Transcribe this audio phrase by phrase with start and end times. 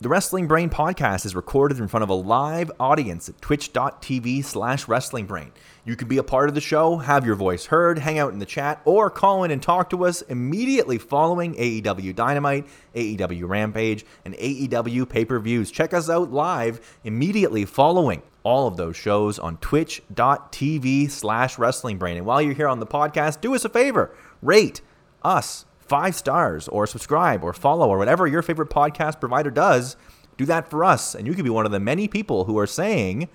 [0.00, 4.86] The Wrestling Brain podcast is recorded in front of a live audience at twitch.tv slash
[4.86, 5.50] wrestlingbrain.
[5.84, 8.38] You can be a part of the show, have your voice heard, hang out in
[8.38, 14.06] the chat, or call in and talk to us immediately following AEW Dynamite, AEW Rampage,
[14.24, 15.72] and AEW pay-per-views.
[15.72, 22.18] Check us out live immediately following all of those shows on twitch.tv slash wrestlingbrain.
[22.18, 24.80] And while you're here on the podcast, do us a favor, rate
[25.24, 29.96] us five stars or subscribe or follow or whatever your favorite podcast provider does.
[30.36, 32.66] Do that for us, and you could be one of the many people who are
[32.66, 33.28] saying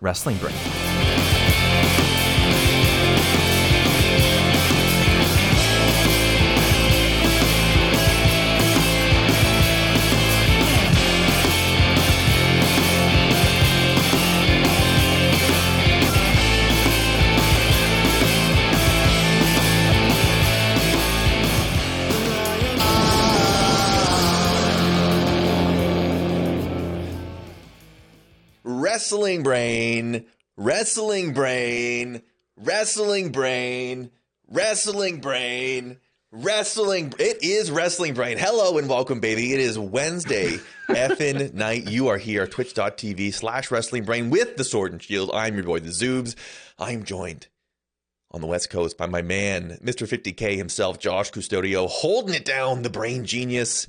[0.00, 0.83] Wrestling Brain.
[29.04, 30.24] Wrestling Brain,
[30.56, 32.22] Wrestling Brain,
[32.56, 34.10] Wrestling Brain,
[34.48, 35.98] Wrestling Brain,
[36.32, 37.12] Wrestling.
[37.18, 38.38] It is Wrestling Brain.
[38.38, 39.52] Hello and welcome, baby.
[39.52, 40.56] It is Wednesday,
[40.88, 41.86] effing night.
[41.86, 45.30] You are here, twitch.tv slash Wrestling Brain with the Sword and Shield.
[45.34, 46.34] I'm your boy, the Zoobs.
[46.78, 47.48] I'm joined
[48.30, 50.08] on the West Coast by my man, Mr.
[50.08, 53.86] 50K himself, Josh Custodio, holding it down, the brain genius.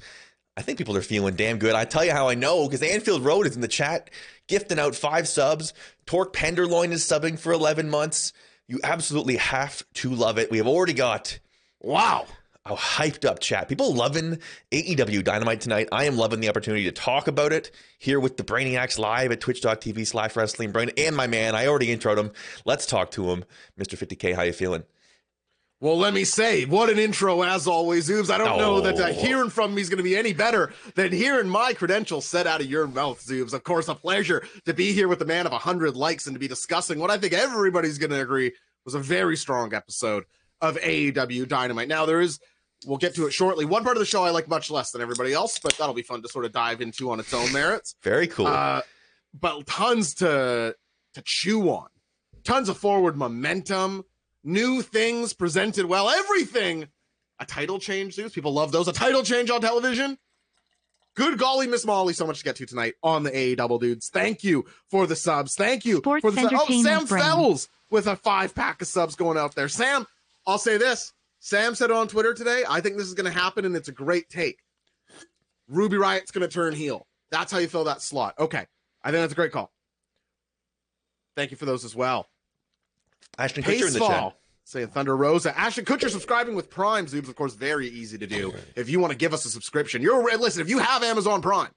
[0.57, 1.75] I think people are feeling damn good.
[1.75, 4.09] I tell you how I know because Anfield Road is in the chat
[4.47, 5.73] gifting out five subs.
[6.05, 8.33] Torque Penderloin is subbing for 11 months.
[8.67, 10.49] You absolutely have to love it.
[10.49, 11.39] We have already got,
[11.81, 12.25] wow,
[12.65, 13.69] a hyped up chat.
[13.69, 14.39] People loving
[14.71, 15.87] AEW Dynamite tonight.
[15.91, 19.39] I am loving the opportunity to talk about it here with the Brainiacs live at
[19.39, 21.55] twitch.tv slash wrestling brain and my man.
[21.55, 22.31] I already introed him.
[22.65, 23.45] Let's talk to him.
[23.79, 23.97] Mr.
[23.97, 24.83] 50K, how you feeling?
[25.85, 28.31] Well, let me say, what an intro as always, Zoobs.
[28.31, 28.57] I don't oh.
[28.57, 31.73] know that uh, hearing from me is going to be any better than hearing my
[31.73, 33.53] credentials set out of your mouth, Zoobs.
[33.53, 36.39] Of course, a pleasure to be here with the man of 100 likes and to
[36.39, 38.51] be discussing what I think everybody's going to agree
[38.83, 40.23] was a very strong episode
[40.59, 41.87] of AEW Dynamite.
[41.87, 42.39] Now, there is,
[42.87, 43.65] we'll get to it shortly.
[43.65, 46.01] One part of the show I like much less than everybody else, but that'll be
[46.01, 47.93] fun to sort of dive into on its own merits.
[48.03, 48.47] Very cool.
[48.47, 48.81] Uh,
[49.39, 50.75] but tons to
[51.13, 51.89] to chew on,
[52.43, 54.03] tons of forward momentum
[54.45, 56.87] new things presented well, everything.
[57.39, 58.31] A title change, Zeus.
[58.31, 58.87] People love those.
[58.87, 60.17] A title change on television.
[61.15, 64.09] Good golly, Miss Molly, so much to get to tonight on the A Double Dudes.
[64.09, 65.55] Thank you for the subs.
[65.55, 66.53] Thank you Sports for the subs.
[66.55, 67.25] Oh, Sam friend.
[67.25, 69.67] Fells with a five pack of subs going out there.
[69.69, 70.05] Sam,
[70.45, 71.13] I'll say this.
[71.39, 73.93] Sam said on Twitter today, I think this is going to happen, and it's a
[73.93, 74.59] great take.
[75.67, 77.07] Ruby Riot's going to turn heel.
[77.31, 78.35] That's how you fill that slot.
[78.39, 78.65] Okay.
[79.03, 79.71] I think that's a great call.
[81.35, 82.27] Thank you for those as well.
[83.37, 84.37] Ashton Kutcher in the chat.
[84.67, 85.55] Saying Thunder Rosa.
[85.57, 87.07] Ashton Kutcher subscribing with Prime.
[87.07, 88.51] Zoom's, of course, very easy to do.
[88.75, 91.69] If you want to give us a subscription, you're listen, if you have Amazon Prime,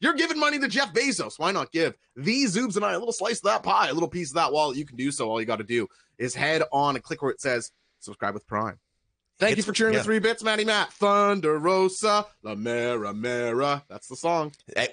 [0.00, 1.38] you're giving money to Jeff Bezos.
[1.38, 4.08] Why not give these Zoobs and I a little slice of that pie, a little
[4.08, 4.76] piece of that wallet?
[4.76, 5.30] You can do so.
[5.30, 5.86] All you got to do
[6.18, 7.70] is head on and click where it says
[8.00, 8.80] subscribe with Prime.
[9.42, 9.98] Thank it's, you for cheering yeah.
[9.98, 10.92] the three bits, Matty Matt.
[10.92, 13.82] Thunder Rosa, La Mera Mera.
[13.88, 14.52] That's the song.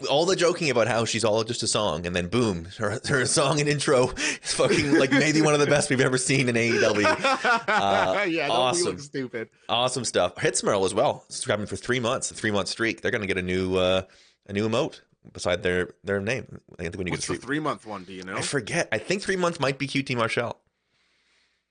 [0.10, 3.28] All the joking about how she's all just a song, and then boom, her, her
[3.28, 6.56] song and intro is fucking like maybe one of the best we've ever seen in
[6.56, 7.60] AEW.
[7.70, 8.98] Uh, yeah, awesome.
[8.98, 9.50] stupid.
[9.68, 10.36] Awesome stuff.
[10.36, 13.02] Hitsmerl as well, subscribing for three months, a three month streak.
[13.02, 14.02] They're going to get a new uh,
[14.48, 16.60] a new emote beside their their name.
[16.80, 18.38] I think when you What's get the three month one, do you know?
[18.38, 18.90] I forget.
[18.92, 20.58] I think three months might be QT Marshall.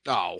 [0.07, 0.39] Oh,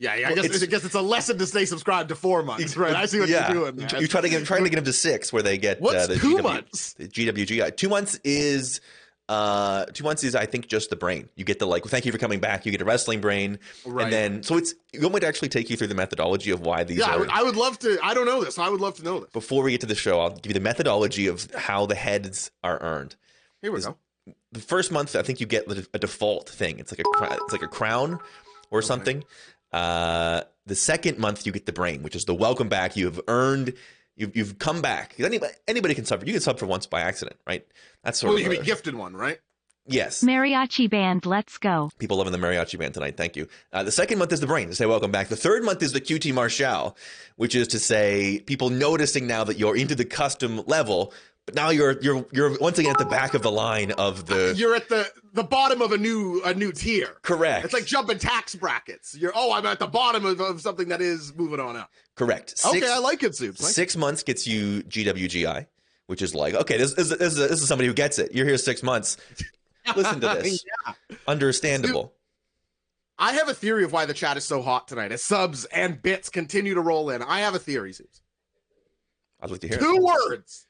[0.00, 0.28] yeah, yeah.
[0.30, 2.94] I guess it's, I guess it's a lesson to stay subscribed to four months, right?
[2.94, 3.52] I see what yeah.
[3.52, 3.76] you're doing.
[3.76, 4.00] Man.
[4.00, 6.06] You try to get trying to get them to six, where they get What's uh,
[6.06, 6.94] the two GW, months.
[6.94, 7.76] The GWG.
[7.76, 8.80] Two months is
[9.28, 11.28] uh two months is I think just the brain.
[11.36, 12.64] You get the like, well, thank you for coming back.
[12.64, 14.04] You get a wrestling brain, right.
[14.04, 16.62] and then so it's you want me to actually take you through the methodology of
[16.62, 16.98] why these.
[16.98, 17.98] Yeah, are, I, would, I would love to.
[18.02, 18.58] I don't know this.
[18.58, 19.30] I would love to know this.
[19.30, 22.50] Before we get to the show, I'll give you the methodology of how the heads
[22.64, 23.16] are earned.
[23.60, 23.98] Here we go.
[24.52, 26.78] The first month, I think you get a default thing.
[26.78, 28.18] It's like a it's like a crown
[28.70, 28.86] or okay.
[28.86, 29.24] something.
[29.72, 32.96] Uh, the second month, you get the brain, which is the welcome back.
[32.96, 33.74] You have earned.
[34.16, 35.14] You've, you've come back.
[35.18, 36.26] Anybody, anybody can sub.
[36.26, 37.66] You can sub for once by accident, right?
[38.04, 38.44] That's sort well, of.
[38.44, 39.38] Well, you can be gifted one, right?
[39.86, 40.22] Yes.
[40.22, 41.90] Mariachi band, let's go.
[41.98, 43.16] People loving the mariachi band tonight.
[43.16, 43.48] Thank you.
[43.72, 45.28] Uh, the second month is the brain to say welcome back.
[45.28, 46.96] The third month is the QT Marshall,
[47.36, 51.12] which is to say people noticing now that you're into the custom level,
[51.46, 54.54] but now you're you're you're once again at the back of the line of the.
[54.56, 57.16] You're at the the bottom of a new a new tier.
[57.22, 57.64] Correct.
[57.64, 59.16] It's like jumping tax brackets.
[59.16, 61.90] You're oh I'm at the bottom of, of something that is moving on up.
[62.14, 62.50] Correct.
[62.58, 63.66] Six, okay, I like it, Soups.
[63.66, 65.66] Six months gets you GWGI,
[66.06, 68.32] which is like okay, this, this, this, is, this is somebody who gets it.
[68.32, 69.16] You're here six months.
[69.96, 70.64] Listen to this.
[70.86, 71.16] yeah.
[71.26, 72.12] Understandable.
[73.18, 75.12] I have a theory of why the chat is so hot tonight.
[75.12, 78.22] As subs and bits continue to roll in, I have a theory, Zeus.
[79.40, 80.02] I'd like to hear two it.
[80.02, 80.66] words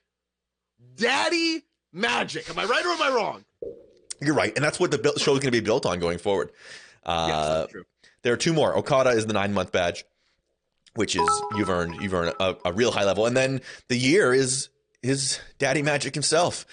[0.96, 2.48] Daddy Magic.
[2.50, 3.44] Am I right or am I wrong?
[4.20, 6.50] You're right, and that's what the show is going to be built on going forward.
[7.04, 7.84] Uh, yes, that's true.
[8.22, 8.76] There are two more.
[8.76, 10.04] Okada is the nine month badge,
[10.94, 14.34] which is you've earned you've earned a, a real high level, and then the year
[14.34, 14.68] is
[15.02, 16.66] is Daddy Magic himself.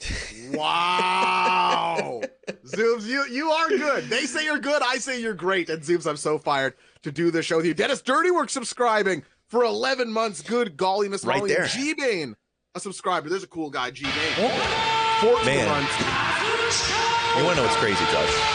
[0.50, 2.20] Wow.
[2.66, 4.04] Zoobs, you you are good.
[4.04, 4.82] They say you're good.
[4.82, 5.68] I say you're great.
[5.70, 7.74] And Zoobs, I'm so fired to do this show with you.
[7.74, 10.42] Dennis Dirtywork subscribing for 11 months.
[10.42, 11.54] Good golly, Miss Right Molly.
[11.54, 11.66] there.
[11.66, 12.36] G Bane,
[12.74, 13.28] a subscriber.
[13.28, 14.50] There's a cool guy, G Bane.
[15.20, 15.68] 14 Man.
[15.68, 15.98] months.
[17.38, 18.50] You want to know what's crazy, Josh?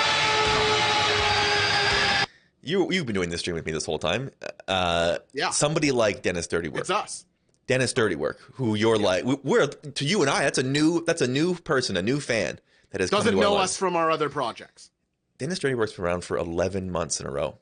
[2.62, 4.31] You you've been doing this stream with me this whole time.
[4.68, 5.50] Uh, Yeah.
[5.51, 7.25] Somebody like Dennis Dirty Work, It's us.
[7.68, 10.42] Dennis Dirty Work, who you're like, we- we're to you and I.
[10.44, 12.60] That's a new that's a new person, a new fan
[12.92, 13.71] that has Doesn't to know lives.
[13.71, 14.92] us from our other projects.
[15.38, 17.57] Dennis Dirty Work's been around for 11 months in a row.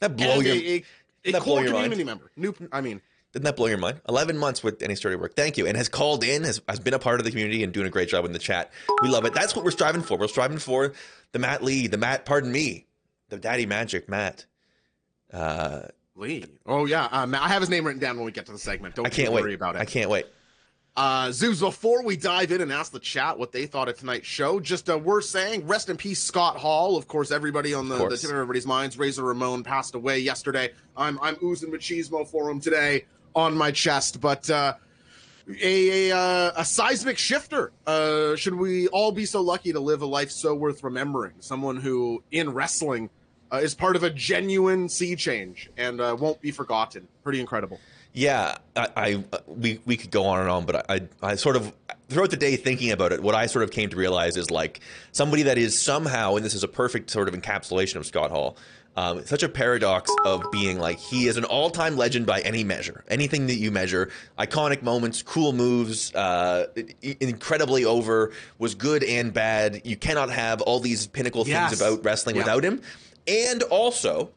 [0.00, 0.84] That blow And your a, a, a Doesn't
[1.24, 1.84] that blow core your mind?
[1.86, 2.30] community member.
[2.36, 3.00] New, I mean,
[3.38, 4.00] Didn't that blow your mind?
[4.08, 5.36] 11 months with Any Dirty Work.
[5.36, 5.64] Thank you.
[5.64, 7.90] And has called in, has, has been a part of the community and doing a
[7.90, 8.72] great job in the chat.
[9.00, 9.32] We love it.
[9.32, 10.18] That's what we're striving for.
[10.18, 10.92] We're striving for
[11.30, 12.86] the Matt Lee, the Matt, pardon me,
[13.28, 14.46] the Daddy Magic Matt.
[15.32, 15.82] Uh,
[16.16, 16.46] Lee.
[16.66, 17.04] Oh, yeah.
[17.12, 18.96] Um, I have his name written down when we get to the segment.
[18.96, 19.54] Don't I can't you wait.
[19.54, 19.82] about it.
[19.82, 20.26] I can't wait.
[20.96, 24.26] Uh, Zoos, before we dive in and ask the chat what they thought of tonight's
[24.26, 26.96] show, just uh, we're saying rest in peace, Scott Hall.
[26.96, 28.98] Of course, everybody on the, Of the tip of everybody's minds.
[28.98, 30.72] Razor Ramon passed away yesterday.
[30.96, 33.04] I'm I'm oozing machismo for him today
[33.34, 34.74] on my chest, but uh,
[35.62, 37.72] a a, uh, a seismic shifter.
[37.86, 41.34] Uh, should we all be so lucky to live a life so worth remembering?
[41.40, 43.10] Someone who in wrestling
[43.52, 47.08] uh, is part of a genuine sea change and uh, won't be forgotten.
[47.22, 47.78] Pretty incredible.
[48.12, 51.72] Yeah, I, I we we could go on and on, but I I sort of
[52.08, 54.80] throughout the day thinking about it, what I sort of came to realize is like
[55.12, 58.56] somebody that is somehow, and this is a perfect sort of encapsulation of Scott Hall.
[58.98, 63.04] Um, such a paradox of being like he is an all-time legend by any measure,
[63.06, 64.10] anything that you measure.
[64.36, 66.66] Iconic moments, cool moves, uh,
[67.20, 69.82] incredibly over, was good and bad.
[69.84, 71.70] You cannot have all these pinnacle Yes.
[71.70, 72.42] things about wrestling Yeah.
[72.42, 72.80] without him.
[73.28, 74.30] And also,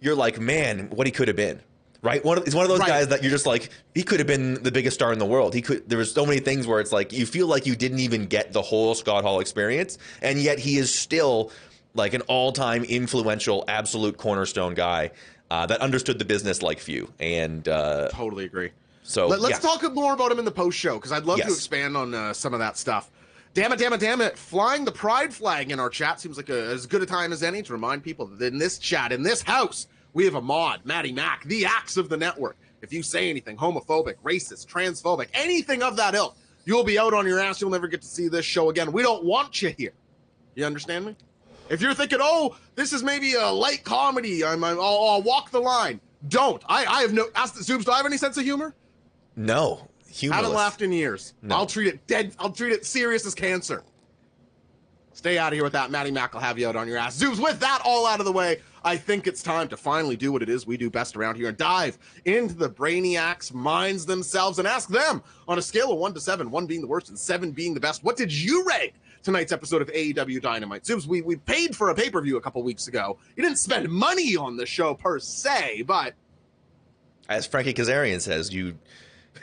[0.00, 1.60] you're like, man, what he could have been.
[2.02, 2.88] Right, one of, he's one of those Right.
[2.88, 5.54] guys that you're just like he could have been the biggest star in the world.
[5.54, 5.88] He could.
[5.88, 8.52] There was so many things where it's like you feel like you didn't even get
[8.52, 11.52] the whole Scott Hall experience, and yet he is still
[11.94, 15.10] like an all-time influential, absolute cornerstone guy
[15.50, 17.12] uh, that understood the business like few.
[17.20, 18.70] And uh, Totally agree.
[19.02, 19.58] so Let, us yeah.
[19.58, 22.32] talk more about him in the post show because I'd love to expand on uh,
[22.32, 23.10] some of that stuff.
[23.54, 24.38] Damn it, damn it, damn it.
[24.38, 27.42] Flying the pride flag in our chat seems like a, as good a time as
[27.42, 30.80] any to remind people that in this chat, in this house, we have a mod,
[30.84, 32.56] Matty Mac, the axe of the network.
[32.80, 36.34] If you say anything homophobic, racist, transphobic, anything of that ilk,
[36.64, 37.60] you'll be out on your ass.
[37.60, 38.90] You'll never get to see this show again.
[38.90, 39.92] We don't want you here.
[40.54, 41.16] You understand me?
[41.68, 45.50] If you're thinking, oh, this is maybe a light comedy, I'm, I'm, I'll, I'll walk
[45.50, 46.00] the line.
[46.28, 46.62] Don't.
[46.68, 47.26] I, I have no.
[47.34, 48.74] Ask the Zoobs, do I have any sense of humor?
[49.34, 50.42] no humorless.
[50.42, 51.34] Haven't laughed in years.
[51.42, 51.56] No.
[51.56, 52.34] I'll treat it dead.
[52.38, 53.82] I'll treat it serious as cancer.
[55.14, 55.90] Stay out of here with that.
[55.90, 57.18] Matty Mac will have you out on your ass.
[57.18, 60.32] Zoobs, with that all out of the way, I think it's time to finally do
[60.32, 64.58] what it is we do best around here and dive into the brainiacs' minds themselves
[64.58, 67.18] and ask them on a scale of one to seven, one being the worst and
[67.18, 70.84] seven being the best, what did you rate tonight's episode of AEW Dynamite?
[70.84, 73.18] Zoobs, we, we paid for a pay per view a couple weeks ago.
[73.36, 76.14] You didn't spend money on the show per se, but
[77.28, 78.78] As Frankie Kazarian says, you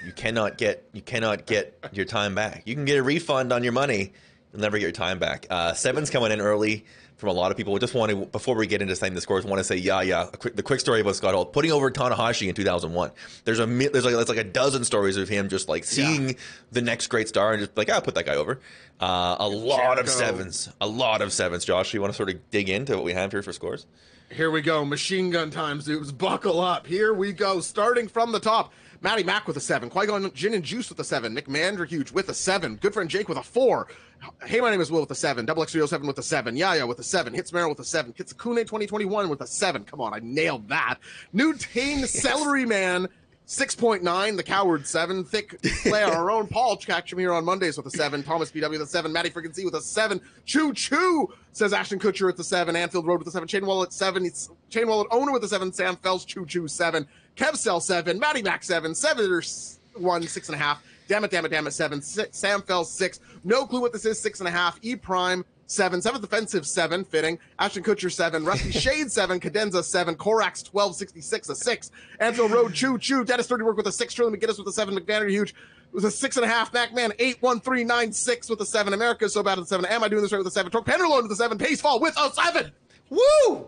[0.06, 2.64] you cannot get you cannot get your time back.
[2.66, 4.14] You can get a refund on your money.
[4.52, 5.45] You'll never get your time back.
[5.50, 6.86] Uh, seven's coming in early
[7.19, 7.73] from a lot of people.
[7.73, 10.02] We just want to before we get into saying the scores, want to say yeah,
[10.02, 10.28] yeah.
[10.33, 13.11] A quick, the quick story about Scott Hall putting over Tanahashi in 2001.
[13.44, 16.38] There's a there's like there's like a dozen stories of him just like seeing
[16.71, 18.59] the next great star and just like I'll put that guy over.
[18.99, 21.66] Uh, a lot of sevens, a lot of sevens.
[21.66, 23.85] Josh, you want to sort of dig into what we have here for scores?
[24.31, 24.85] Here we go.
[24.85, 26.16] Machine gun time, Zoobs.
[26.16, 26.85] Buckle up.
[26.85, 27.61] Here we go.
[27.61, 28.71] Starting from the top.
[29.01, 29.89] Matty Mac with a seven.
[29.89, 31.33] Qui Gon Gin and Juice with a seven.
[31.33, 32.75] Nick Manderhuge with a seven.
[32.75, 33.87] Good friend Jake with a four.
[34.45, 35.45] Hey, my name is Will with a seven.
[35.45, 36.57] Double X 307 with a seven.
[36.57, 37.33] Yaya with a seven.
[37.33, 38.11] Hits Merrill with a seven.
[38.11, 39.85] Kitsukune 2021 with a seven.
[39.85, 40.95] Come on, I nailed that.
[41.31, 43.07] New Tane Celery Man.
[43.47, 45.23] 6.9, the coward 7.
[45.23, 46.45] Thick play our own.
[46.45, 48.21] Paul, catch him here on Mondays with a 7.
[48.21, 49.11] Thomas BW with a 7.
[49.11, 50.21] Matty Freaking C with a 7.
[50.45, 52.75] Choo Choo says Ashton Kutcher with a 7.
[52.75, 53.47] Anfield Road with a 7.
[53.47, 54.29] Chain Wallet 7.
[54.69, 55.73] Chain Wallet owner with a 7.
[55.73, 57.07] Sam Fells Choo Choo 7.
[57.40, 58.19] Kev Cell 7.
[58.19, 58.94] Matty Mac 7.
[58.94, 59.42] Seven 1,
[60.24, 60.78] 6.5.
[61.08, 62.02] Damn it, damn it, damn it, 7.
[62.02, 63.19] Six, Sam fell 6.
[63.46, 64.76] No clue what this is, 6.5.
[64.81, 67.38] E Prime seven, seventh offensive seven, fitting.
[67.60, 72.52] Ashton Kutcher seven, Rusty Shade seven, Cadenza seven, Corax twelve sixty six a six, Anfield
[72.52, 75.30] Road Choo Choo, Dennis Dirty Work with a six, Shirley McGinnis with a seven, McVanner
[75.30, 75.54] Huge
[75.92, 78.94] with a six and a half, MacMan eight one three nine six with a seven,
[78.94, 80.72] America is so bad at the seven, Am I doing this right with a seven,
[80.72, 82.72] Torque Penderloin with a seven, Pace Fall with a seven.
[83.10, 83.68] Woo!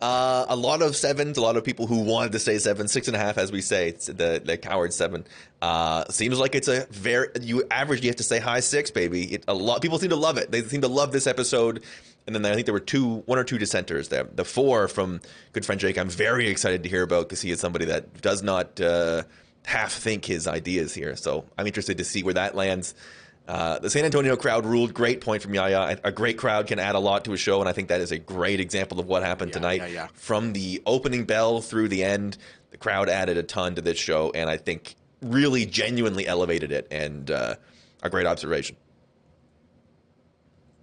[0.00, 3.08] Uh, a lot of sevens, a lot of people who wanted to say seven, six
[3.08, 5.24] and a half, as we say, the the coward seven.
[5.60, 8.02] Uh, seems like it's a very you average.
[8.02, 9.34] You have to say high six, baby.
[9.34, 10.52] It, a lot people seem to love it.
[10.52, 11.82] They seem to love this episode.
[12.28, 14.24] And then I think there were two, one or two dissenters there.
[14.24, 17.58] The four from good friend Jake, I'm very excited to hear about because he is
[17.58, 19.22] somebody that does not uh,
[19.64, 21.16] half think his ideas here.
[21.16, 22.94] So I'm interested to see where that lands.
[23.48, 24.92] Uh, the San Antonio crowd ruled.
[24.92, 25.98] Great point from Yaya.
[26.04, 28.12] A great crowd can add a lot to a show, and I think that is
[28.12, 29.80] a great example of what happened Yeah, tonight.
[29.80, 30.08] yeah, yeah.
[30.12, 32.36] From the opening bell through the end,
[32.72, 36.86] the crowd added a ton to this show, and I think really genuinely elevated it.
[36.90, 37.54] And uh,
[38.02, 38.76] a great observation.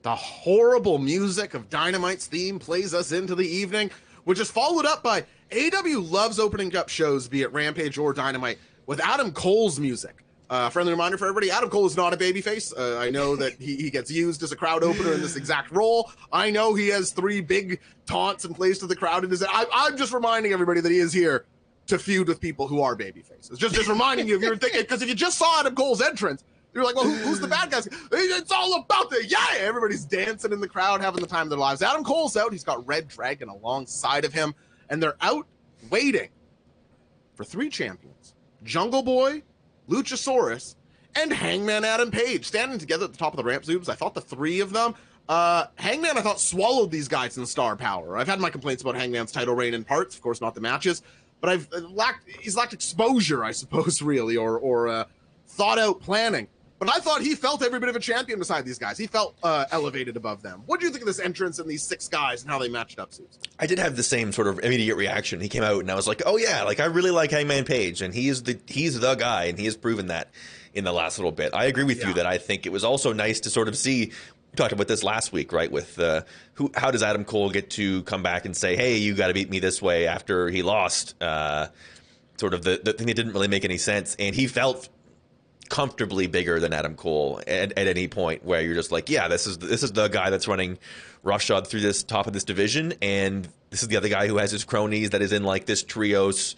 [0.02, 3.92] The horrible music of Dynamite's theme plays us into the evening,
[4.24, 8.58] which is followed up by AEW loves opening up shows, be it Rampage or Dynamite,
[8.88, 10.24] with Adam Cole's music.
[10.50, 12.72] Uh, friendly reminder for everybody: Adam Cole is not a babyface.
[12.78, 15.72] Uh, I know that he, he gets used as a crowd opener in this exact
[15.72, 16.12] role.
[16.32, 19.44] I know he has three big taunts and plays to the crowd And his.
[19.44, 21.46] I, I'm just reminding everybody that he is here
[21.88, 23.58] to feud with people who are babyfaces.
[23.58, 26.44] Just just reminding you if you're thinking because if you just saw Adam Cole's entrance,
[26.74, 27.88] you're like, well, who, who's the bad guys?
[28.12, 29.46] It's all about the yeah.
[29.60, 31.82] Everybody's dancing in the crowd, having the time of their lives.
[31.82, 32.52] Adam Cole's out.
[32.52, 34.54] He's got Red Dragon alongside of him,
[34.90, 35.48] and they're out
[35.90, 36.30] waiting
[37.34, 39.42] for three champions: Jungle Boy,
[39.90, 40.76] Luchasaurus,
[41.16, 43.64] and Hangman Adam Page standing together at the top of the ramp.
[43.64, 43.90] Zoobs.
[43.90, 44.96] I thought the three of them.
[45.28, 48.18] Uh, Hangman, I thought swallowed these guys in star power.
[48.18, 51.02] I've had my complaints about Hangman's title reign in parts, of course, not the matches,
[51.42, 55.06] but I've uh, lacked he's lacked exposure, I suppose, really, or or uh,
[55.48, 56.48] thought out planning.
[56.78, 58.98] But I thought he felt every bit of a champion beside these guys.
[58.98, 60.62] He felt uh, elevated above them.
[60.66, 63.00] What do you think of this entrance and these six guys and how they matched
[63.00, 63.38] up, Zoobs?
[63.58, 65.40] I did have the same sort of immediate reaction.
[65.40, 68.02] He came out and I was like, "Oh yeah, like I really like Hangman Page,
[68.02, 70.32] and he is the he's the guy, and he has proven that
[70.74, 72.10] in the last little bit." I agree with Yeah.
[72.10, 74.08] you that I think it was also nice to sort of see.
[74.52, 75.72] We talked about this last week, right?
[75.72, 76.24] With uh,
[76.56, 76.72] who?
[76.76, 79.50] How does Adam Cole get to come back and say, "Hey, you got to beat
[79.50, 81.16] me this way" after he lost?
[81.22, 81.68] Uh,
[82.38, 84.90] sort of the the thing that didn't really make any sense, and he felt
[85.70, 89.48] comfortably bigger than Adam Cole at, at any point where you're just like, yeah, this
[89.48, 90.78] is this is the guy that's running
[91.24, 94.52] roughshod through this top of this division, and this is the other guy who has
[94.52, 96.56] his cronies that is in like this trios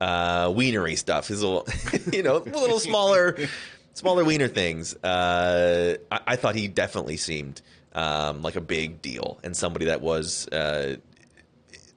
[0.00, 1.28] uh, wienery stuff.
[1.28, 1.66] His little,
[2.12, 3.36] you know, a little smaller,
[3.94, 4.94] smaller wiener things.
[4.96, 7.60] Uh, I, I thought he definitely seemed
[7.92, 10.48] um, like a big deal and somebody that was.
[10.48, 10.96] Uh,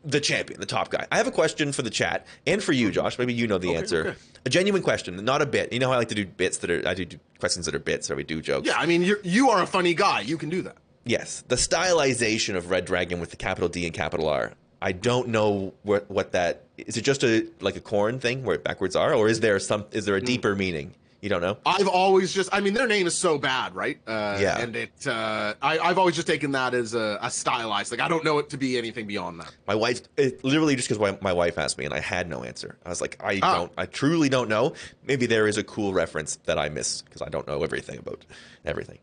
[0.08, 1.06] the champion, the top guy.
[1.12, 3.20] I have a question for the chat and for you, Josh.
[3.20, 4.08] Maybe you know the Okay, answer.
[4.08, 4.18] okay.
[4.46, 5.74] A genuine question, not a bit.
[5.74, 7.06] You know how I like to do bits that are I do
[7.40, 8.66] questions that are bits, or we do jokes.
[8.66, 10.22] Yeah, I mean, you're, you are a funny guy.
[10.22, 10.78] You can do that.
[11.04, 14.54] Yes, the stylization of Red Dragon with the capital D and capital R.
[14.82, 16.96] I don't know what what that is.
[16.96, 19.86] It just a like a corn thing where it backwards R, or is there some?
[19.92, 20.26] Is there a mm.
[20.26, 20.96] deeper meaning?
[21.28, 21.58] You don't know.
[21.66, 24.00] I've always just, I mean, their name is so bad, right?
[24.08, 24.60] Uh, Yeah.
[24.62, 27.92] And it, uh, I, I've always just taken that as a, a stylized.
[27.92, 29.54] Like, I don't know it to be anything beyond that.
[29.68, 32.78] My wife, it, literally just because my wife asked me and I had no answer.
[32.86, 33.58] I was like, I Ah.
[33.58, 34.72] don't, I truly don't know.
[35.06, 38.24] Maybe there is a cool reference that I missed because I don't know everything about
[38.64, 39.00] everything.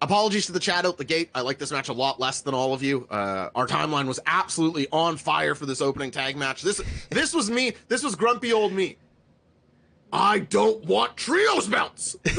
[0.00, 1.28] Apologies to the chat out the gate.
[1.34, 3.06] I like this match a lot less than all of you.
[3.10, 6.62] Uh, our timeline was absolutely on fire for this opening tag match.
[6.62, 7.74] This, this was me.
[7.88, 8.96] This was grumpy old me.
[10.12, 12.16] I don't want trios belts.
[12.22, 12.30] The,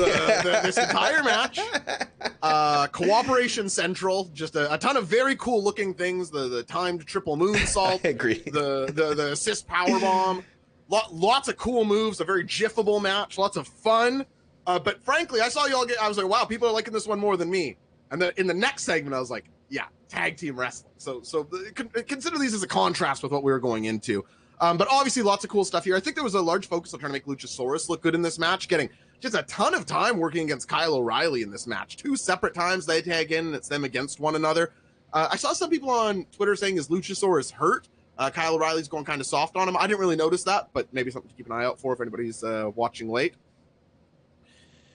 [0.43, 1.59] the, this entire match,
[2.43, 6.29] uh, cooperation central, just a, a ton of very cool looking things.
[6.29, 8.43] The the timed triple moonsault, I agree.
[8.45, 10.43] the the the assist power bomb,
[10.89, 12.21] Lot, lots of cool moves.
[12.21, 14.25] A very jiffable match, lots of fun.
[14.67, 15.99] Uh, but frankly, I saw y'all get.
[16.01, 17.77] I was like, wow, people are liking this one more than me.
[18.11, 20.93] And then in the next segment, I was like, yeah, tag team wrestling.
[20.97, 24.23] So so the, con- consider these as a contrast with what we were going into.
[24.63, 25.93] Um, but obviously, lots of cool stuff here.
[25.93, 28.21] I think there was a large focus on trying to make Luchasaurus look good in
[28.21, 28.89] this match, getting
[29.19, 31.97] just a ton of time working against Kyle O'Reilly in this match.
[31.97, 34.71] Two separate times they tag in, and it's them against one another.
[35.11, 39.03] Uh, I saw some people on Twitter saying, "Is Luchasaurus hurt?" Uh, Kyle O'Reilly's going
[39.03, 39.75] kind of soft on him.
[39.75, 41.99] I didn't really notice that, but maybe something to keep an eye out for if
[41.99, 43.33] anybody's uh, watching late.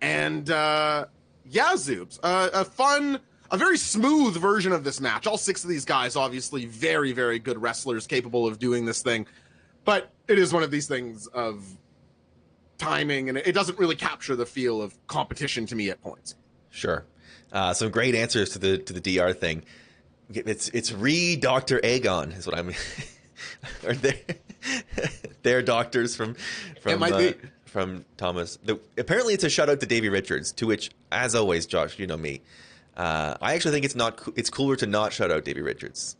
[0.01, 1.05] And uh,
[1.45, 3.21] yeah, Zoobs, uh, a fun,
[3.51, 5.27] a very smooth version of this match.
[5.27, 9.27] All six of these guys, obviously, very, very good wrestlers, capable of doing this thing.
[9.89, 11.65] But it is one of these things of
[12.77, 16.35] timing, and it doesn't really capture the feel of competition to me at points.
[16.69, 17.07] Sure.
[17.51, 19.65] Uh, some great answers to the to the DR thing.
[20.29, 22.75] It's it's re Doctor Aegon is what I'm.
[23.87, 24.23] Are they?
[25.43, 26.35] They're doctors from
[26.83, 27.31] from uh,
[27.65, 28.59] from Thomas.
[28.63, 30.53] The, apparently, it's a shout out to Davey Richards.
[30.53, 32.43] To which, as always, Josh, you know me.
[32.95, 34.21] Uh, I actually think it's not.
[34.37, 36.15] It's cooler to not shout out Davey Richards.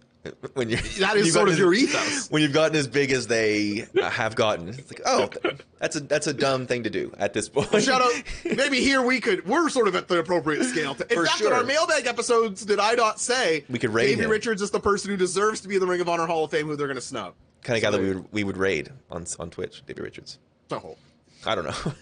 [0.55, 2.31] When you're That is sort of your as- ethos.
[2.31, 5.29] When you've gotten as big as they uh, have gotten, it's like, oh,
[5.79, 7.69] that's a that's a dumb thing to do at this point.
[7.83, 8.13] Shout out.
[8.57, 9.47] Maybe here we could.
[9.47, 10.93] We're sort of at the appropriate scale.
[10.93, 14.25] In For fact, in our mailbag episodes, did I not say We could raid Davey
[14.25, 14.31] him.
[14.31, 16.51] Richards is the person who deserves to be in the Ring of Honor Hall of
[16.51, 17.35] Fame, who they're going to snub?
[17.63, 20.39] kind of guy that we would we would raid on on Twitch, David Richards.
[20.71, 20.97] So,
[21.47, 21.93] I don't know.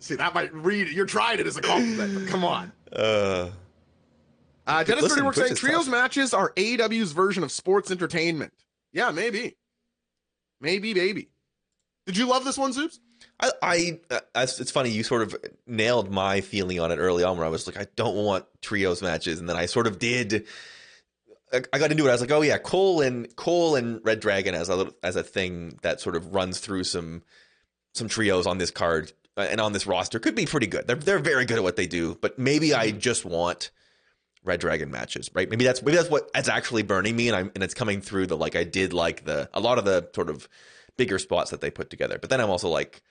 [0.00, 0.88] see, that might read.
[0.88, 2.14] You're trying it as a compliment.
[2.14, 2.72] but come on.
[2.92, 3.50] Uh,
[4.66, 5.92] Uh, Dennis Listen, Dirty Work saying trios tough.
[5.92, 8.52] matches are AEW's version of sports entertainment.
[8.92, 9.56] Yeah, maybe,
[10.60, 11.28] maybe, maybe.
[12.06, 12.98] Did you love this one, Zoobs?
[13.40, 17.36] I, I uh, it's funny you sort of nailed my feeling on it early on
[17.36, 20.46] where I was like I don't want trios matches and then I sort of did
[21.52, 24.18] I I got into it I was like oh yeah Cole and Cole and Red
[24.18, 27.22] Dragon as a little- as a thing that sort of runs through some
[27.94, 30.96] some trios on this card uh, and on this roster could be pretty good they're
[30.96, 33.70] they're very good at what they do but maybe I just want
[34.44, 37.52] Red Dragon matches right maybe that's maybe that's what that's actually burning me and I'm
[37.54, 40.28] and it's coming through the like I did like the a lot of the sort
[40.30, 40.48] of
[40.96, 43.02] bigger spots that they put together but then I'm also like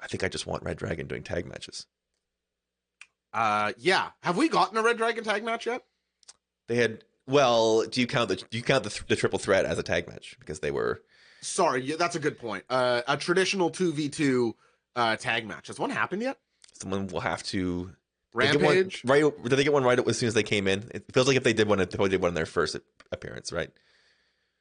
[0.00, 1.86] I think I just want Red Dragon doing tag matches.
[3.32, 4.08] Uh, yeah.
[4.22, 5.82] Have we gotten a Red Dragon tag match yet?
[6.68, 9.78] They had well, do you count the do you count the, the triple threat as
[9.78, 11.02] a tag match because they were
[11.42, 12.64] Sorry, yeah, that's a good point.
[12.68, 14.56] Uh, a traditional two v two
[14.96, 15.68] uh tag match.
[15.68, 16.38] Has one happened yet?
[16.80, 17.90] someone will have to
[18.34, 19.02] they Rampage.
[19.04, 19.24] right?
[19.42, 20.88] Did they get one right as soon as they came in?
[20.92, 22.76] It feels like if they did one, they probably did one in their first
[23.10, 23.70] appearance, right?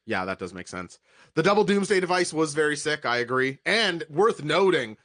[0.05, 0.97] Yeah, that does make sense.
[1.35, 3.05] The double doomsday device was very sick.
[3.05, 3.59] I agree.
[3.65, 4.97] And worth noting,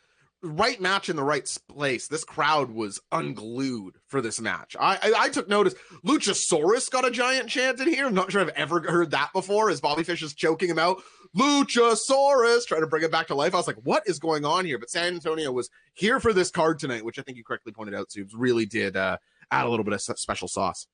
[0.44, 2.06] right match in the right place.
[2.06, 4.76] This crowd was unglued for this match.
[4.78, 5.74] I I, I took notice.
[6.04, 8.06] Luchasaurus got a giant chant in here.
[8.06, 9.70] I'm not sure I've ever heard that before.
[9.70, 11.02] As Bobby Fish is choking him out,
[11.36, 13.54] Luchasaurus, trying to bring it back to life.
[13.54, 14.78] I was like, what is going on here?
[14.78, 17.94] But San Antonio was here for this card tonight, which I think you correctly pointed
[17.94, 18.10] out.
[18.10, 19.18] Zoobs really did uh,
[19.50, 20.86] add a little bit of special sauce.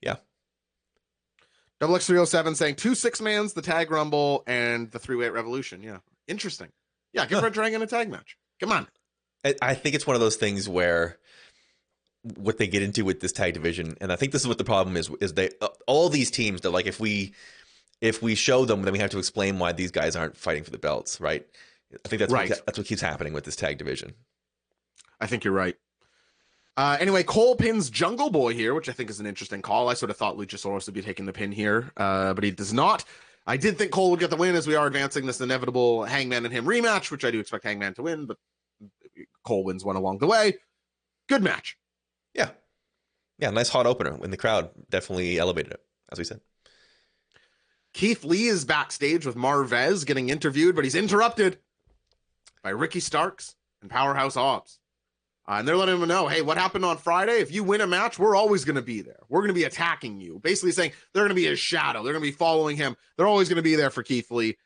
[0.00, 0.16] Yeah.
[1.80, 5.16] Double X three hundred seven saying two six mans, the tag rumble, and the three
[5.16, 5.82] weight revolution.
[5.82, 6.68] Yeah, interesting.
[7.14, 7.44] Yeah, give Huh.
[7.44, 8.36] Red Dragon a tag match.
[8.60, 8.86] Come on.
[9.44, 11.18] I, I think it's one of those things where
[12.36, 14.64] what they get into with this tag division, and I think this is what the
[14.64, 17.32] problem is, is they uh, all these teams that like if we
[18.00, 20.70] if we show them, then we have to explain why these guys aren't fighting for
[20.70, 21.46] the belts, right?
[22.04, 22.50] I think that's Right.
[22.50, 24.14] what, that's what keeps happening with this tag division.
[25.20, 25.76] I think you're right.
[26.76, 29.88] Uh, anyway, Cole pins Jungle Boy here, which I think is an interesting call.
[29.88, 32.72] I sort of thought Luchasaurus would be taking the pin here, uh, but he does
[32.72, 33.04] not.
[33.46, 36.44] I did think Cole would get the win as we are advancing this inevitable Hangman
[36.44, 38.38] and him rematch, which I do expect Hangman to win, but
[39.44, 40.54] Cole wins one along the way.
[41.28, 41.76] Good match.
[42.32, 42.50] Yeah,
[43.38, 45.80] yeah, nice hot opener in the crowd definitely elevated it,
[46.10, 46.40] as we said.
[47.92, 51.58] Keith Lee is backstage with Marvez getting interviewed, but he's interrupted
[52.62, 54.80] by Ricky Starks and Powerhouse Hobbs.
[55.46, 57.34] Uh, and they're letting him know, hey, what happened on Friday?
[57.34, 59.18] If you win a match, we're always going to be there.
[59.28, 60.38] We're going to be attacking you.
[60.42, 62.02] Basically saying they're going to be his shadow.
[62.02, 62.96] They're going to be following him.
[63.16, 64.56] They're always going to be there for Keith Lee.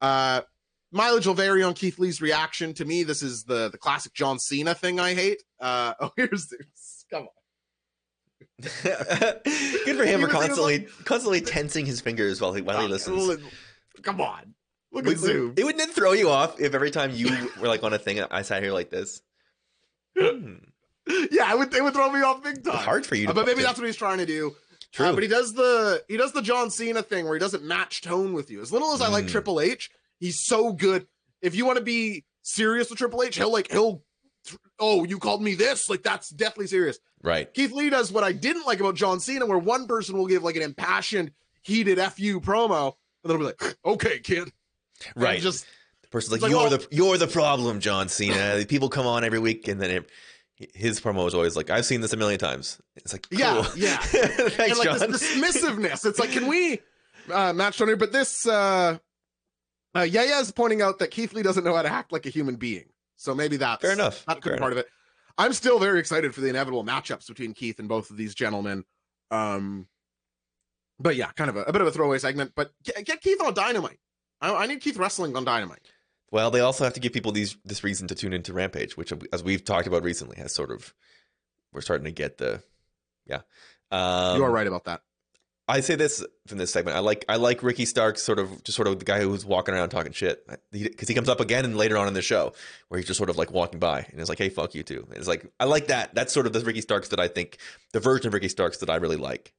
[0.00, 0.40] Uh,
[0.90, 2.72] mileage will vary on Keith Lee's reaction.
[2.74, 5.42] To me, this is the the classic John Cena thing I hate.
[5.60, 7.04] Uh, oh, here's this.
[7.10, 7.28] Come on.
[8.82, 12.62] Good for him for was- he was constantly like- constantly tensing his fingers while he
[12.62, 13.38] while he listens.
[14.02, 14.54] Come on.
[14.92, 15.54] Look at Zoom.
[15.56, 18.42] It wouldn't throw you off if every time you were like on a thing, I
[18.42, 19.22] sat here like this.
[20.18, 20.54] Hmm.
[21.30, 22.76] yeah, it would, it would throw me off big time.
[22.76, 24.54] Hard for you, to Uh, but maybe to- that's what he's trying to do.
[24.92, 25.06] true.
[25.06, 28.02] Uh, but he does the he does the John Cena thing where he doesn't match
[28.02, 28.60] tone with you.
[28.60, 29.30] As little as I like Mm.
[29.30, 31.06] Triple H, he's so good.
[31.40, 34.02] If you want to be serious with Triple H, he'll like he'll
[34.78, 36.98] oh you called me this like that's definitely serious.
[37.22, 37.52] right.
[37.54, 40.42] Keith Lee does what I didn't like about John Cena, where one person will give
[40.42, 41.30] like an impassioned,
[41.62, 42.94] heated fu promo,
[43.24, 44.52] and they'll be like, okay, kid,
[45.14, 45.40] And Right.
[45.40, 45.70] just The
[46.12, 48.64] person's like, like, you're well- the you're the problem, John Cena.
[48.68, 50.10] People come on every week, and then it,
[50.74, 52.80] his promo is always like, I've seen this a million times.
[52.96, 53.38] It's like, cool.
[53.38, 53.96] Yeah, yeah.
[53.98, 55.10] Thanks, and like John.
[55.10, 56.06] this dismissiveness.
[56.06, 56.80] It's like, can we
[57.30, 57.96] uh, match on here?
[57.96, 58.98] But this, uh,
[59.96, 62.30] uh, Yaya is pointing out that Keith Lee doesn't know how to act like a
[62.30, 62.84] human being.
[63.16, 64.24] So maybe that's Fair enough.
[64.26, 64.86] That could Fair be part of it.
[65.38, 68.84] I'm still very excited for the inevitable matchups between Keith and both of these gentlemen.
[69.30, 69.86] Um,
[70.98, 72.52] but yeah, kind of a, a bit of a throwaway segment.
[72.54, 73.98] But get, get Keith on Dynamite.
[74.40, 75.80] I, I need Keith wrestling on Dynamite.
[76.32, 79.12] Well, they also have to give people these this reason to tune into Rampage, which,
[79.32, 80.92] as we've talked about recently, has sort of
[81.72, 82.62] we're starting to get the
[83.26, 83.42] yeah.
[83.90, 85.02] Um, you are right about that.
[85.68, 86.96] I say this from this segment.
[86.96, 89.74] I like I like Ricky Stark, sort of just sort of the guy who's walking
[89.74, 92.54] around talking shit because he, comes up again and later on in the show
[92.88, 95.04] where he's just sort of like walking by and it's like, hey, fuck you too.
[95.08, 96.14] And it's like I like that.
[96.14, 97.58] That's sort of the Ricky Starks that I think
[97.92, 99.52] the version of Ricky Starks that I really like.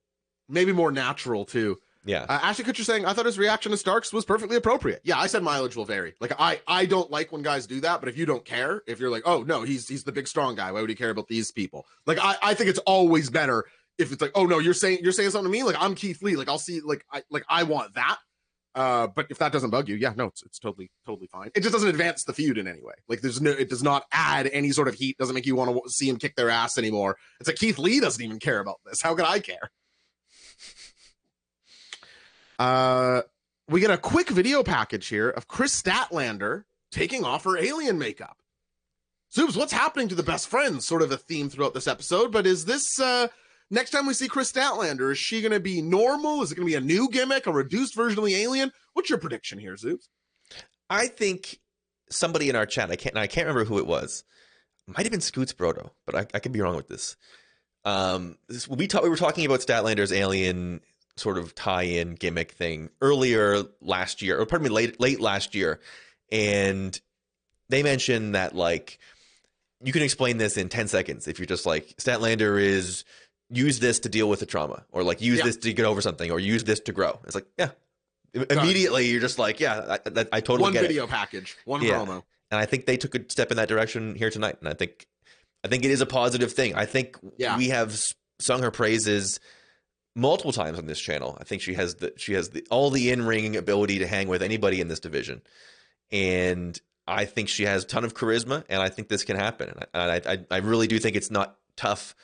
[0.49, 1.79] Maybe more natural too.
[2.05, 5.01] Yeah, Uh, Ashley Kutcher saying, I thought his reaction to Starks was perfectly appropriate.
[5.03, 6.13] Yeah, I said mileage will vary.
[6.19, 8.99] Like I, I don't like when guys do that, but if you don't care, if
[8.99, 11.27] you're like, oh no, he's he's the big strong guy, why would he care about
[11.27, 11.85] these people?
[12.05, 13.65] Like I, I think it's always better
[13.97, 16.21] if it's like, oh no, you're saying you're saying something to me, like I'm Keith
[16.21, 18.17] Lee, like I'll see, like I like I want that.
[18.75, 21.51] Uh, but if that doesn't bug you, yeah, no, it's it's totally totally fine.
[21.53, 22.95] It just doesn't advance the feud in any way.
[23.07, 25.15] Like there's no, it does not add any sort of heat.
[25.19, 27.15] Doesn't make you want to see him kick their ass anymore.
[27.39, 28.99] It's like Keith Lee doesn't even care about this.
[28.99, 29.69] How could I care?
[32.59, 33.21] Uh,
[33.67, 38.37] we get a quick video package here of Kris Statlander taking off her alien makeup.
[39.35, 40.85] Zoobs, what's happening to the best friends?
[40.85, 43.27] Sort of a theme throughout this episode, but is this uh
[43.71, 46.43] next time we see Kris Statlander, is she gonna be normal?
[46.43, 48.71] Is it gonna be a new gimmick, a reduced version of the alien?
[48.93, 50.07] What's your prediction here, Zoobs?
[50.89, 51.59] I think
[52.09, 54.23] somebody in our chat, I can't I can't remember who it was.
[54.85, 57.15] Might have been Scoots Brodo, but I, I could be wrong with this.
[57.85, 60.81] Um this, we talk, we were talking about Statlander's alien
[61.17, 65.79] sort of tie-in gimmick thing earlier last year, or pardon me, late late last year,
[66.31, 66.99] and
[67.69, 68.99] they mentioned that like
[69.83, 73.03] you can explain this in 10 seconds if you're just like Statlander is
[73.49, 75.45] use this to deal with the trauma or like use Yeah.
[75.45, 77.19] this to get over something or use this to grow.
[77.25, 77.69] It's like, yeah.
[78.33, 81.09] Immediately you're just like, yeah, I, I, I totally one video it.
[81.09, 81.95] package, one Yeah.
[81.99, 82.23] promo.
[82.49, 84.55] And I think they took a step in that direction here tonight.
[84.59, 85.05] And I think
[85.63, 86.75] I think it is a positive thing.
[86.75, 87.57] I think Yeah.
[87.57, 88.01] we have
[88.39, 89.39] sung her praises
[90.15, 91.37] multiple times on this channel.
[91.39, 94.41] I think she has the she has the all the in-ring ability to hang with
[94.43, 95.41] anybody in this division.
[96.11, 99.69] And I think she has a ton of charisma, and I think this can happen.
[99.69, 102.15] And I, I, I- I really do think it's not tough.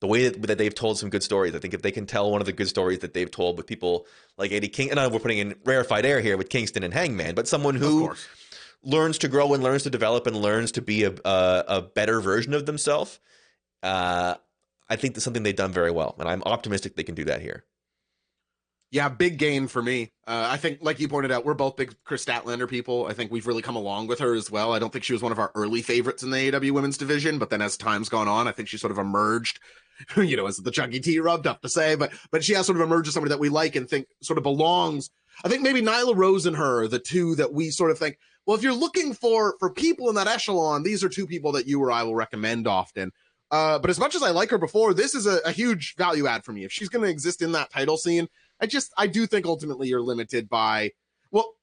[0.00, 2.30] The way that, that they've told some good stories, I think if they can tell
[2.30, 4.06] one of the good stories that they've told with people
[4.36, 6.94] like Eddie King, and I know we're putting in rarefied air here with Kingston and
[6.94, 8.14] Hangman, but someone who
[8.84, 12.20] learns to grow and learns to develop and learns to be a a, a better
[12.20, 13.18] version of themselves.
[13.82, 14.34] Uh,
[14.88, 17.40] I think that's something they've done very well, and I'm optimistic they can do that
[17.40, 17.64] here.
[18.90, 20.12] Yeah, big gain for me.
[20.26, 23.06] Uh, I think, like you pointed out, we're both big Kris Statlander people.
[23.06, 24.72] I think we've really come along with her as well.
[24.72, 27.38] I don't think she was one of our early favorites in the AEW women's division,
[27.38, 29.60] but then as time's gone on, I think she sort of emerged,
[30.16, 32.78] you know, as the chunky tea rubbed up to say, but but she has sort
[32.78, 35.10] of emerged as somebody that we like and think sort of belongs.
[35.44, 38.56] I think maybe Nyla Rose and her, the two that we sort of think, well,
[38.56, 41.78] if you're looking for for people in that echelon, these are two people that you
[41.82, 43.12] or I will recommend often.
[43.50, 46.26] Uh, but as much as I like her before, this is a, a huge value
[46.26, 46.64] add for me.
[46.64, 48.28] If she's going to exist in that title scene,
[48.60, 50.92] I just I do think ultimately you're limited by
[51.30, 51.54] well,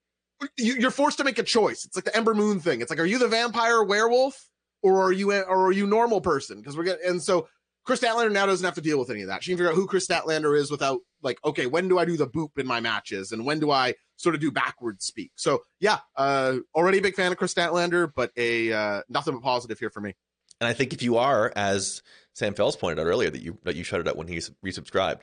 [0.58, 1.86] you, you're forced to make a choice.
[1.86, 2.82] It's like the Ember Moon thing.
[2.82, 4.50] It's like, are you the vampire werewolf
[4.82, 6.58] or are you or are you normal person?
[6.58, 7.48] Because we're getting and so
[7.86, 9.44] Kris Statlander now doesn't have to deal with any of that.
[9.44, 12.18] She can figure out who Kris Statlander is without like, okay, when do I do
[12.18, 15.32] the boop in my matches and when do I sort of do backwards speak?
[15.36, 19.44] So yeah, uh, already a big fan of Kris Statlander, but a uh, nothing but
[19.44, 20.16] positive here for me.
[20.60, 22.02] And I think if you are, as
[22.34, 25.22] Sam Fells pointed out earlier, that you that you shut out when he resubscribed,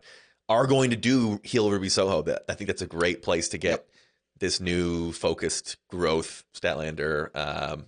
[0.48, 3.58] are going to do Heel Ruby Soho, that I think that's a great place to
[3.58, 3.88] get Yep.
[4.40, 7.86] this new focused growth Statlander um,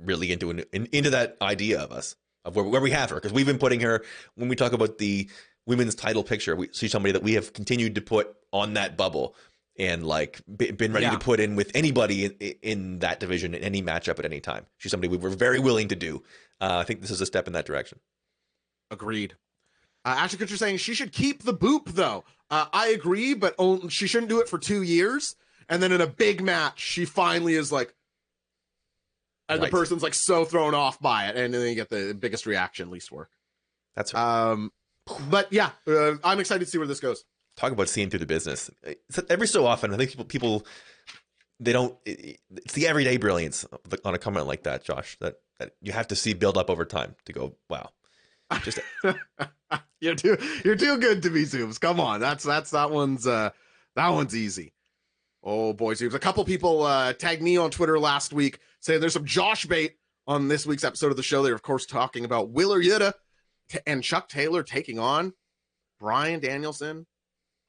[0.00, 3.16] really into an, in, into that idea of us of where, where we have her
[3.16, 4.02] because we've been putting her
[4.34, 5.28] when we talk about the
[5.66, 6.56] women's title picture.
[6.56, 9.34] We see somebody that we have continued to put on that bubble
[9.80, 11.12] and like be- been ready Yeah.
[11.12, 14.66] to put in with anybody in, in that division in any matchup at any time.
[14.78, 16.22] She's somebody we were very willing to do.
[16.60, 17.98] Uh, I think this is a step in that direction.
[18.90, 19.34] Agreed.
[20.04, 22.24] Uh, Ashley Kutcher saying she should keep the boop though.
[22.50, 25.36] Uh, I agree, but on, she shouldn't do it for two years.
[25.68, 27.94] And then in a big match, she finally is like,
[29.48, 29.70] and Right.
[29.70, 32.90] the person's like so thrown off by it, and then you get the biggest reaction,
[32.90, 33.30] least work.
[33.96, 34.18] That's her.
[34.18, 34.72] Um,
[35.28, 37.24] but yeah, uh, I'm excited to see where this goes.
[37.60, 38.70] Talk about seeing through the business.
[39.28, 40.66] Every so often, I think people, people
[41.58, 41.94] they don't.
[42.06, 43.66] It's the everyday brilliance
[44.02, 45.18] on a comment like that, Josh.
[45.20, 47.90] That, that you have to see build up over time to go, wow.
[48.62, 48.78] Just
[50.00, 51.78] you're too you're too good to be Zoobs.
[51.78, 53.50] Come on, that's that's that one's uh
[53.94, 54.72] that one's easy.
[55.44, 56.14] Oh boy, Zoobs.
[56.14, 59.96] A couple people uh tagged me on Twitter last week saying there's some Josh bait
[60.26, 61.42] on this week's episode of the show.
[61.42, 63.12] They're of course talking about Wheeler Yuta
[63.86, 65.34] and Chuck Taylor taking on
[66.00, 67.06] Bryan Danielson,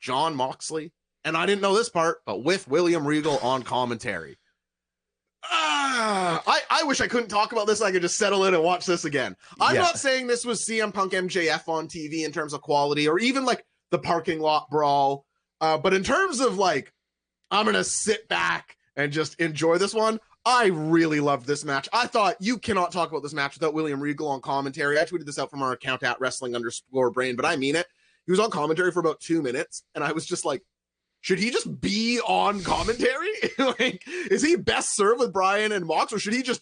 [0.02, 0.92] Jon Moxley,
[1.24, 4.38] and I didn't know this part, but with William Regal on commentary.
[5.44, 7.82] Ah, I, I wish I couldn't talk about this.
[7.82, 9.36] I could just settle in and watch this again.
[9.60, 9.82] I'm Yeah.
[9.82, 13.44] not saying this was CM Punk MJF on TV in terms of quality or even
[13.46, 15.26] like the parking lot brawl.
[15.60, 16.94] Uh, but in terms of like,
[17.50, 20.20] I'm going to sit back and just enjoy this one.
[20.46, 21.88] I really loved this match.
[21.94, 25.00] I thought you cannot talk about this match without William Regal on commentary.
[25.00, 27.86] I tweeted this out from our account at wrestling underscore brain, but I mean it.
[28.26, 30.62] He was on commentary for about two minutes, and I was just like,
[31.22, 33.30] should he just be on commentary?
[33.58, 36.62] like, is he best served with Bryan and Mox, or should he just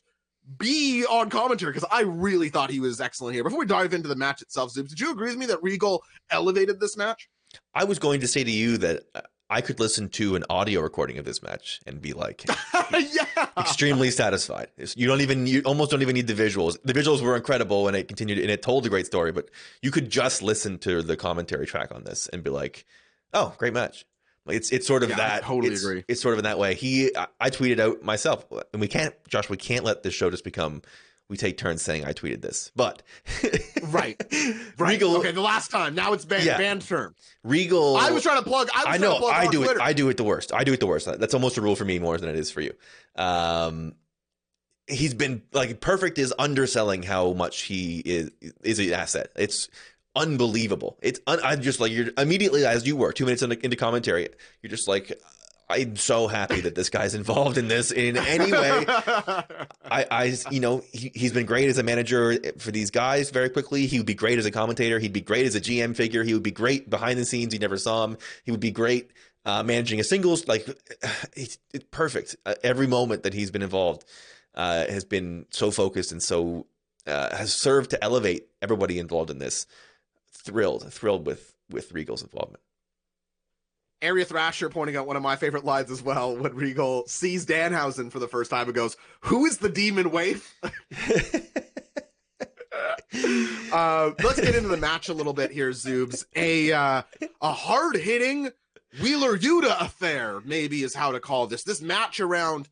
[0.58, 1.72] be on commentary?
[1.72, 3.44] Because I really thought he was excellent here.
[3.44, 6.04] Before we dive into the match itself, Zoobs, did you agree with me that Regal
[6.30, 7.30] elevated this match?
[7.74, 10.82] I was going to say to you that uh, I could listen to an audio
[10.82, 12.46] recording of this match and be like
[12.92, 13.48] yeah.
[13.58, 14.68] extremely satisfied.
[14.96, 16.78] You don't even you almost don't even need the visuals.
[16.84, 19.50] The visuals were incredible and it continued and it told a great story, but
[19.82, 22.86] you could just listen to the commentary track on this and be like,
[23.34, 24.06] "Oh, great match."
[24.48, 25.44] It's it's sort of Yeah, I that.
[25.44, 26.04] totally it's, agree.
[26.08, 26.76] It's sort of in that way.
[26.76, 29.50] He I, I tweeted out myself, and we can't, Josh.
[29.50, 30.82] We can't let this show just become.
[31.30, 33.04] We take turns saying I tweeted this, but
[33.84, 34.22] Right.
[34.78, 34.92] Right.
[34.94, 35.94] Regal, Okay, the last time.
[35.94, 36.46] Now it's banned.
[36.46, 36.58] Yeah.
[36.58, 37.16] Banned term.
[37.44, 37.98] Regal.
[37.98, 38.70] I was trying to plug.
[38.74, 39.26] I, was I know.
[39.28, 39.78] I do it.
[39.80, 40.54] I do it the worst.
[40.54, 41.06] I do it the worst.
[41.20, 42.74] That's almost a rule for me more than it is for you.
[43.16, 43.94] Um,
[44.88, 48.32] he's been like perfect is underselling how much he is
[48.64, 49.32] is an asset.
[49.36, 49.70] It's
[50.16, 50.98] unbelievable.
[51.02, 54.30] It's un, I just like you're immediately as you were two minutes into, into commentary.
[54.62, 55.20] You're just like.
[55.70, 58.86] I'm so happy that this guy's involved in this in any way.
[58.88, 59.46] I,
[60.10, 63.86] I, you know, he, he's been great as a manager for these guys very quickly.
[63.86, 64.98] He would be great as a commentator.
[64.98, 66.24] He'd be great as a GM figure.
[66.24, 67.54] He would be great behind the scenes.
[67.54, 68.18] You never saw him.
[68.44, 69.12] He would be great
[69.46, 70.48] uh, managing a singles.
[70.48, 70.68] Like,
[71.36, 72.36] it's, it's perfect.
[72.48, 74.06] Uh, every moment that he's been involved
[74.56, 76.66] uh, has been so focused and so
[77.06, 79.68] uh, has served to elevate everybody involved in this.
[80.32, 82.64] Thrilled, thrilled with with Regal's involvement.
[84.02, 88.12] Area Thrasher pointing out one of my favorite lines as well when Regal sees Danhausen
[88.12, 90.56] for the first time and goes, Who is the demon waif?
[93.74, 96.26] uh, let's get into the match a little bit here, Zoobs.
[96.36, 97.02] A uh,
[97.42, 98.52] a hard hitting
[99.02, 101.64] Wheeler Yuta affair, maybe is how to call this.
[101.64, 102.70] This match around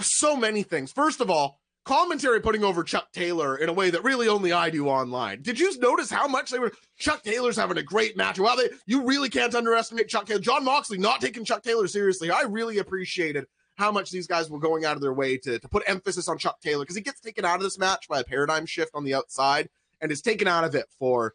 [0.00, 0.92] so many things.
[0.92, 4.70] First of all, commentary putting over Chuck Taylor in a way that really only I
[4.70, 5.42] do online.
[5.42, 6.72] Did you notice how much they were?
[6.98, 8.38] Chuck Taylor's having a great match.
[8.38, 10.40] Well, they, you really can't underestimate Chuck Taylor.
[10.40, 12.30] Jon Moxley not taking Chuck Taylor seriously.
[12.30, 15.68] I really appreciated how much these guys were going out of their way to, to
[15.68, 18.24] put emphasis on Chuck Taylor because he gets taken out of this match by a
[18.24, 19.68] paradigm shift on the outside
[20.00, 21.34] and is taken out of it for,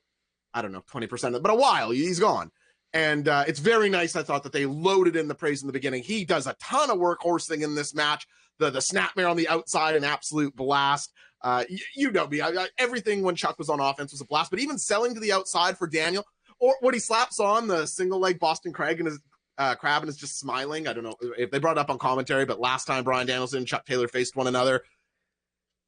[0.54, 1.90] I don't know, 20% of it, but a while.
[1.90, 2.52] He's gone.
[2.94, 5.74] And uh, it's very nice, I thought, that they loaded in the praise in the
[5.74, 6.04] beginning.
[6.04, 8.26] He does a ton of workhorsing in this match.
[8.60, 11.12] The the snapmare on the outside, an absolute blast.
[11.42, 12.42] Uh, you, you know me.
[12.42, 15.20] I, I, everything when Chuck was on offense was a blast, but even selling to
[15.20, 16.26] the outside for Daniel,
[16.60, 19.20] or what he slaps on the single leg Boston Crab and his
[19.58, 20.88] uh, Crab and is just smiling.
[20.88, 23.60] I don't know if they brought it up on commentary, but last time Bryan Danielson
[23.60, 24.84] and Chuck Taylor faced one another,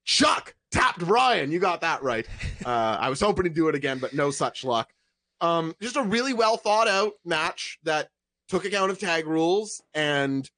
[0.06, 1.52] Chuck tapped Brian.
[1.52, 2.28] You got that right.
[2.66, 4.90] Uh, I was hoping to do it again, but no such luck.
[5.40, 8.10] Um, just a really well thought out match that
[8.50, 10.50] took account of tag rules and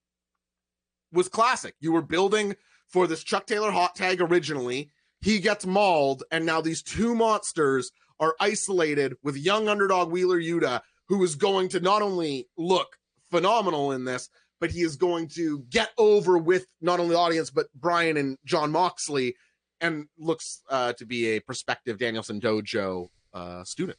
[1.12, 1.76] was classic.
[1.80, 2.56] You were building
[2.88, 4.92] for this Chuck Taylor hot tag originally.
[5.22, 10.82] He gets mauled, and now these two monsters are isolated with young underdog Wheeler Yuta,
[11.08, 12.98] who is going to not only look
[13.30, 17.50] phenomenal in this, but he is going to get over with not only the audience,
[17.50, 19.36] but Bryan and Jon Moxley,
[19.82, 23.98] and looks uh, to be a prospective Danielson Dojo uh, student.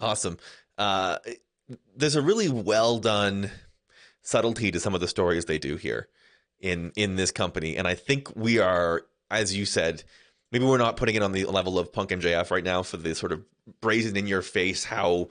[0.00, 0.38] Awesome.
[0.78, 1.18] Uh,
[1.94, 3.50] there's a really well done
[4.22, 6.08] subtlety to some of the stories they do here
[6.60, 10.02] in in this company, and I think we are, as you said,
[10.52, 13.14] maybe we're not putting it on the level of Punk MJF right now for the
[13.14, 13.44] sort of
[13.80, 15.28] brazen in your face how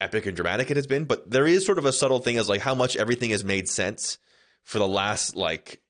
[0.00, 2.48] epic and dramatic it has been, but there is sort of a subtle thing as
[2.48, 4.18] like how much everything has made sense
[4.64, 5.80] for the last like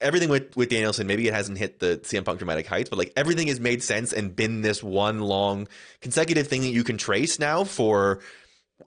[0.00, 3.12] everything with with Danielson, maybe it hasn't hit the CM Punk dramatic heights, but like
[3.16, 5.68] everything has made sense and been this one long
[6.00, 8.20] consecutive thing that you can trace now for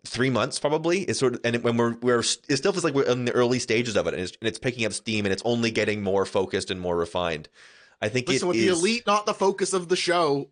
[0.05, 1.01] three months probably.
[1.01, 3.59] It's sort of and when we're we're it still feels like we're in the early
[3.59, 6.25] stages of it, and it's, and it's picking up steam and it's only getting more
[6.25, 7.49] focused and more refined.
[8.01, 10.49] I think Listen, it with is, the elite not the focus of the show,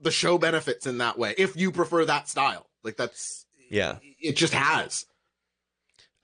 [0.00, 1.34] the show benefits in that way.
[1.36, 3.96] If you prefer that style, like that's yeah.
[4.20, 5.06] it just has.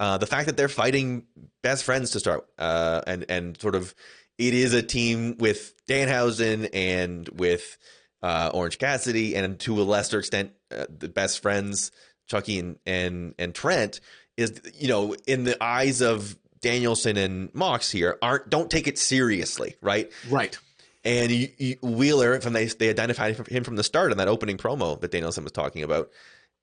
[0.00, 1.26] Uh, the fact that they're fighting
[1.62, 3.94] best friends to start, uh, and and sort of,
[4.38, 7.78] it is a team with Danhausen and with
[8.22, 11.92] uh, Orange Cassidy, and to a lesser extent, uh, the best friends
[12.32, 14.00] Chucky and and and Trent
[14.38, 18.98] is you know in the eyes of Danielson and Mox here aren't don't take it
[18.98, 20.10] seriously, right?
[20.30, 20.58] Right.
[21.04, 24.56] And you, you, Wheeler, from they they identified him from the start in that opening
[24.56, 26.10] promo that Danielson was talking about,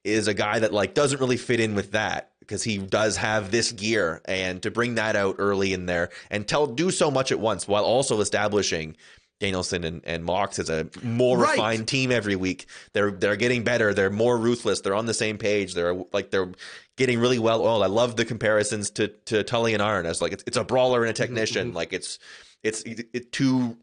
[0.03, 3.51] is a guy that like doesn't really fit in with that because he does have
[3.51, 7.31] this gear and to bring that out early in there and tell do so much
[7.31, 8.95] at once while also establishing
[9.39, 11.51] Danielson and, and Mox as a more Right.
[11.51, 12.67] refined team every week.
[12.93, 13.93] They're they're getting better.
[13.93, 14.81] They're more ruthless.
[14.81, 15.73] They're on the same page.
[15.73, 16.51] They're like they're
[16.97, 17.83] getting really well oiled.
[17.83, 20.05] I love the comparisons to to Tully and Arn.
[20.05, 21.73] as like it's, it's a brawler and a technician.
[21.73, 22.19] like it's
[22.63, 23.77] it's it, two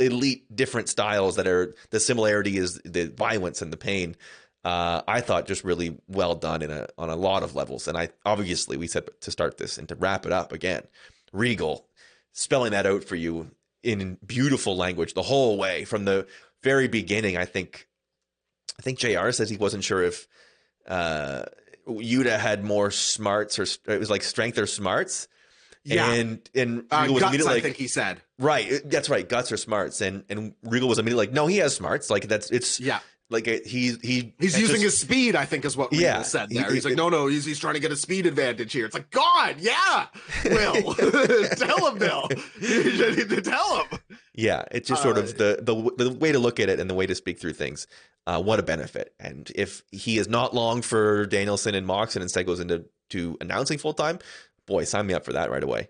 [0.00, 4.16] elite different styles that are the similarity is the violence and the pain.
[4.64, 7.96] Uh, I thought just really well done in a on a lot of levels, and
[7.96, 10.82] I obviously we said to start this and to wrap it up again,
[11.32, 11.86] Regal
[12.32, 13.50] spelling that out for you
[13.86, 16.26] in beautiful language the whole way from the
[16.62, 17.36] very beginning.
[17.36, 17.86] I think
[18.78, 19.30] I think Jr.
[19.30, 20.26] says he wasn't sure if
[20.86, 21.44] uh,
[21.88, 25.28] Yuta had more smarts, or it was like strength or smarts.
[25.84, 26.10] Yeah.
[26.12, 28.20] and and Uh, Regal was guts, immediately I like, think he said.
[28.40, 31.76] right, that's right, guts or smarts, and and Regal was immediately like, no, he has
[31.76, 32.98] smarts, like that's it's Yeah.
[33.28, 36.22] Like he he He's using just- his speed, I think, is what Regal Yeah.
[36.22, 36.72] said He- there.
[36.72, 38.86] He's he- like, no, no, he's, he's trying to get a speed advantage here.
[38.86, 40.06] It's like, God, yeah,
[40.44, 40.94] Will.
[41.56, 42.28] tell him, Bill.
[42.60, 43.98] You need to tell him.
[44.34, 46.88] Yeah, it's just sort Uh, of the, the the way to look at it and
[46.88, 47.86] the way to speak through things.
[48.28, 49.12] Uh, what a benefit!
[49.18, 53.36] And if he is not long for Danielson and Mox and instead goes into to
[53.40, 54.18] announcing full time,
[54.66, 55.88] boy, sign me up for that right away.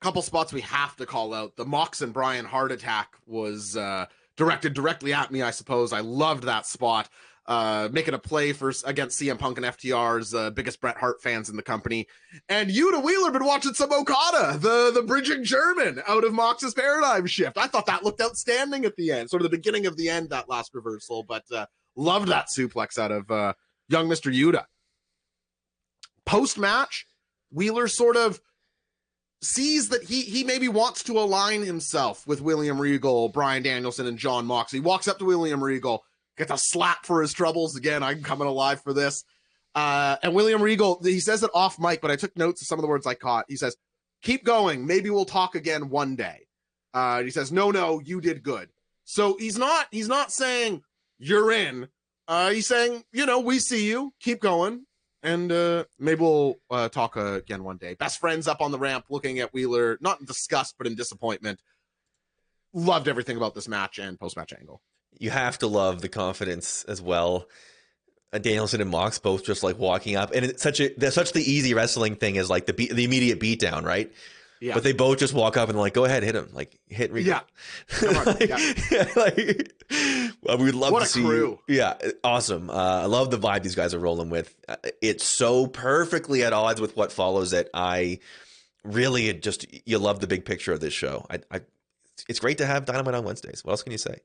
[0.00, 1.56] couple spots we have to call out.
[1.56, 4.06] The Mox and Bryan Hart Attack was uh,
[4.40, 5.92] directed directly at me, I suppose.
[5.92, 7.10] I loved that spot.
[7.46, 11.48] Uh, making a play for against CM Punk and FTR's uh, biggest Bret Hart fans
[11.48, 12.06] in the company,
[12.48, 17.26] and Yuta Wheeler been watching some Okada, the the bridging German out of Mox's paradigm
[17.26, 17.58] shift.
[17.58, 20.30] I thought that looked outstanding at the end, sort of the beginning of the end,
[20.30, 21.24] that last reversal.
[21.24, 23.54] But uh, loved that suplex out of uh,
[23.88, 24.64] young Mister Yuta.
[26.24, 27.06] Post match,
[27.50, 28.40] Wheeler sort of
[29.42, 34.18] sees that he he maybe wants to align himself with William Regal, Bryan Danielson, and
[34.18, 34.80] Jon Moxley.
[34.80, 36.04] Walks up to William Regal,
[36.36, 37.76] gets a slap for his troubles.
[37.76, 39.24] Again, I'm coming alive for this.
[39.74, 42.78] Uh, and William Regal, he says it off mic, but I took notes of some
[42.78, 43.46] of the words I caught.
[43.48, 43.76] He says,
[44.22, 44.86] "Keep going.
[44.86, 46.46] Maybe we'll talk again one day."
[46.92, 48.68] Uh, he says, "No, no, you did good."
[49.04, 50.82] So he's not he's not saying
[51.18, 51.88] you're in.
[52.28, 54.12] Uh, he's saying, you know, we see you.
[54.20, 54.86] Keep going
[55.22, 57.94] and uh, maybe we'll uh, talk uh, again one day.
[57.94, 61.60] Best friends up on the ramp, looking at Wheeler, not in disgust but in disappointment.
[62.72, 64.80] Loved everything about this match and post match angle.
[65.18, 67.48] You have to love the confidence as well.
[68.32, 71.42] Uh, Danielson and Mox both just like walking up, and it's such a such the
[71.42, 74.12] easy wrestling thing is like the beat, the immediate beatdown, right?
[74.60, 74.74] Yeah.
[74.74, 77.30] But they both just walk up and like, go ahead, hit him, like hit Regal.
[77.32, 77.40] Yeah.
[77.88, 79.06] Come on, like, yeah.
[79.16, 79.72] like,
[80.58, 80.92] we would love to.
[80.92, 81.22] What to a see.
[81.22, 81.58] crew.
[81.66, 82.68] Yeah, awesome.
[82.68, 84.54] Uh, I love the vibe these guys are rolling with.
[84.68, 88.18] Uh, it's so perfectly at odds with what follows that I
[88.84, 91.26] really just you love the big picture of this show.
[91.30, 91.60] I, I
[92.28, 93.64] it's great to have Dynamite on Wednesdays.
[93.64, 94.18] What else can you say?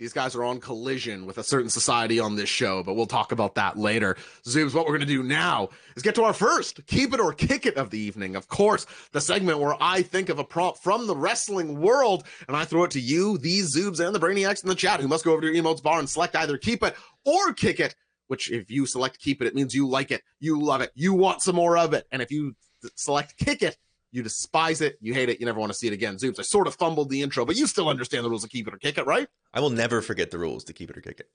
[0.00, 3.32] These guys are on collision with a certain society on this show, but we'll talk
[3.32, 4.16] about that later.
[4.46, 7.34] Zoobs, what we're going to do now is get to our first keep it or
[7.34, 8.34] kick it of the evening.
[8.34, 12.56] Of course, the segment where I think of a prompt from the wrestling world and
[12.56, 15.22] I throw it to you, these Zoobs, and the Brainiacs in the chat who must
[15.22, 17.94] go over to your emotes bar and select either keep it or kick it.
[18.28, 21.12] Which, if you select keep it, it means you like it, you love it, you
[21.12, 22.06] want some more of it.
[22.10, 22.54] And if you
[22.94, 23.76] select kick it,
[24.12, 26.16] you despise it, you hate it, you never want to see it again.
[26.16, 28.66] Zoobs, I sort of fumbled the intro, but you still understand the rules of keep
[28.68, 29.28] it or kick it, right?
[29.54, 31.28] I will never forget the rules to keep it or kick it.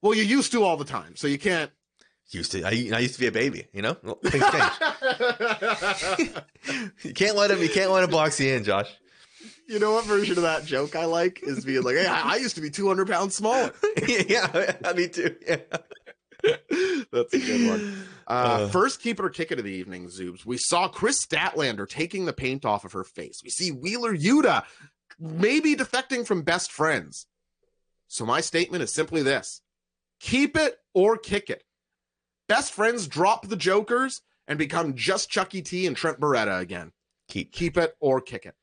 [0.00, 1.70] Well, you used to all the time, so you can't.
[2.30, 3.66] Used to, I, I used to be a baby.
[3.74, 4.72] You know, Well, things change.
[7.04, 7.60] you can't let him.
[7.60, 8.88] You can't let him box you in, Josh.
[9.68, 12.36] you know what version of that joke I like is being like, "Hey, I, I
[12.36, 13.72] used to be 200 pounds smaller."
[14.08, 15.36] yeah, me too.
[15.46, 15.56] Yeah.
[17.12, 18.06] That's a good one.
[18.26, 20.44] Uh, uh, first keeper ticket of the evening, Zoobs.
[20.44, 23.40] We saw Kris Statlander taking the paint off of her face.
[23.42, 24.64] We see Wheeler Yuta
[25.18, 27.26] maybe defecting from best friends.
[28.08, 29.62] So my statement is simply this
[30.20, 31.64] keep it or kick it.
[32.48, 36.92] Best friends drop the Jokers and become just Chucky T and Trent Beretta again.
[37.28, 37.52] Keep.
[37.52, 38.54] Keep it or kick it.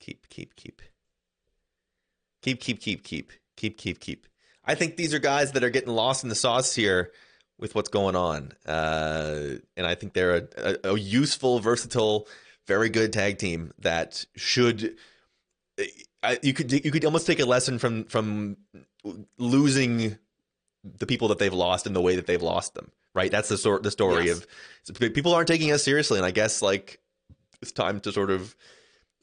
[0.00, 0.82] Keep, keep, keep.
[2.42, 3.32] Keep, keep, keep, keep.
[3.56, 4.26] Keep, keep, keep.
[4.64, 7.10] I think these are guys that are getting lost in the sauce here
[7.58, 12.26] with what's going on, uh, and I think they're a, a, a useful, versatile,
[12.66, 14.96] very good tag team that should.
[16.22, 18.56] I, you could you could almost take a lesson from from
[19.38, 20.16] losing
[20.84, 22.90] the people that they've lost and the way that they've lost them.
[23.14, 24.46] Right, that's the sort the story Yes.
[24.88, 26.98] of people aren't taking us seriously, and I guess like
[27.60, 28.56] it's time to sort of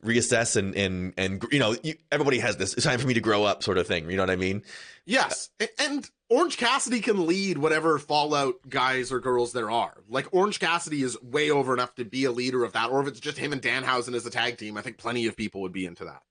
[0.04, 2.74] reassess and and and you know you, everybody has this.
[2.74, 4.10] It's time for me to grow up, sort of thing.
[4.10, 4.64] You know what I mean?
[5.06, 9.98] Yes, and Orange Cassidy can lead whatever Fallout guys or girls there are.
[10.08, 13.08] Like Orange Cassidy is way over enough to be a leader of that, or if
[13.08, 15.74] it's just him and Danhausen as a tag team, I think plenty of people would
[15.74, 16.22] be into that.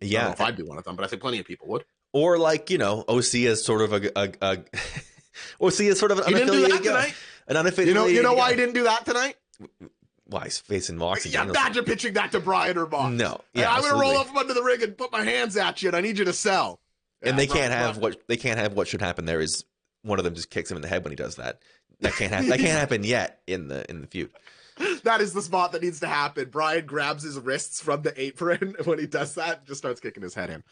[0.00, 1.46] I don't know Yeah, if I'd be one of them, but I think plenty of
[1.46, 1.84] people would.
[2.12, 4.58] or like you know OC as sort of a, a, a
[5.60, 7.06] OC is sort of an He didn't do unaffiliated guy.
[7.08, 7.14] tonight.
[7.48, 7.86] An unaffiliated.
[7.86, 8.50] You know, you know why guy.
[8.50, 9.34] he didn't do that tonight?
[10.28, 11.30] Why he's facing Moxie?
[11.30, 13.12] Yeah, imagine pitching that to Bryan or Mox.
[13.14, 15.82] No, yeah, I'm gonna roll up from under the ring and put my hands at
[15.82, 16.80] you, and I need you to sell.
[17.22, 18.74] and Yeah, they Bryan- can't have what they can't have.
[18.74, 19.64] What should happen there is
[20.02, 21.60] one of them just kicks him in the head when he does that.
[22.00, 22.48] That can't happen.
[22.50, 24.30] that can't happen yet in the in the feud.
[25.04, 26.50] that is the spot that needs to happen.
[26.50, 30.34] Bryan grabs his wrists from the apron when he does that, just starts kicking his
[30.34, 30.62] head in.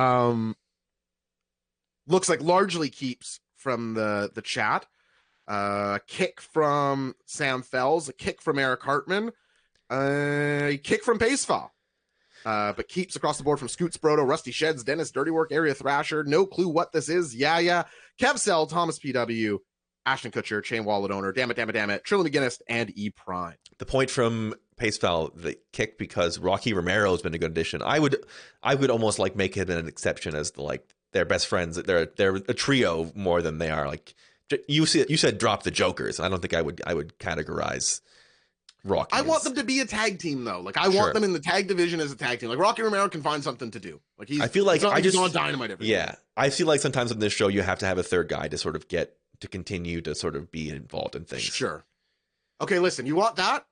[0.00, 0.54] Um,
[2.06, 4.86] looks like largely keeps from the the chat.
[5.50, 9.32] Uh, kick from Sam Fells, a kick from Eric Hartman,
[9.90, 11.70] a kick from Pacefall.
[12.46, 15.74] Uh, but keeps across the board from Scoots Brodo, Rusty Sheds, Dennis Dirty Work, Area
[15.74, 16.22] Thrasher.
[16.22, 17.34] No clue what this is.
[17.34, 17.82] Yeah, yeah.
[18.18, 19.58] Kev Cell, Thomas PW,
[20.06, 23.10] Ashton Kutcher, Chain Wallet owner, damn it, damn it, damn it, Trillin McGinnis, and E
[23.10, 23.56] Prime.
[23.78, 27.82] The point from Pacefell, the kick because Rocky Romero has been a good addition.
[27.82, 28.24] I would,
[28.62, 31.74] I would almost like make him an exception as the like their best friends.
[31.76, 34.14] They're they're a trio more than they are like
[34.68, 35.04] you see.
[35.08, 36.20] You said drop the Jokers.
[36.20, 38.00] I don't think I would I would categorize
[38.84, 39.10] Rocky.
[39.12, 40.60] I want them to be a tag team though.
[40.60, 40.94] Like I Sure.
[41.02, 42.48] want them in the tag division as a tag team.
[42.48, 44.00] Like Rocky Romero can find something to do.
[44.18, 44.40] Like he's.
[44.40, 47.18] I feel like I he's just- on dynamite every Yeah, I feel like sometimes on
[47.18, 50.00] this show you have to have a third guy to sort of get to continue
[50.02, 51.42] to sort of be involved in things.
[51.42, 51.84] Sure.
[52.60, 53.06] Okay, listen.
[53.06, 53.64] You want that?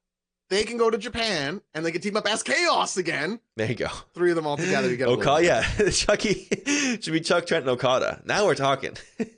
[0.51, 3.39] They can go to Japan and they can team up as Chaos again.
[3.57, 3.89] There you go.
[4.15, 4.89] Three of them all together.
[4.89, 6.49] You get Okada, yeah, Chucky
[7.03, 8.23] should be Chuck Trent and Okada.
[8.25, 8.97] Now we're talking.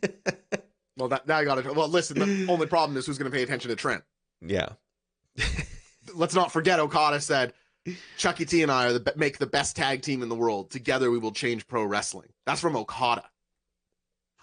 [1.01, 1.75] Well, that, now I got it.
[1.75, 2.19] Well, listen.
[2.19, 4.05] The only problem is who's going to pay attention to Trent.
[4.41, 4.69] yeah,
[6.15, 7.53] Let's not forget Okada said,
[8.17, 10.71] "Chucky T and I are the make the best tag team in the world.
[10.71, 13.25] Together we will change pro wrestling." That's from Okada.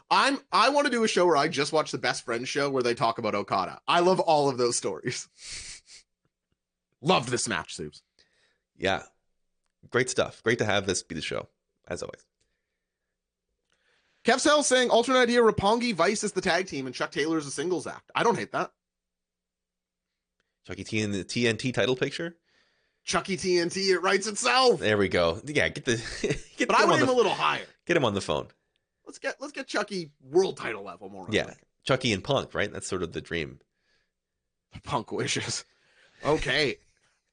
[0.09, 2.69] I'm I want to do a show where I just watch the Best Friends show
[2.69, 3.79] where they talk about Okada.
[3.87, 5.27] I love all of those stories.
[7.01, 8.01] Loved this match, Subs.
[8.75, 9.03] yeah,
[9.91, 10.41] great stuff.
[10.43, 11.47] Great to have this be the show
[11.87, 12.25] as always.
[14.28, 17.47] Kev Sell saying alternate idea Roppongi Vice is the tag team and Chuck Taylor is
[17.47, 18.11] a singles act.
[18.13, 18.71] I don't hate that.
[20.65, 22.36] Chucky T in the TNT title picture.
[23.05, 24.82] Chucky TNT, it writes itself.
[24.82, 25.39] There we go.
[25.45, 26.03] Yeah, get the
[26.57, 27.65] get, But I want him would on aim the, a little higher.
[27.86, 28.47] get him on the phone.
[29.05, 31.25] Let's get let's get Chucky world title level more.
[31.30, 31.53] Yeah,
[31.86, 32.69] Chucky and Punk, right?
[32.69, 33.59] That's sort of the dream.
[34.84, 35.63] Punk wishes.
[36.25, 36.80] Okay.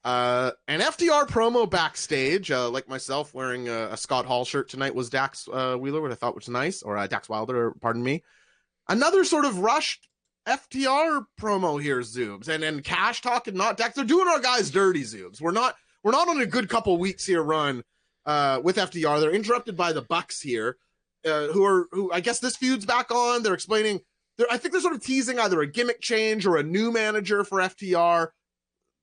[0.05, 4.95] Uh, an FTR promo backstage, uh, like myself wearing a, a Scott Hall shirt tonight
[4.95, 8.23] was Dax uh, Wheeler, what I thought was nice, or uh, Dax Wilder, pardon me.
[8.87, 10.07] Another sort of rushed
[10.47, 13.95] FTR promo here, Zoobs, and and Cash talking not Dax.
[13.95, 15.41] They're doing our guys dirty, Zoobs.
[15.41, 17.83] We're not we're not on a good couple weeks here run
[18.27, 19.21] uh, with FTR.
[19.21, 20.77] They're interrupted by the Bucks here,
[21.25, 23.43] uh, who are who I guess this feud's back on.
[23.43, 24.01] They're explaining.
[24.37, 27.43] They're, I think they're sort of teasing either a gimmick change or a new manager
[27.43, 28.29] for FTR.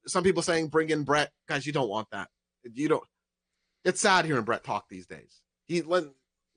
[0.07, 1.31] Some people saying bring in Brett.
[1.47, 2.27] Guys, you don't want that.
[2.73, 3.03] You don't.
[3.85, 5.41] It's sad hearing Brett talk these days.
[5.67, 6.03] He let.
[6.03, 6.09] I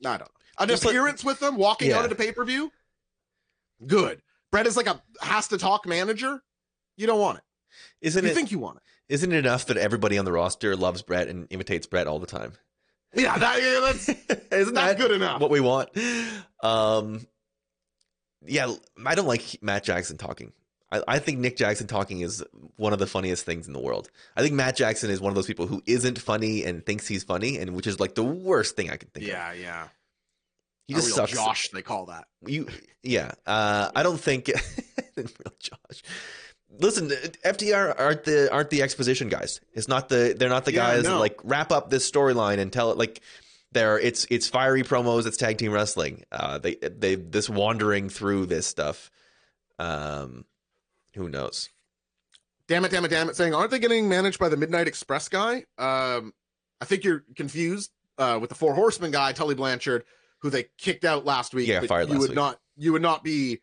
[0.03, 0.26] don't know.
[0.59, 1.99] An Just let- appearance with them, walking Yeah.
[1.99, 2.70] out at a pay per view.
[3.86, 4.22] Good.
[4.53, 6.42] Brett is like a has to talk manager.
[6.97, 7.45] You don't want it.
[8.01, 8.34] Isn't you it?
[8.34, 8.82] think you want it?
[9.14, 12.26] Isn't it enough that everybody on the roster loves Brett and imitates Brett all the
[12.26, 12.53] time?
[13.14, 14.09] Yeah, that, yeah, that's
[14.53, 15.40] Isn't that's that good enough.
[15.40, 15.90] what we want?
[16.62, 17.26] Um,
[18.47, 18.72] yeah,
[19.05, 20.53] I don't like Matt Jackson talking.
[20.95, 22.42] I, I think Nick Jackson talking is
[22.76, 24.11] one of the funniest things in the world.
[24.36, 27.24] I think Matt Jackson is one of those people who isn't funny and thinks he's
[27.24, 29.28] funny, and which is like the worst thing I can think of.
[29.28, 29.88] yeah, yeah.
[30.86, 31.32] He just real sucks.
[31.32, 32.26] Josh, they call that.
[32.47, 32.68] You,
[33.03, 33.32] yeah.
[33.47, 34.51] Uh, I don't think
[35.16, 35.26] real
[35.59, 36.03] Josh.
[36.78, 39.61] Listen, FTR aren't the aren't the exposition guys.
[39.72, 41.20] It's not the they're not the Yeah, guys that no.
[41.20, 43.20] like wrap up this storyline and tell it like
[43.72, 45.26] they're it's it's fiery promos.
[45.26, 46.24] It's tag team wrestling.
[46.32, 49.11] Uh, they they this wandering through this stuff.
[49.78, 50.45] Um,
[51.14, 51.70] who knows?
[52.66, 53.36] Damn it, damn it, damn it.
[53.36, 55.64] Saying, aren't they getting managed by the Midnight Express guy?
[55.76, 56.32] Um,
[56.80, 60.04] I think you're confused uh, with the Four Horsemen guy, Tully Blanchard,
[60.40, 61.68] who they kicked out last week.
[61.68, 62.36] Yeah, fired you would week.
[62.36, 63.60] not you would not be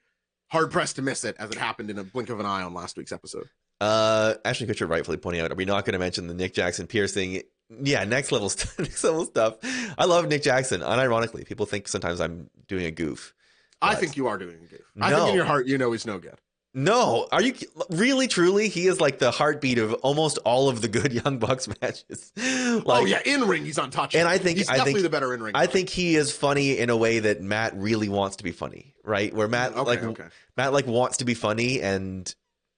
[0.51, 2.73] hard pressed to miss it as it happened in a blink of an eye on
[2.73, 3.47] last week's episode.
[3.79, 6.85] Uh, Ashton Kutcher rightfully pointing out, are we not going to mention the Nick Jackson
[6.85, 7.41] piercing?
[7.81, 9.57] Yeah, next level, st- next level stuff.
[9.97, 10.81] I love Nick Jackson.
[10.81, 13.33] Unironically, people think sometimes I'm doing a goof.
[13.81, 14.81] I think you are doing a goof.
[14.99, 16.37] I think in your heart you know he's no good.
[16.73, 17.53] No, are you
[17.89, 18.69] really truly?
[18.69, 22.31] He is like the heartbeat of almost all of the good Young Bucks matches.
[22.37, 24.19] like, oh yeah, in ring he's untouchable.
[24.21, 25.51] And I think- he's I definitely think- the better in ring.
[25.55, 28.93] I think he is funny in a way that Matt really wants to be funny,
[29.03, 29.33] right?
[29.33, 30.25] Where Matt okay, like okay.
[30.55, 32.33] Matt like wants to be funny, and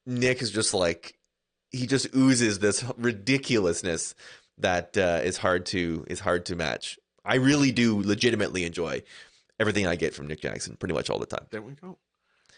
[0.08, 1.14] Nick is just like
[1.72, 4.16] he just oozes this ridiculousness
[4.60, 6.98] that uh, is hard to is hard to match.
[7.26, 9.04] I really do legitimately enjoy
[9.60, 11.46] everything I get from Nick Jackson, pretty much all the time.
[11.52, 11.98] There we go.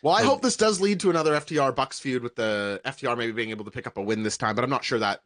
[0.06, 3.32] Well, I hope this does lead to another FTR Bucks feud with the FTR maybe
[3.32, 5.22] being able to pick up a win this time, but I'm not sure that.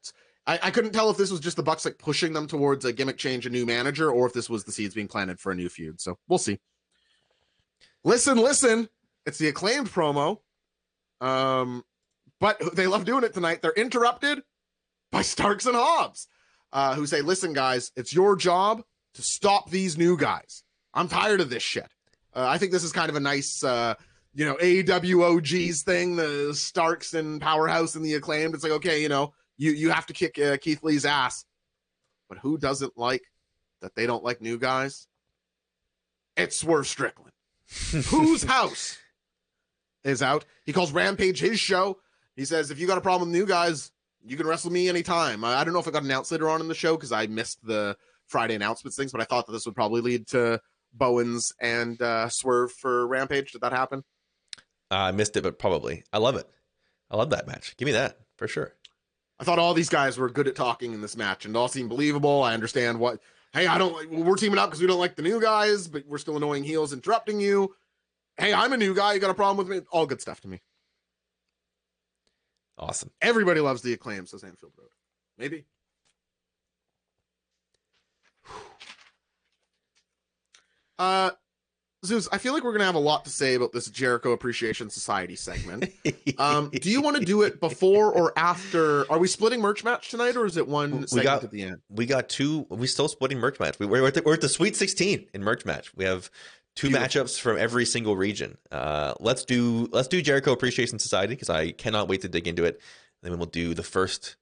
[0.48, 2.94] I, I couldn't tell if this was just the Bucks like pushing them towards a
[2.94, 5.56] gimmick change, a new manager, or if this was the seeds being planted for a
[5.56, 6.00] new feud.
[6.00, 6.60] So we'll see.
[8.06, 8.88] Listen, listen.
[9.26, 10.38] It's the acclaimed promo.
[11.20, 11.84] Um,
[12.40, 13.62] but they love doing it tonight.
[13.62, 14.44] They're interrupted
[15.12, 16.30] by Starks and Hobbs,
[16.72, 18.84] uh, who say, Listen, guys, it's your job
[19.16, 20.64] to stop these new guys.
[20.94, 21.92] I'm tired of this shit.
[22.34, 23.96] Uh, I think this is kind of a nice, uh,
[24.40, 28.56] you know, AWOG's thing, the Starks and Powerhouse and the acclaimed.
[28.56, 31.44] It's like, okay, you know, you, you have to kick uh, Keith Lee's ass.
[32.30, 33.24] But who doesn't like
[33.82, 35.08] that they don't like new guys?
[36.38, 37.34] It's Swerve Strickland.
[38.08, 38.98] Whose house
[40.06, 40.46] is out?
[40.66, 41.98] He calls Rampage his show.
[42.38, 43.92] He says, if you got a problem with new guys,
[44.26, 45.44] you can wrestle me anytime.
[45.44, 47.28] I, I don't know if it got announced later on in the show because I
[47.28, 50.62] missed the Friday announcements things, but I thought that this would probably lead to
[50.94, 53.52] Bowens and uh, Swerve for Rampage.
[53.52, 54.06] Did that happen?
[54.92, 56.04] Uh, I missed it, but probably.
[56.12, 56.48] I love it.
[57.12, 57.76] I love that match.
[57.78, 58.76] Give me that for sure.
[59.40, 61.90] I thought all these guys were good at talking in this match and all seemed
[61.90, 62.44] believable.
[62.44, 63.22] I understand what.
[63.54, 64.10] Hey, I don't.
[64.12, 66.94] We're teaming up because we don't like the new guys, but we're still annoying heels
[66.94, 67.76] interrupting you.
[68.38, 69.14] Hey, I'm a new guy.
[69.14, 69.86] You got a problem with me?
[69.92, 70.62] All good stuff to me.
[72.78, 73.12] Awesome.
[73.22, 74.90] Everybody loves the acclaim, says Anfield Road.
[75.38, 75.66] Maybe.
[80.98, 81.32] Uh,
[82.06, 84.90] Zoobs, I feel like we're gonna have a lot to say about this Jericho Appreciation
[84.90, 85.92] Society segment.
[86.38, 89.12] Um, do you want to do it before or after?
[89.12, 91.64] Are we splitting merch match tonight, or is it one We segment got- at the
[91.64, 91.82] end?
[91.90, 92.66] we got two.
[92.70, 93.78] We still splitting merch match.
[93.78, 95.94] We, we're, at the, we're at the Sweet 16 in merch match.
[95.98, 96.32] We have
[96.78, 97.24] two Beautiful.
[97.24, 98.58] matchups from every single region.
[98.72, 102.64] Uh, let's do let's do Jericho Appreciation Society because I cannot wait to dig into
[102.64, 102.80] it.
[103.22, 104.38] then we'll do the first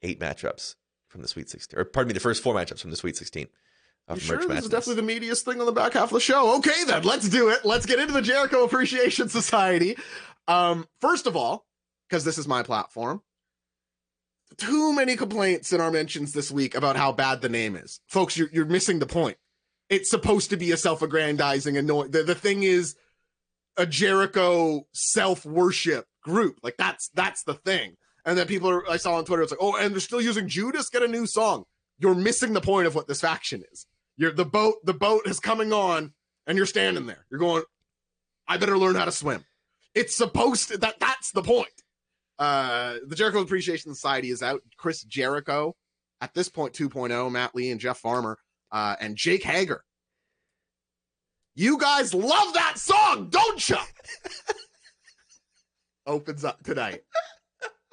[0.00, 0.74] eight matchups
[1.08, 3.46] from the Sweet 16, or pardon me, the first four matchups from the Sweet 16
[4.12, 6.56] You sure this is definitely the meatiest thing on the back half of the show.
[6.58, 7.64] Okay, then let's do it.
[7.64, 9.96] Let's get into the Jericho Appreciation Society.
[10.46, 11.66] Um, first of all,
[12.08, 13.22] because this is my platform,
[14.58, 18.36] too many complaints in our mentions this week about how bad the name is, folks.
[18.36, 19.38] You're you're missing the point.
[19.88, 22.10] It's supposed to be a self-aggrandizing, annoying.
[22.10, 22.96] The, the thing is,
[23.76, 26.58] a Jericho self-worship group.
[26.62, 27.96] Like that's that's the thing.
[28.26, 30.46] And then people are, I saw on Twitter, it's like, oh, and they're still using
[30.46, 30.90] Judas.
[30.90, 31.64] Get a new song.
[31.98, 33.86] You're missing the point of what this faction is.
[34.16, 34.76] You're the boat.
[34.84, 36.12] The boat is coming on,
[36.46, 37.26] and you're standing there.
[37.30, 37.62] You're going.
[38.46, 39.44] I better learn how to swim.
[39.94, 40.78] It's supposed to.
[40.78, 41.68] That that's the point.
[42.38, 44.60] Uh, the Jericho Appreciation Society is out.
[44.76, 45.74] Chris Jericho,
[46.20, 48.38] at this point 2.0, Matt Lee and Jeff Parker,
[48.72, 49.84] uh, and Jake Hager.
[51.54, 53.76] You guys love that song, don't you?
[56.06, 57.02] Opens up tonight.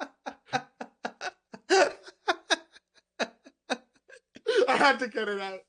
[4.68, 5.60] I had to get it out.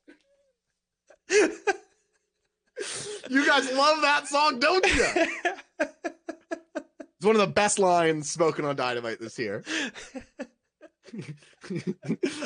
[3.28, 5.06] You guys love that song, don't you?
[7.24, 9.64] It's one of the best lines spoken on Dynamite this year.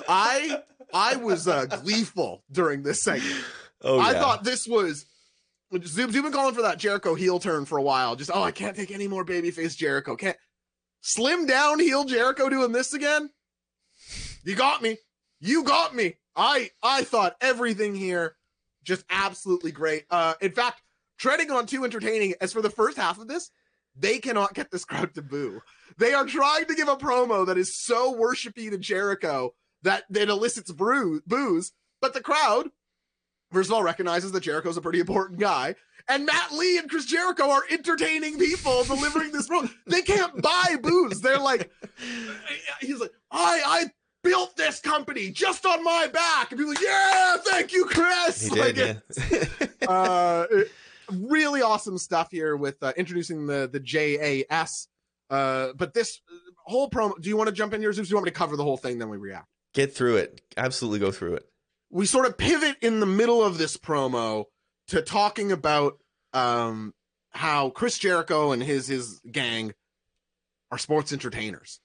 [0.08, 0.62] I
[0.94, 3.42] I was uh, gleeful during this segment.
[3.82, 4.20] oh, I yeah.
[4.20, 5.04] thought this was
[5.84, 8.14] Zoom's you've been calling for that Jericho heel turn for a while.
[8.14, 10.14] Just oh, I can't take any more babyface Jericho.
[10.14, 10.36] Can't
[11.00, 13.30] slim down heel Jericho doing this again.
[14.44, 14.98] You got me.
[15.40, 16.14] You got me.
[16.36, 18.36] I I thought everything here
[18.88, 20.04] just absolutely great.
[20.10, 20.82] Uh, in fact,
[21.18, 23.50] treading on too entertaining as for the first half of this,
[23.94, 25.60] they cannot get this crowd to boo.
[25.98, 30.28] They are trying to give a promo that is so worshipy to Jericho that that
[30.28, 32.70] elicits brew, boos, but the crowd
[33.52, 35.74] first of all recognizes that Jericho's a pretty important guy.
[36.08, 39.70] And Matt Lee and Chris Jericho are entertaining people delivering this promo.
[39.86, 41.20] They can't buy boos.
[41.20, 41.70] They're like,
[42.80, 43.90] he's like, I I
[44.22, 46.50] built this company just on my back.
[46.50, 48.42] And people like, yeah, thank you, Chris.
[48.48, 49.46] He Like, did, yeah.
[49.88, 50.72] uh, it-
[51.12, 54.88] really awesome stuff here with uh, introducing the the JAS.
[55.30, 56.20] Uh, but this
[56.64, 58.04] whole promo, do you want to jump in here, Zoobs?
[58.04, 58.98] Do you want me to cover the whole thing?
[58.98, 59.46] Then we react.
[59.74, 60.40] Get through it.
[60.56, 61.44] Absolutely go through it.
[61.90, 64.44] we sort of pivot in the middle of this promo
[64.88, 65.98] to talking about
[66.34, 66.92] um
[67.30, 69.72] how Chris Jericho and his his gang
[70.70, 71.80] are sports entertainers.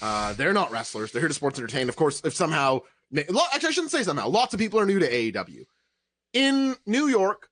[0.00, 1.88] Uh they're not wrestlers, they're here to sports entertain.
[1.88, 2.80] Of course, if somehow
[3.16, 5.64] actually I shouldn't say somehow, lots of people are new to AEW.
[6.34, 7.48] In New York,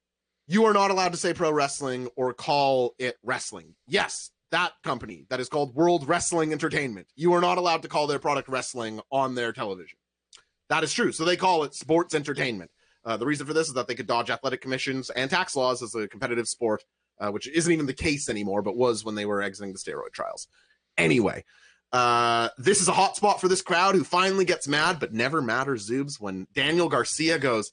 [0.47, 3.74] you are not allowed to say pro wrestling or call it wrestling.
[3.89, 7.09] Yes, that company that is called World Wrestling Entertainment.
[7.16, 9.99] You are not allowed to call their product wrestling on their television.
[10.68, 11.12] That is true.
[11.12, 12.70] So they call it sports entertainment.
[13.05, 15.82] Uh, the reason for this is that they could dodge athletic commissions and tax laws
[15.82, 16.84] as a competitive sport,
[17.20, 20.12] uh, which isn't even the case anymore, but was when they were exiting the steroid
[20.12, 20.49] trials.
[20.99, 21.45] Anyway,
[21.93, 25.41] uh, this is a hot spot for this crowd who finally gets mad, but never
[25.41, 27.72] matters, Zoobs, when Daniel Garcia goes,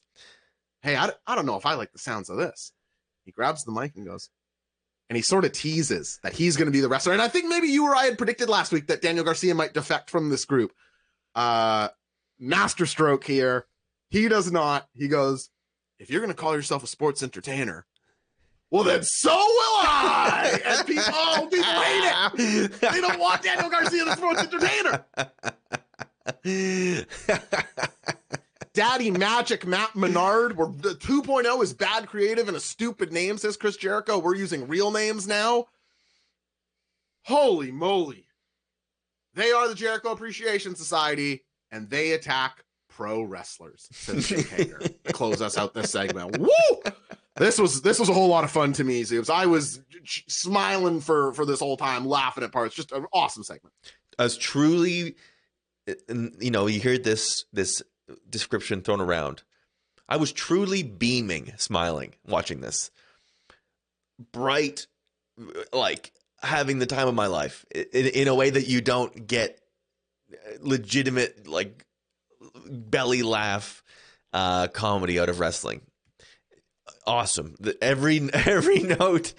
[0.82, 2.72] Hey, I, I don't know if I like the sounds of this.
[3.24, 4.28] He grabs the mic and goes,
[5.08, 7.12] and he sort of teases that he's going to be the wrestler.
[7.12, 9.72] And I think maybe you or I had predicted last week that Daniel Garcia might
[9.72, 10.72] defect from this group.
[11.34, 11.88] Uh,
[12.38, 13.66] masterstroke here.
[14.10, 14.86] He does not.
[14.92, 15.50] He goes,
[15.98, 17.86] if you're going to call yourself a sports entertainer,
[18.70, 19.30] well, then so
[20.66, 22.80] And people, oh, people hate it.
[22.80, 25.04] They don't want Daniel Garcia, the sports entertainer.
[28.74, 30.56] Daddy Magic Matt Menard.
[30.56, 34.18] We're the 2.0 is bad creative and a stupid name, says Chris Jericho.
[34.18, 35.66] We're using real names now.
[37.22, 38.26] Holy moly.
[39.34, 44.80] They are the Jericho Appreciation Society, and they attack pro wrestlers, says Jake Hager.
[45.12, 46.38] close us out this segment.
[46.38, 46.48] Woo!
[47.36, 49.04] This was this was a whole lot of fun to me.
[49.28, 49.80] I was
[50.28, 52.74] smiling for for this whole time, laughing at parts.
[52.74, 53.74] Just an awesome segment.
[54.18, 55.16] as truly
[56.08, 57.82] you know you hear this this
[58.28, 59.42] description thrown around
[60.08, 62.90] i was truly beaming smiling watching this
[64.32, 64.86] bright
[65.72, 66.12] like
[66.42, 69.60] having the time of my life in, in a way that you don't get
[70.60, 71.84] legitimate like
[72.66, 73.82] belly laugh
[74.32, 75.80] uh, comedy out of wrestling.
[77.06, 77.54] Awesome.
[77.60, 79.34] The, every every note,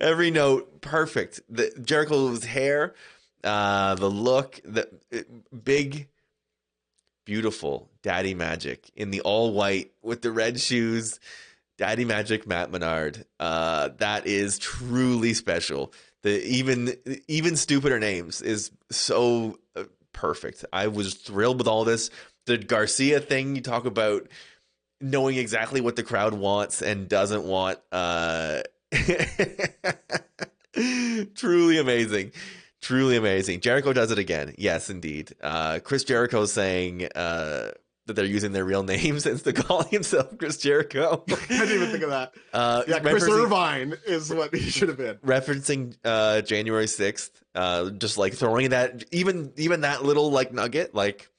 [0.00, 1.40] every note, perfect.
[1.48, 2.94] The Jericho's hair,
[3.44, 4.88] uh, the look, the
[5.64, 6.08] big,
[7.24, 11.18] beautiful Daddy Magic in the all white with the red shoes.
[11.76, 13.24] Daddy Magic Matt Menard.
[13.38, 15.92] Uh, that is truly special.
[16.22, 16.94] The even
[17.28, 20.64] even stupider names is so uh, perfect.
[20.72, 22.10] I was thrilled with all this.
[22.46, 24.26] The Garcia thing you talk about
[25.00, 27.78] knowing exactly what the crowd wants and doesn't want.
[27.92, 28.62] Uh,
[31.34, 32.32] truly amazing.
[32.80, 33.60] Truly amazing.
[33.60, 34.54] Jericho does it again.
[34.56, 35.34] Yes, indeed.
[35.42, 37.72] Uh, Chris Jericho saying uh,
[38.06, 41.24] that they're using their real names instead of calling himself Chris Jericho.
[41.30, 42.34] I didn't even think of that.
[42.52, 45.16] Uh, yeah, Chris Irvine is what he should have been.
[45.16, 50.94] Referencing uh, January 6th, uh, just like throwing that, even even that little like nugget,
[50.94, 51.30] like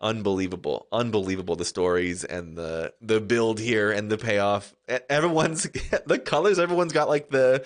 [0.00, 1.56] unbelievable, unbelievable.
[1.56, 4.74] The stories and the the build here and the payoff.
[5.08, 5.62] Everyone's
[6.06, 6.58] the colors.
[6.58, 7.64] Everyone's got like the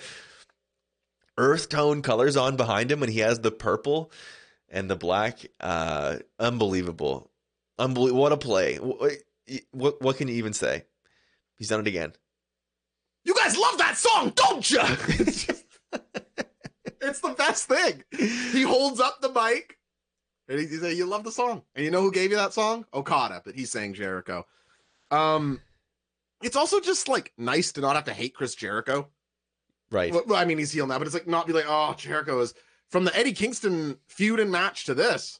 [1.37, 4.11] earth tone colors on behind him, and he has the purple
[4.69, 5.45] and the black.
[5.59, 7.31] Uh, unbelievable
[7.81, 8.21] Unbelievable.
[8.21, 8.75] What a play.
[8.77, 9.11] What,
[9.71, 10.85] what, what can you even say?
[11.57, 12.13] He's done it again.
[13.23, 14.79] You guys love that song, don't you?
[14.83, 15.65] it's, just,
[17.01, 18.03] it's the best thing.
[18.11, 19.77] He holds up the mic
[20.51, 21.63] and he, he says, You love the song.
[21.75, 22.85] And you know who gave you that song?
[22.93, 24.45] Okada, but he's saying Jericho.
[25.09, 25.61] Um,
[26.43, 29.07] it's also just like nice to not have to hate Chris Jericho.
[29.91, 30.13] Right.
[30.13, 32.53] Well, I mean, he's heel now, but it's like not be like, oh, Jericho is
[32.89, 35.39] from the Eddie Kingston feud and match to this.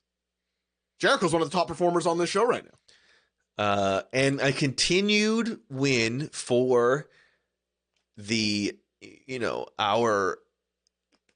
[0.98, 3.64] Jericho's one of the top performers on this show right now.
[3.64, 7.08] Uh, and a continued win for
[8.16, 10.40] the, you know, our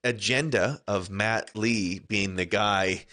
[0.03, 3.05] agenda of Matt Lee being the guy.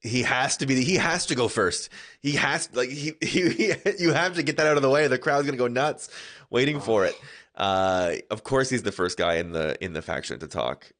[0.00, 0.74] He has to be.
[0.74, 1.90] The, he has to go first.
[2.20, 5.06] He has like he, he, he You have to get that out of the way.
[5.08, 6.08] The crowd's gonna go nuts
[6.50, 7.18] waiting for it.
[7.54, 10.92] Uh, of course, he's the first guy in the in the faction to talk.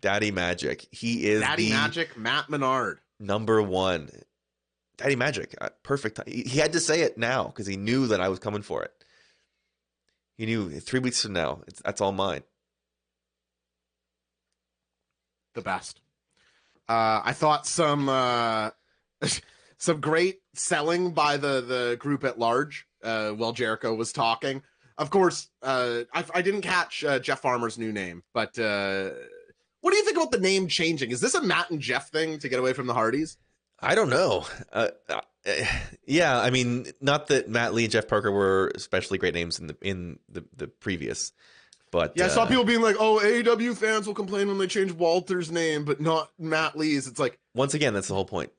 [0.00, 0.86] Daddy Magic.
[0.90, 2.16] He is Daddy the, Magic.
[2.16, 4.10] Matt Menard number one.
[4.96, 6.20] Daddy Magic, uh, perfect.
[6.28, 8.92] He had to say it now because he knew that I was coming for it.
[10.36, 12.42] He knew three weeks from now, It's, that's all mine.
[15.54, 16.00] The best.
[16.88, 18.70] Uh, I thought some uh,
[19.78, 24.62] some great selling by the the group at large uh, while Jericho was talking.
[24.96, 29.10] Of course, uh, I, I didn't catch uh, Jeff Parker's new name, but uh,
[29.80, 31.10] what do you think about the name changing?
[31.10, 33.36] Is this a Matt and Jeff thing to get away from the Hardys?
[33.80, 34.46] I don't know.
[36.06, 39.66] Yeah, I mean, not that Matt Lee and Jeff Parker were especially great names in
[39.66, 41.32] the in the, the previous,
[41.94, 44.66] but yeah, I saw uh, people being like, "Oh, AEW fans will complain when they
[44.66, 48.50] change Walter's name, but not Matt Lee's." It's like once again, that's the whole point.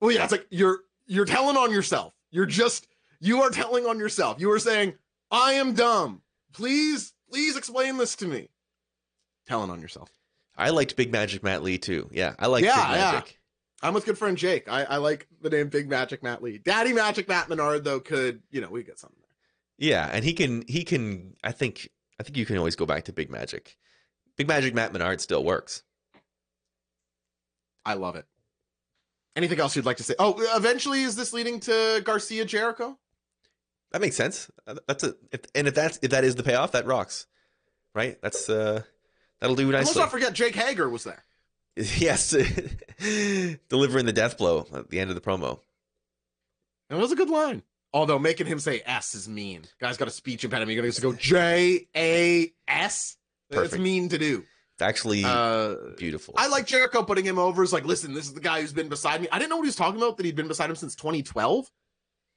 [0.00, 2.14] Well, yeah, it's like you're you're telling on yourself.
[2.30, 2.88] You're just
[3.20, 4.40] you are telling on yourself.
[4.40, 4.94] You are saying,
[5.30, 6.22] "I am dumb.
[6.54, 8.48] Please, please explain this to me."
[9.46, 10.08] Telling on yourself.
[10.56, 12.08] I liked Big Magic Matt Lee too.
[12.10, 13.38] Yeah, I like yeah, Big Magic.
[13.82, 13.86] Yeah.
[13.86, 14.66] I'm with good friend Jake.
[14.66, 16.56] I, I like the name Big Magic Matt Lee.
[16.56, 19.90] Daddy Magic Matt Menard though could you know we get something there.
[19.90, 23.04] Yeah, and he can he can I think I think you can always go back
[23.04, 23.76] to Big Magic.
[24.36, 25.82] Big Magic Matt Menard still works.
[27.84, 28.26] I love it.
[29.36, 30.14] Anything else you'd like to say?
[30.18, 32.98] Oh, eventually is this leading to Garcia Jericho?
[33.92, 34.50] That makes sense.
[34.66, 37.26] Uh, that's a if, and if that's if that is the payoff, that rocks.
[37.94, 38.20] Right?
[38.20, 38.82] That's uh
[39.40, 39.86] That'll do nicely.
[39.86, 41.24] Let's not forget Jake Hager was there.
[41.76, 42.30] Yes,
[43.68, 45.60] delivering the death blow at the end of the promo.
[46.90, 47.62] That was a good line.
[47.92, 49.62] Although making him say S is mean.
[49.80, 50.74] Guy's got a speech impediment.
[50.74, 53.16] You're going to go J A S.
[53.50, 54.44] That's mean to do.
[54.74, 56.34] It's actually uh, beautiful.
[56.36, 58.88] I like Jericho putting him over as like, listen, this is the guy who's been
[58.88, 59.28] beside me.
[59.32, 60.16] I didn't know what he was talking about.
[60.18, 61.66] That he'd been beside him since 2012.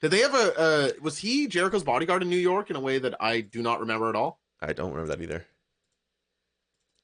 [0.02, 0.58] Did they have a?
[0.58, 3.82] Uh, was he Jericho's bodyguard in New York in a way that I do not
[3.82, 4.39] remember at all?
[4.62, 5.45] I don't remember that either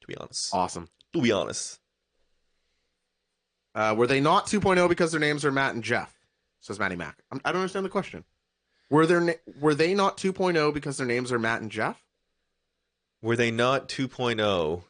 [0.08, 0.54] to be honest.
[0.54, 0.88] Awesome.
[1.14, 1.80] To be honest.
[3.76, 6.14] Uh, were they not 2.0 because their names are Matt and Jeff?
[6.62, 7.22] Says Matty Mac.
[7.32, 8.24] I'm, I do not understand the question.
[8.90, 12.02] Were there were they not 2.0 because their names are Matt and Jeff?
[13.22, 14.84] Were they not 2.0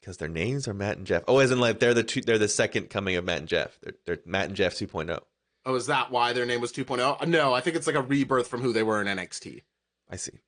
[0.00, 1.22] because their names are Matt and Jeff?
[1.28, 3.78] Oh, as in like they're the two, they're the second coming of Matt and Jeff.
[3.80, 5.20] They're, they're Matt and Jeff 2.0.
[5.64, 7.20] Oh, is that why their name was 2.0?
[7.20, 9.62] Uh, no, I think it's like a rebirth from who they were in NXT.
[10.08, 10.38] I see.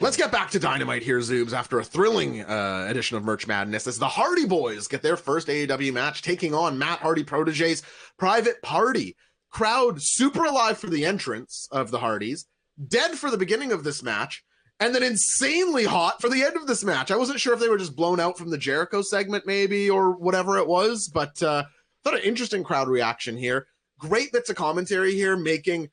[0.00, 1.52] Let's get back to Dynamite here, Zoobs.
[1.52, 5.48] After a thrilling uh, edition of Merch Madness, as the Hardy Boys get their first
[5.48, 7.82] AEW match, taking on Matt Hardy proteges
[8.18, 9.14] Private Party.
[9.50, 12.46] Crowd super alive for the entrance of the Hardys,
[12.88, 14.42] dead for the beginning of this match.
[14.80, 17.10] and then insanely hot for the end of this match.
[17.12, 20.16] I wasn't sure if they were just blown out from the Jericho segment, maybe, or
[20.16, 21.64] whatever it was, but uh,
[22.02, 23.66] thought an interesting crowd reaction here.
[24.00, 25.90] Great bits of commentary here, making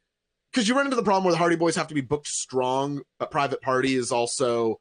[0.52, 3.02] because you run into the problem where the Hardy Boys have to be booked strong,
[3.20, 4.80] but Private Party is also,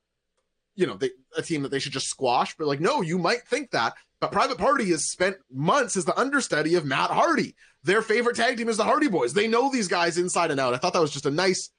[0.75, 2.57] you know, they, a team that they should just squash.
[2.57, 6.18] But like, no, you might think that, but Private Party has spent months as the
[6.18, 7.55] understudy of Matt Hardy.
[7.83, 9.33] Their favorite tag team is the Hardy Boys.
[9.33, 10.75] They know these guys inside and out.
[10.75, 11.71] I thought that was just a nice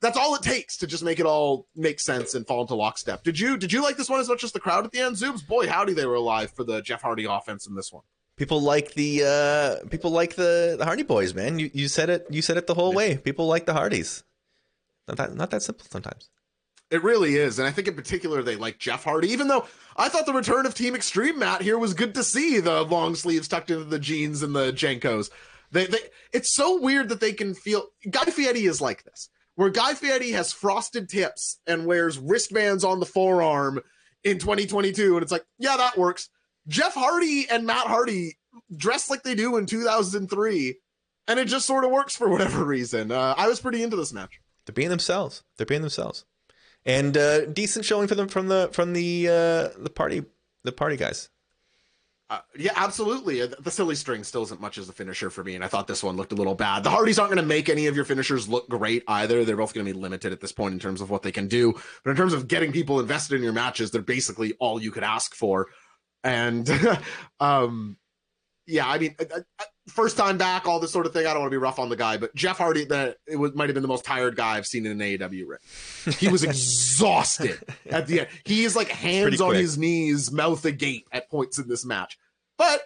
[0.00, 3.22] that's all it takes to just make it all make sense and fall into lockstep.
[3.22, 5.16] Did you did you like this one as much as the crowd at the end?
[5.16, 8.04] Zoobs, boy, howdy, they were alive for the Jeff Hardy offense in this one.
[8.40, 11.58] People like the uh people like the, the Hardy Boys, man.
[11.58, 13.18] You you said it you said it the whole way.
[13.18, 14.24] People like the Hardys.
[15.06, 16.30] Not that not that simple sometimes.
[16.90, 19.28] It really is, and I think in particular they like Jeff Hardy.
[19.28, 22.60] Even though I thought the return of Team Extreme Matt here was good to see
[22.60, 25.28] the long sleeves tucked into the jeans and the JNCOs.
[25.70, 25.98] They, they,
[26.32, 27.88] it's so weird that they can feel.
[28.08, 33.00] Guy Fieri is like this where Guy Fieri has frosted tips and wears wristbands on
[33.00, 33.82] the forearm
[34.24, 35.16] in 2022.
[35.16, 36.30] And it's like, yeah, that works.
[36.68, 38.36] Jeff Hardy and Matt Hardy
[38.76, 40.76] dressed like they do in 2003.
[41.28, 43.12] And it just sort of works for whatever reason.
[43.12, 44.40] Uh, I was pretty into this match.
[44.66, 45.42] They're being themselves.
[45.56, 46.24] They're being themselves.
[46.84, 50.24] And uh, decent showing for them from the from the uh, the party
[50.64, 51.28] the party guys.
[52.30, 53.42] Uh, yeah, absolutely.
[53.42, 55.88] Uh, the silly string still isn't much as a finisher for me, and I thought
[55.88, 56.84] this one looked a little bad.
[56.84, 59.44] The Hardys aren't going to make any of your finishers look great either.
[59.44, 61.48] They're both going to be limited at this point in terms of what they can
[61.48, 61.74] do.
[62.04, 65.02] But in terms of getting people invested in your matches, they're basically all you could
[65.02, 65.66] ask for.
[66.22, 66.70] And,
[67.40, 67.96] um,
[68.66, 69.40] yeah, I mean, uh,
[69.88, 71.26] first time back, all this sort of thing.
[71.26, 73.54] I don't want to be rough on the guy, but Jeff Hardy, that it was
[73.54, 76.14] might have been the most tired guy I've seen in an AEW ring.
[76.18, 77.58] He was exhausted
[77.90, 78.28] at the end.
[78.44, 82.16] He's like hands on his knees, mouth agape at points in this match.
[82.56, 82.82] But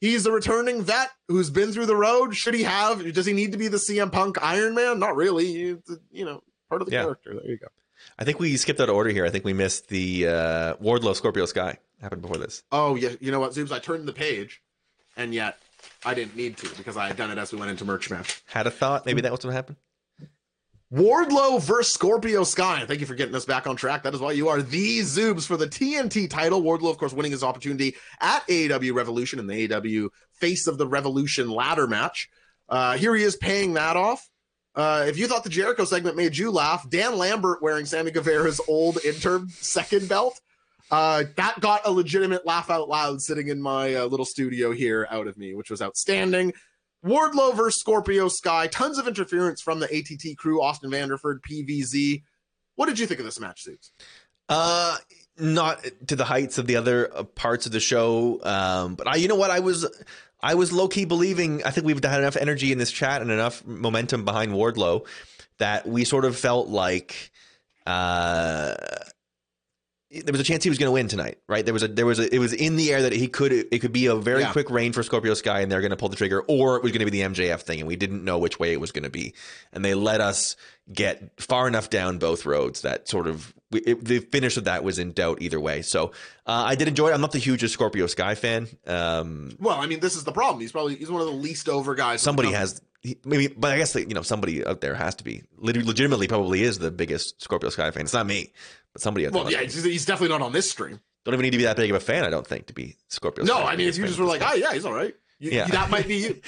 [0.00, 2.36] he's a returning vet who's been through the road.
[2.36, 3.12] Should he have?
[3.12, 4.98] Does he need to be the CM Punk Iron Man?
[4.98, 5.46] Not really.
[5.46, 7.02] You know, part of the yeah.
[7.02, 7.34] character.
[7.34, 7.68] There you go.
[8.18, 9.24] I think we skipped out of order here.
[9.24, 12.62] I think we missed the uh, Wardlow Scorpio Sky happened before this.
[12.70, 13.72] Oh yeah, you know what, Zoobs?
[13.72, 14.62] I turned the page,
[15.16, 15.58] and yet
[16.04, 18.42] I didn't need to because I had done it as we went into merch match.
[18.46, 19.76] Had a thought, maybe that was what happened.
[20.92, 22.84] Wardlow versus Scorpio Sky.
[22.86, 24.04] Thank you for getting us back on track.
[24.04, 26.62] That is why you are the Zoobs for the TNT title.
[26.62, 30.86] Wardlow, of course, winning his opportunity at AEW Revolution in the AEW Face of the
[30.86, 32.28] Revolution ladder match.
[32.68, 34.28] Uh, here he is paying that off.
[34.76, 38.60] Uh, if you thought the Jericho segment made you laugh, Dan Lambert wearing Sammy Guevara's
[38.68, 40.40] old interim second belt
[40.94, 45.08] uh, that got a legitimate laugh out loud sitting in my uh, little studio here
[45.10, 46.52] out of me, which was outstanding.
[47.04, 52.22] Wardlow versus Scorpio Sky, tons of interference from the ATT crew, Austin Vanderford, PVZ.
[52.76, 53.90] What did you think of this match, Suits?
[54.48, 54.96] Uh,
[55.36, 59.16] not to the heights of the other uh, parts of the show, um, but I,
[59.16, 59.84] you know what, I was,
[60.40, 61.64] I was low key believing.
[61.64, 65.04] I think we've had enough energy in this chat and enough momentum behind Wardlow
[65.58, 67.32] that we sort of felt like,
[67.84, 68.74] uh,
[70.22, 71.64] there was a chance he was going to win tonight, right?
[71.64, 73.80] There was a there was a it was in the air that he could it
[73.80, 74.52] could be a very yeah.
[74.52, 76.92] quick reign for Scorpio Sky, and they're going to pull the trigger, or it was
[76.92, 79.04] going to be the MJF thing, and we didn't know which way it was going
[79.04, 79.34] to be,
[79.72, 80.56] and they let us
[80.92, 84.98] get far enough down both roads that sort of it, the finish of that was
[84.98, 85.82] in doubt either way.
[85.82, 86.12] So
[86.46, 87.14] uh, I did enjoy it.
[87.14, 88.68] I'm not the hugest Scorpio Sky fan.
[88.86, 90.60] Um, well, I mean, this is the problem.
[90.60, 92.22] He's probably he's one of the least over guys.
[92.22, 92.80] Somebody has
[93.24, 96.78] maybe, but I guess you know somebody out there has to be legitimately probably is
[96.78, 98.02] the biggest Scorpio Sky fan.
[98.02, 98.52] It's not me.
[98.92, 99.28] But somebody.
[99.28, 101.00] Well, yeah, he's, he's, definitely not on this stream.
[101.24, 102.96] Don't even need to be that big of a fan, I don't think, to be
[103.08, 103.44] Scorpio.
[103.44, 105.14] No, I mean, if you just were like, oh yeah, he's all right.
[105.38, 106.40] You, yeah, that might be you.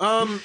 [0.00, 0.40] um,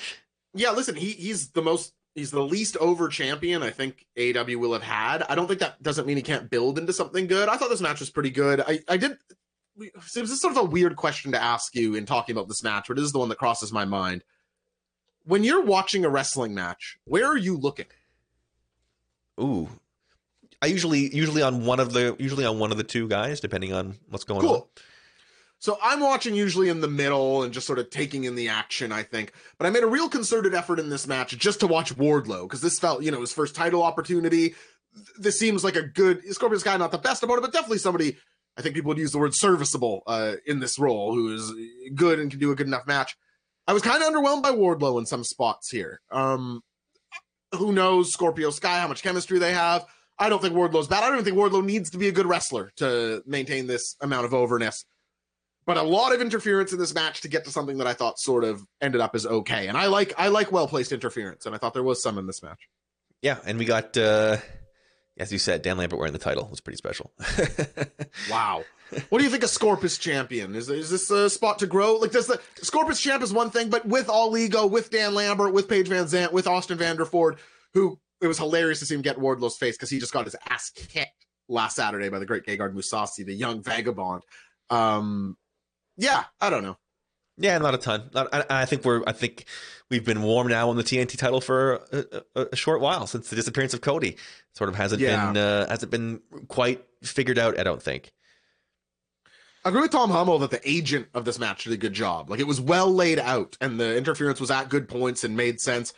[0.54, 0.72] yeah.
[0.72, 1.94] Listen, he he's the most.
[2.16, 5.22] He's the least over champion I think AW will have had.
[5.30, 7.48] I don't think that doesn't mean he can't build into something good.
[7.48, 8.60] I thought this match was pretty good.
[8.60, 9.20] I, I did.
[9.80, 12.86] It was sort of a weird question to ask you in talking about this match,
[12.88, 14.24] but this is the one that crosses my mind.
[15.28, 17.88] When you're watching a wrestling match, where are you looking?
[19.40, 19.68] Ooh,
[20.62, 23.74] I usually usually on one of the usually on one of the two guys, depending
[23.74, 24.54] on what's going cool.
[24.54, 24.64] on.
[25.60, 28.92] So I'm watching usually in the middle and just sort of taking in the action,
[28.92, 29.34] I think.
[29.58, 32.62] But I made a real concerted effort in this match just to watch Wardlow because
[32.62, 34.56] this felt, you know, his first title opportunity.
[35.20, 38.18] This seems like a good Scorpio Sky, not the best about it, but definitely somebody
[38.56, 41.52] I think people would use the word serviceable uh, in this role, who is
[41.94, 43.18] good and can do a good enough match.
[43.68, 46.00] I was kind of underwhelmed by Wardlow in some spots here.
[46.12, 46.62] Um,
[47.56, 49.86] who knows Scorpio Sky, how much chemistry they have.
[50.20, 51.04] I don't think Wardlow's bad.
[51.04, 54.26] I don't even think Wardlow needs to be a good wrestler to maintain this amount
[54.26, 54.86] of overness.
[55.66, 58.20] But a lot of interference in this match to get to something that I thought
[58.20, 59.68] sort of ended up as okay.
[59.68, 62.26] And I like I like well placed interference, and I thought there was some in
[62.26, 62.70] this match.
[63.22, 64.38] Yeah, and we got uh
[65.20, 67.12] as you said, Dan Lambert wearing the title was pretty special.
[68.32, 68.64] wow.
[69.10, 70.56] What do you think of Scorpus champion?
[70.56, 71.96] Is is this a spot to grow?
[71.96, 75.54] Like, does the Scorpus champ is one thing, but with all ego, with Dan Lambert,
[75.54, 77.38] with Paige Van Zant, with Austin Vanderford,
[77.74, 80.36] who it was hilarious to see him get Wardlow's face because he just got his
[80.50, 84.24] ass kicked last Saturday by the great Gegard Mousasi, the young vagabond.
[84.70, 85.38] Um,
[85.98, 86.78] yeah, I don't know.
[87.38, 88.10] Yeah, not a ton.
[88.14, 89.04] Not, I, I, think we're.
[89.06, 89.46] I think
[89.90, 93.30] we've been warm now on the TNT title for a, a, a short while since
[93.30, 94.18] the disappearance of Cody.
[94.54, 95.28] Sort of hasn't yeah.
[95.28, 97.60] been uh, hasn't been quite figured out.
[97.60, 98.12] I don't think.
[99.64, 102.30] I agree with Tom Hummel that the agent of this match did a good job.
[102.30, 105.62] Like it was well laid out, and the interference was at good points and made
[105.62, 105.94] sense.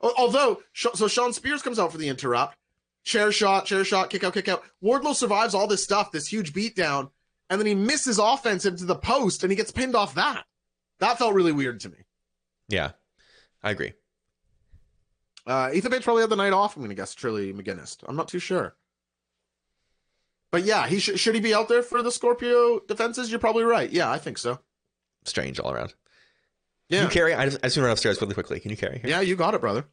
[0.00, 2.56] Although, so Shawn Spears comes out for the interrupt,
[3.04, 4.62] chair shot, chair shot, kick out, kick out.
[4.82, 7.10] Wardlow survives all this stuff, this huge beatdown,
[7.50, 10.44] and then he misses offense into the post, and he gets pinned off that.
[11.00, 11.96] That felt really weird to me.
[12.68, 12.92] Yeah,
[13.62, 13.92] I agree.
[15.46, 16.76] Uh, Ethan Page probably had the night off.
[16.76, 17.96] I'm going to guess Trilly McGinnis.
[18.06, 18.76] I'm not too sure.
[20.52, 23.30] But yeah, he sh- should he be out there for the Scorpio defenses?
[23.30, 23.90] You're probably right.
[23.90, 24.60] Yeah, I think so.
[25.24, 25.94] Strange all around.
[26.88, 27.00] Yeah.
[27.00, 27.34] Can you carry?
[27.34, 28.58] I just, I just to run upstairs really quickly.
[28.60, 28.98] Can you carry?
[28.98, 29.10] Here?
[29.10, 29.84] Yeah, you got it, brother.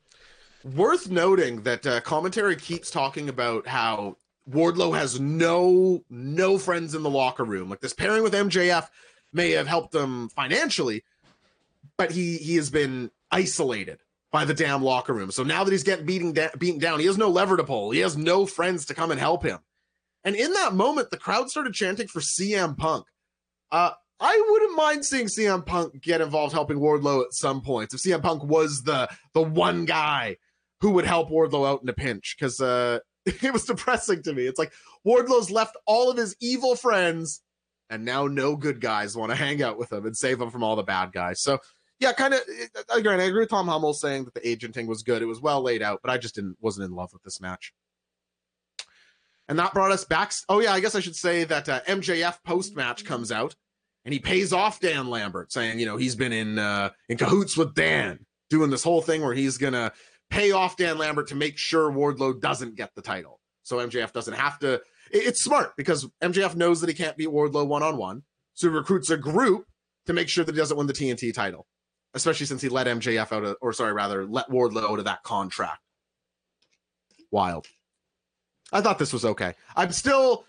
[0.64, 4.18] Worth noting that uh, commentary keeps talking about how
[4.50, 7.70] Wardlow has no no friends in the locker room.
[7.70, 8.90] Like this pairing with MJF
[9.34, 11.04] may have helped him financially,
[11.98, 14.00] but he he has been isolated
[14.32, 15.32] by the damn locker room.
[15.32, 17.92] So now that he's getting beaten da- beaten down, he has no lever to pull.
[17.92, 19.60] He has no friends to come and help him.
[20.24, 23.06] And in that moment, the crowd started chanting for CM Punk.
[23.72, 27.94] Uh, I wouldn't mind seeing CM Punk get involved helping Wardlow at some points.
[27.94, 30.38] If CM Punk was the the one guy
[30.82, 34.48] who would help Wardlow out in a pinch, because uh, it was depressing to me.
[34.48, 34.74] It's like
[35.06, 37.42] Wardlow's left all of his evil friends,
[37.90, 40.64] and now no good guys want to hang out with him and save him from
[40.64, 41.42] all the bad guys.
[41.42, 41.60] So
[42.00, 42.42] yeah, kind of.
[42.94, 45.22] Again, I agree with Tom Hummel saying that the agent thing was good.
[45.22, 47.74] It was well laid out, but I just didn't wasn't in love with this match.
[49.50, 50.34] And that brought us back.
[50.50, 53.56] Oh yeah, I guess I should say that uh, MJF post match comes out
[54.06, 57.58] and he pays off Dan Lambert, saying, you know, he's been in uh, in cahoots
[57.58, 59.92] with Dan, doing this whole thing where he's gonna
[60.30, 64.36] pay off Dan Lambert to make sure Wardlow doesn't get the title, so MJF doesn't
[64.36, 64.82] have to.
[65.12, 68.76] It's smart because MJF knows that he can't beat Wardlow one on one, so he
[68.76, 69.66] recruits a group
[70.06, 71.68] to make sure that he doesn't win the TNT title,
[72.14, 75.24] especially since he let MJF out of, or sorry, rather, let Wardlow out of that
[75.24, 75.82] contract.
[77.32, 77.68] Wild.
[78.72, 79.54] I thought this was okay.
[79.76, 80.46] I'm still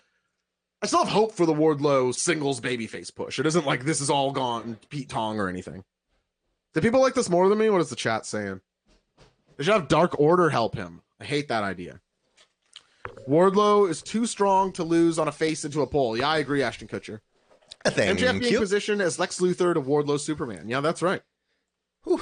[0.81, 3.37] I still have hope for the Wardlow singles babyface push.
[3.37, 5.83] It isn't like this is all gone Pete Tong or anything.
[6.73, 7.69] Do people like this more than me?
[7.69, 8.61] What is the chat saying?
[9.57, 11.01] They should have Dark Order help him.
[11.19, 11.99] I hate that idea.
[13.29, 16.17] Wardlow is too strong to lose on a face into a pole.
[16.17, 17.19] Yeah, I agree, Ashton Kutcher.
[17.85, 18.59] Thank MJF being you.
[18.59, 20.67] positioned as Lex Luthor to Wardlow Superman.
[20.67, 21.21] Yeah, that's right.
[22.03, 22.21] Whew.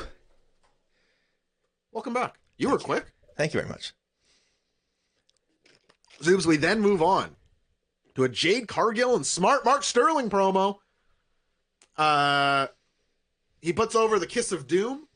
[1.94, 2.40] Welcome back.
[2.58, 3.06] You were quick.
[3.38, 3.94] Thank you very much.
[6.22, 7.36] Zoobs, we then move on
[8.16, 10.78] to a Jade Cargill and Smart Mark Sterling promo.
[11.96, 12.68] Uh,
[13.62, 15.07] he puts over the kiss of doom.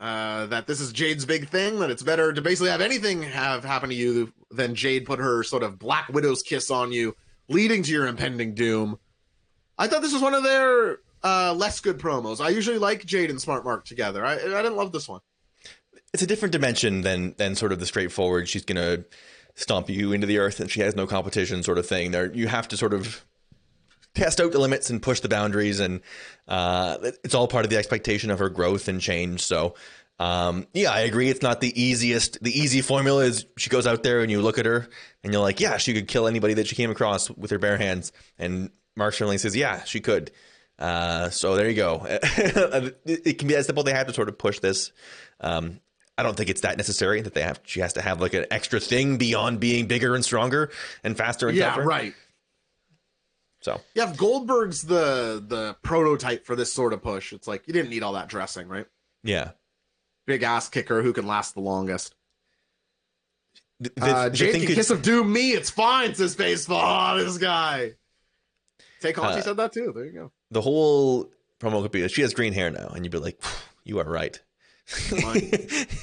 [0.00, 1.78] Uh, that this is Jade's big thing.
[1.80, 5.42] That it's better to basically have anything have happen to you than Jade put her
[5.42, 7.14] sort of Black Widow's kiss on you,
[7.48, 8.98] leading to your impending doom.
[9.76, 12.40] I thought this was one of their uh, less good promos.
[12.40, 14.24] I usually like Jade and Smart Mark together.
[14.24, 15.20] I, I didn't love this one.
[16.14, 18.48] It's a different dimension than than sort of the straightforward.
[18.48, 19.04] She's gonna
[19.54, 22.10] stomp you into the earth and she has no competition sort of thing.
[22.10, 23.24] There, you have to sort of
[24.14, 26.00] test out the limits and push the boundaries, and
[26.48, 29.42] uh, it's all part of the expectation of her growth and change.
[29.42, 29.74] So.
[30.18, 31.30] Um, yeah, I agree.
[31.30, 32.42] It's not the easiest.
[32.44, 34.86] The easy formula is she goes out there and you look at her
[35.24, 37.78] and you're like, yeah, she could kill anybody that she came across with her bare
[37.78, 38.12] hands.
[38.38, 40.30] And Mark Sterling says, yeah, she could.
[40.78, 42.02] Uh, so there you go.
[42.06, 43.82] it can be as simple.
[43.82, 44.92] They have to sort of push this.
[45.40, 45.80] Um,
[46.16, 47.60] I don't think it's that necessary that they have.
[47.64, 50.70] She has to have like an extra thing beyond being bigger and stronger
[51.02, 51.84] and faster and yeah, tougher.
[51.84, 52.14] right.
[53.62, 57.72] So yeah, if Goldberg's the the prototype for this sort of push, it's like you
[57.72, 58.86] didn't need all that dressing, right?
[59.22, 59.50] Yeah,
[60.26, 62.14] big ass kicker who can last the longest.
[63.80, 65.52] The, the, uh, Jade can kiss of doom me.
[65.52, 66.82] It's fine, says baseball.
[66.82, 67.92] Oh, this guy.
[69.00, 69.92] Take Conti uh, said that too.
[69.94, 70.32] There you go.
[70.50, 73.42] The whole promo could be she has green hair now, and you'd be like,
[73.84, 74.38] you are right.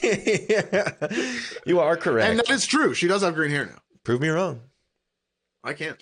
[0.01, 0.91] yeah.
[1.65, 2.29] You are correct.
[2.29, 2.93] And that is true.
[2.93, 3.79] She does have green hair now.
[4.03, 4.61] Prove me wrong.
[5.63, 6.01] I can't.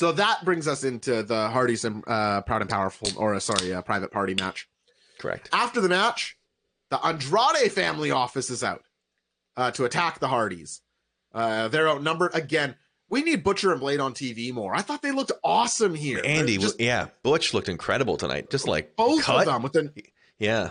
[0.00, 3.74] So that brings us into the Hardys and uh, Proud and Powerful, or uh, sorry,
[3.74, 4.66] uh, Private Party match.
[5.18, 5.50] Correct.
[5.52, 6.38] After the match,
[6.88, 8.82] the Andrade family office is out
[9.58, 10.80] uh, to attack the Hardys.
[11.34, 12.76] Uh, they're outnumbered again.
[13.10, 14.74] We need Butcher and Blade on TV more.
[14.74, 16.22] I thought they looked awesome here.
[16.24, 18.48] Andy, just, yeah, Butch looked incredible tonight.
[18.48, 19.40] Just like both cut.
[19.40, 19.92] of them with the
[20.38, 20.70] yeah.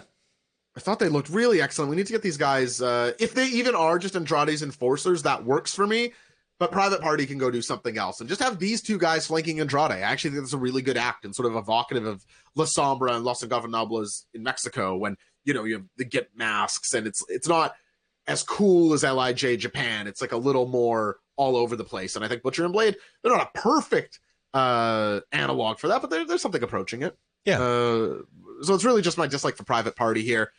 [0.76, 1.92] I thought they looked really excellent.
[1.92, 2.82] We need to get these guys.
[2.82, 6.14] Uh, if they even are just Andrade's enforcers, that works for me.
[6.60, 9.62] But Private Party can go do something else and just have these two guys flanking
[9.62, 9.92] Andrade.
[9.92, 13.16] I actually think that's a really good act and sort of evocative of La Sombra
[13.16, 17.24] and Los Ingobernables in Mexico when you know you have the get masks and it's
[17.30, 17.74] it's not
[18.28, 20.06] as cool as Lij Japan.
[20.06, 22.18] It's like a little more all over the place.
[22.18, 24.20] And I think Butcher and Blade they're not a perfect
[24.54, 27.18] uh analog for that, but there's something approaching it.
[27.46, 27.62] Yeah.
[27.62, 28.22] Uh,
[28.62, 30.52] so it's really just my dislike for Private Party here.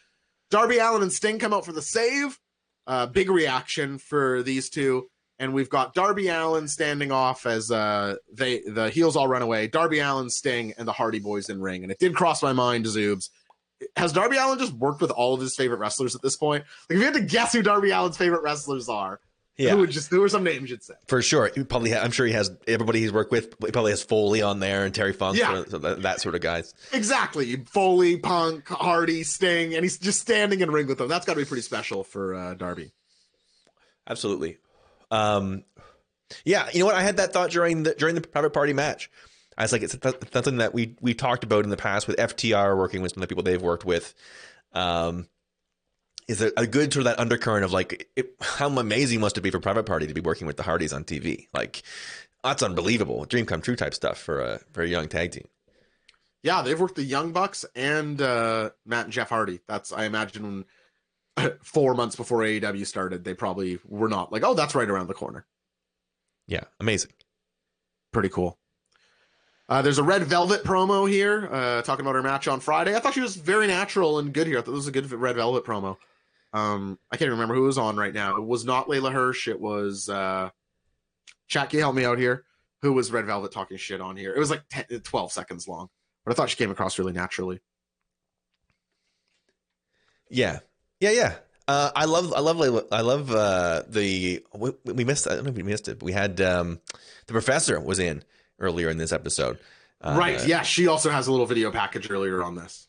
[0.50, 2.38] Darby Allin and Sting come out for the save.
[2.86, 5.08] Uh, big reaction for these two,
[5.40, 9.66] and we've got Darby Allin standing off as uh, they the heels all run away.
[9.66, 12.84] Darby Allin, Sting, and the Hardy Boys in ring, and it did cross my mind,
[12.84, 13.30] Zoobs.
[13.96, 16.64] Has Darby Allin just worked with all of his favorite wrestlers at this point?
[16.88, 19.20] Like, if you had to guess who Darby Allin's favorite wrestlers are,
[19.56, 19.70] Yeah.
[19.70, 20.92] who would just who are some names you'd say?
[21.06, 21.90] For sure, he probably.
[21.92, 23.54] Ha- I'm sure he has everybody he's worked with.
[23.64, 25.64] He probably has Foley on there and Terry Funk, Yeah.
[25.66, 26.74] so that, that sort of guys.
[26.92, 27.56] Exactly.
[27.64, 31.08] Foley, Punk, Hardy, Sting, and he's just standing in ring with them.
[31.08, 32.92] That's got to be pretty special for uh, Darby.
[34.06, 34.58] Absolutely.
[35.10, 35.64] Um,
[36.44, 36.94] yeah, you know what?
[36.94, 39.10] I had that thought during the during the private party match.
[39.58, 42.16] I was like, it's th- something that we we talked about in the past with
[42.16, 44.14] FTR working with some of the people they've worked with.
[44.72, 45.28] Um,
[46.28, 49.40] is a, a good sort of that undercurrent of like it, how amazing must it
[49.40, 51.48] be for private party to be working with the Hardys on TV?
[51.52, 51.82] Like
[52.44, 55.48] that's unbelievable, dream come true type stuff for a for a young tag team.
[56.42, 59.60] Yeah, they've worked the Young Bucks and uh, Matt and Jeff Hardy.
[59.66, 60.64] That's I imagine
[61.62, 65.14] four months before AEW started, they probably were not like, oh, that's right around the
[65.14, 65.46] corner.
[66.46, 67.12] Yeah, amazing.
[68.12, 68.58] Pretty cool.
[69.68, 72.96] Uh, there's a Red Velvet promo here uh, talking about her match on Friday.
[72.96, 74.58] I thought she was very natural and good here.
[74.58, 75.96] I thought this was a good Red Velvet promo.
[76.52, 78.36] Um, I can't remember who was on right now.
[78.36, 79.46] It was not Leyla Hirsch.
[79.46, 80.50] It was uh,
[81.50, 82.44] Chat, can you help me out here?
[82.82, 84.32] Who was Red Velvet talking shit on here?
[84.32, 85.88] It was like 10, 12 seconds long,
[86.24, 87.60] but I thought she came across really naturally.
[90.30, 90.60] Yeah,
[91.00, 91.34] yeah, yeah.
[91.66, 94.44] Uh, I love, I love, Leyla- I love uh, the.
[94.54, 95.28] We, we missed.
[95.28, 95.98] I don't know if we missed it.
[95.98, 96.80] But we had um,
[97.26, 98.22] the professor was in
[98.58, 99.58] earlier in this episode.
[100.00, 100.44] Uh, right.
[100.46, 100.62] Yeah.
[100.62, 102.88] She also has a little video package earlier on this.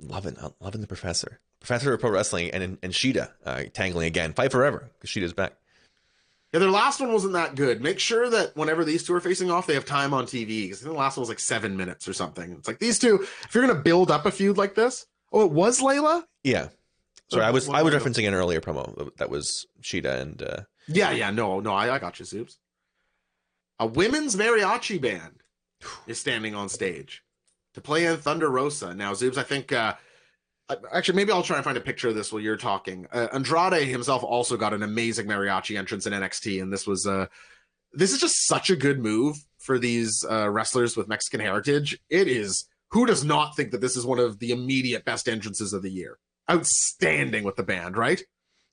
[0.00, 1.40] loving, loving the professor.
[1.60, 4.32] Professor of pro wrestling and and Shida uh, tangling again.
[4.32, 5.52] Fight forever because Shida's back.
[6.54, 7.82] Yeah, their last one wasn't that good.
[7.82, 10.62] Make sure that whenever these two are facing off, they have time on TV.
[10.62, 12.50] Because the last one was like seven minutes or something.
[12.52, 15.06] It's like these two, if you're going to build up a feud like this.
[15.32, 16.24] Oh, it was Leyla?
[16.42, 16.68] Yeah.
[17.30, 21.12] Sorry, I was I was referencing an earlier promo that was Shida and uh, Yeah,
[21.12, 21.30] yeah.
[21.30, 22.58] No, no, I, I got you, Soups.
[23.78, 25.42] A women's mariachi band
[26.06, 27.22] is standing on stage
[27.74, 28.94] to play in Thunder Rosa.
[28.94, 29.94] Now, Zoobs, I think, uh,
[30.92, 33.06] actually, maybe I'll try and find a picture of this while you're talking.
[33.12, 37.26] Uh, Andrade himself also got an amazing mariachi entrance in NXT, and this was, uh,
[37.92, 41.98] this is just such a good move for these uh, wrestlers with Mexican heritage.
[42.08, 45.72] It is, who does not think that this is one of the immediate best entrances
[45.72, 46.18] of the year?
[46.50, 48.22] Outstanding with the band, right?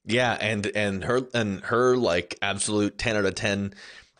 [0.05, 3.73] Yeah, and and her and her like absolute ten out of ten.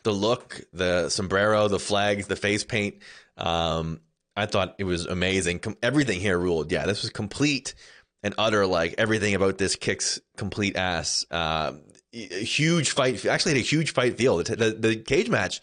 [0.04, 2.98] The look, the sombrero, the flags, the face paint.
[3.38, 4.02] Um,
[4.36, 5.60] I thought it was amazing.
[5.60, 6.72] Com- everything here ruled.
[6.72, 7.74] Yeah, this was complete
[8.22, 8.66] and utter.
[8.66, 11.26] Like everything about this kicks complete ass.
[11.32, 11.74] A
[12.14, 13.26] huge fight.
[13.26, 14.38] Actually, had a huge fight feel.
[14.38, 15.62] The, the, the cage match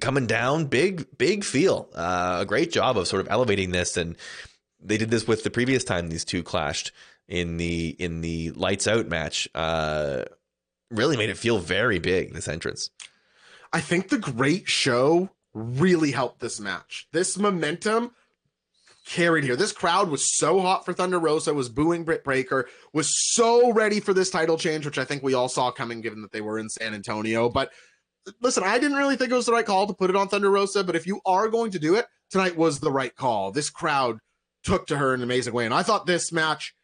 [0.00, 1.88] coming down, big big feel.
[1.94, 4.16] Uh, a great job of sort of elevating this, and
[4.80, 6.92] they did this with the previous time these two clashed
[7.28, 10.22] in the in the lights out match uh
[10.90, 12.90] really made it feel very big this entrance
[13.72, 17.08] I think the great show really helped this match.
[17.12, 18.12] This momentum
[19.06, 19.56] carried here.
[19.56, 23.98] This crowd was so hot for Thunder Rosa, was booing Britt Baker, was so ready
[23.98, 26.58] for this title change, which I think we all saw coming given that they were
[26.58, 27.48] in San Antonio.
[27.48, 27.72] But
[28.40, 30.50] listen, I didn't really think it was the right call to put it on Thunder
[30.50, 33.52] Rosa, but if you are going to do it, tonight was the right call.
[33.52, 34.18] This crowd
[34.64, 35.64] took to her in an amazing way.
[35.64, 36.74] And I thought this match,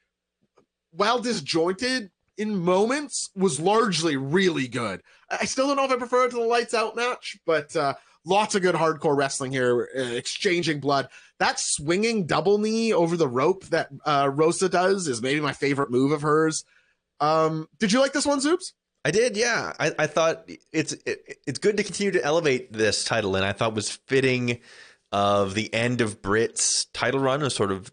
[0.91, 5.03] while disjointed in moments, was largely really good.
[5.29, 7.95] I still don't know if I prefer it to the lights out match, but uh,
[8.25, 11.09] lots of good hardcore wrestling here, uh, exchanging blood.
[11.41, 15.91] That swinging double knee over the rope that uh, Rosa does is maybe my favorite
[15.91, 16.65] move of hers.
[17.21, 18.73] Um, did you like this one, Zoops?
[19.05, 23.05] i did yeah i, I thought it's it, it's good to continue to elevate this
[23.05, 24.59] title and i thought was fitting
[25.13, 27.91] of the end of Britt's title run was sort of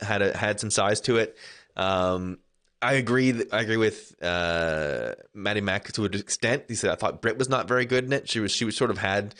[0.00, 1.36] had a, had some size to it
[1.76, 2.38] um
[2.82, 3.42] I agree.
[3.52, 6.64] I agree with uh, Maddie Mack to an extent.
[6.68, 8.28] He said I thought Britt was not very good in it.
[8.28, 8.52] She was.
[8.52, 9.34] She was sort of had.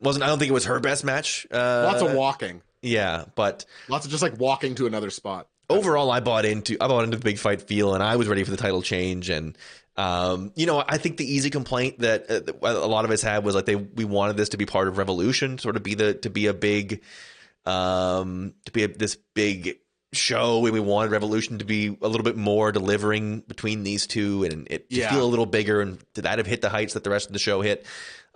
[0.00, 0.22] wasn't.
[0.22, 1.46] I don't think it was her best match.
[1.50, 5.48] Uh, Lots of walking, Yeah, but lots of just like walking to another spot.
[5.70, 6.76] overall, I bought into.
[6.78, 9.30] I bought into the big fight feel, and I was ready for the title change.
[9.30, 9.56] And
[9.96, 13.44] um, you know, I think the easy complaint that uh, a lot of us had
[13.44, 16.14] was like they we wanted this to be part of Revolution, sort of be the
[16.14, 17.00] to be a big,
[17.64, 19.78] um, to be a, this big
[20.16, 24.44] show and we wanted revolution to be a little bit more delivering between these two
[24.44, 25.10] and it to Yeah.
[25.12, 27.32] feel a little bigger and to that have hit the heights that the rest of
[27.32, 27.84] the show hit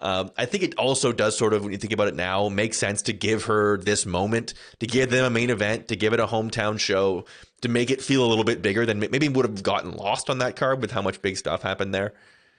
[0.00, 2.72] Um, I think it also does sort of, when you think about it now, make
[2.72, 6.20] sense to give her this moment, to give them a main event, to give it
[6.20, 7.24] a hometown show,
[7.62, 10.38] to make it feel a little bit bigger than maybe would have gotten lost on
[10.38, 12.14] that card with how much big stuff happened there.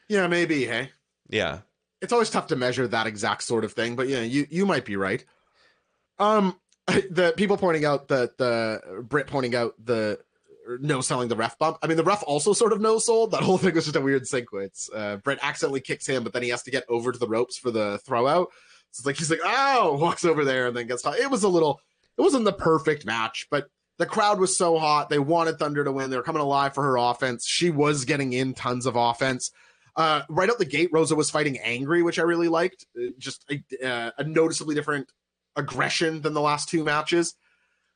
[0.10, 0.66] Yeah, maybe.
[0.66, 0.90] Hey,
[1.30, 1.60] Yeah.
[2.02, 4.84] it's always tough to measure that exact sort of thing, but yeah, you you might
[4.84, 5.24] be right.
[6.20, 6.60] Um,
[7.10, 10.20] the people pointing out that the Britt pointing out the
[10.80, 11.78] no selling the ref bump.
[11.82, 13.32] I mean, the ref also sort of no sold.
[13.32, 14.90] That whole thing was just a weird sequence.
[14.94, 17.58] Uh, Britt accidentally kicks him, but then he has to get over to the ropes
[17.58, 18.50] for the throw out.
[18.92, 21.06] So it's like he's like, oh, walks over there and then gets.
[21.06, 21.80] It was a little.
[22.18, 23.68] It wasn't the perfect match, but
[23.98, 25.10] the crowd was so hot.
[25.10, 26.10] They wanted Thunder to win.
[26.10, 27.46] They were coming alive for her offense.
[27.48, 29.52] She was getting in tons of offense.
[29.96, 32.86] Uh, right out the gate, Rosa was fighting angry, which I really liked.
[32.98, 35.10] Uh, Just a, uh, a noticeably different
[35.56, 37.36] aggression than the last two matches.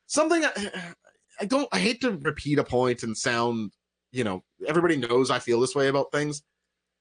[0.06, 0.70] Something I,
[1.40, 1.68] I don't.
[1.72, 3.72] I hate to repeat a point and sound.
[4.12, 6.42] You know, everybody knows I feel this way about things,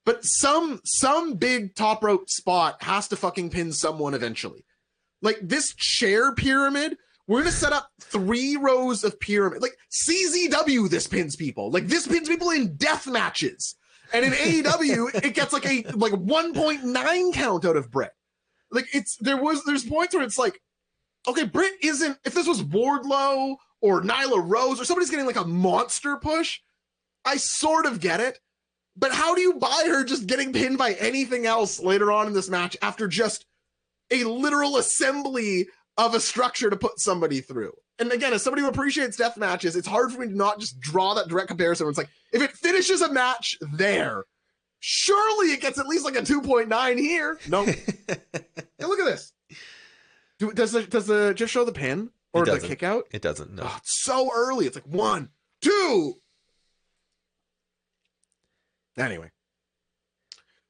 [0.05, 4.65] but some some big top rope spot has to fucking pin someone eventually.
[5.21, 6.97] Like this chair pyramid
[7.27, 10.89] we're gonna set up three rows of pyramid, like CZW.
[10.89, 13.75] This pins people, like this pins people in death matches,
[14.13, 18.11] and in AEW it gets like a like 1.9 count out of Britt.
[18.73, 20.59] Like it's there was there's points where it's like,
[21.27, 22.17] okay, Britt isn't.
[22.25, 26.59] If this was Wardlow or Nyla Rose or somebody's getting like a monster push,
[27.23, 28.39] I sort of get it.
[28.95, 32.33] But how do you buy her just getting pinned by anything else later on in
[32.33, 33.45] this match after just
[34.11, 35.67] a literal assembly
[35.97, 37.73] of a structure to put somebody through.
[37.99, 40.79] And again, as somebody who appreciates death matches, it's hard for me to not just
[40.79, 41.85] draw that direct comparison.
[41.85, 44.23] Where it's like, if it finishes a match there,
[44.85, 47.39] surely it gets at least like a 2.9 here.
[47.47, 47.63] No.
[47.65, 47.75] hey,
[48.81, 49.31] look at this.
[50.39, 53.05] Do, does the does the just show the pin or the kick out?
[53.11, 53.55] It doesn't.
[53.55, 53.63] No.
[53.65, 54.65] Oh, it's so early.
[54.65, 55.29] It's like one,
[55.61, 56.15] two.
[58.97, 59.31] Anyway.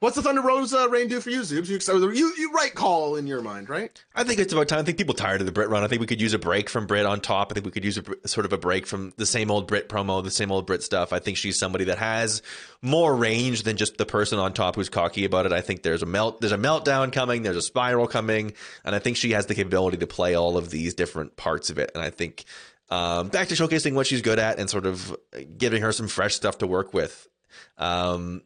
[0.03, 1.69] What's the Thunder Rosa reign do for you, Zoobs?
[1.69, 4.03] You, you, you right call in your mind, right?
[4.13, 4.79] I think it's about time.
[4.79, 5.81] I think people tired of the Britt run.
[5.81, 7.49] I think we could use a break from Britt on top.
[7.49, 9.87] I think we could use a sort of a break from the same old Britt
[9.87, 11.13] promo, the same old Britt stuff.
[11.13, 12.41] I think she's somebody that has
[12.81, 15.53] more range than just the person on top who's cocky about it.
[15.53, 18.51] I think there's a melt, there's a meltdown coming, there's a spiral coming,
[18.83, 21.77] and I think she has the capability to play all of these different parts of
[21.77, 21.91] it.
[21.95, 22.43] And I think
[22.89, 25.15] um, back to showcasing what she's good at and sort of
[25.57, 27.29] giving her some fresh stuff to work with.
[27.77, 28.41] Um,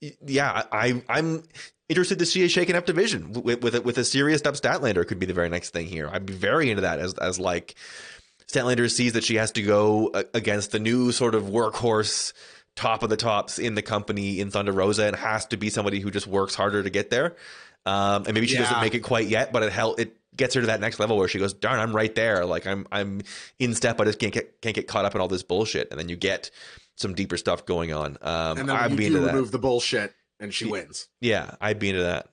[0.00, 1.42] yeah, I, I'm
[1.88, 5.06] interested to see a shaken up division with with a, with a serious up Statlander
[5.06, 6.08] could be the very next thing here.
[6.12, 7.74] I'd be very into that as as like
[8.46, 12.32] Statlander sees that she has to go against the new sort of workhorse
[12.76, 16.00] top of the tops in the company in Thunder Rosa and has to be somebody
[16.00, 17.34] who just works harder to get there.
[17.84, 20.60] Um, and maybe she doesn't make it quite yet, but it hel- it gets her
[20.60, 22.44] to that next level where she goes, "Darn, I'm right there.
[22.44, 23.22] Like I'm I'm
[23.58, 24.00] in step.
[24.00, 26.16] I just can't get can't get caught up in all this bullshit." And then you
[26.16, 26.50] get
[26.98, 28.18] some deeper stuff going on.
[28.20, 29.32] Um, And then I'd you be into that.
[29.34, 31.08] remove the bullshit, and she wins.
[31.20, 32.28] Yeah, I'd be into that.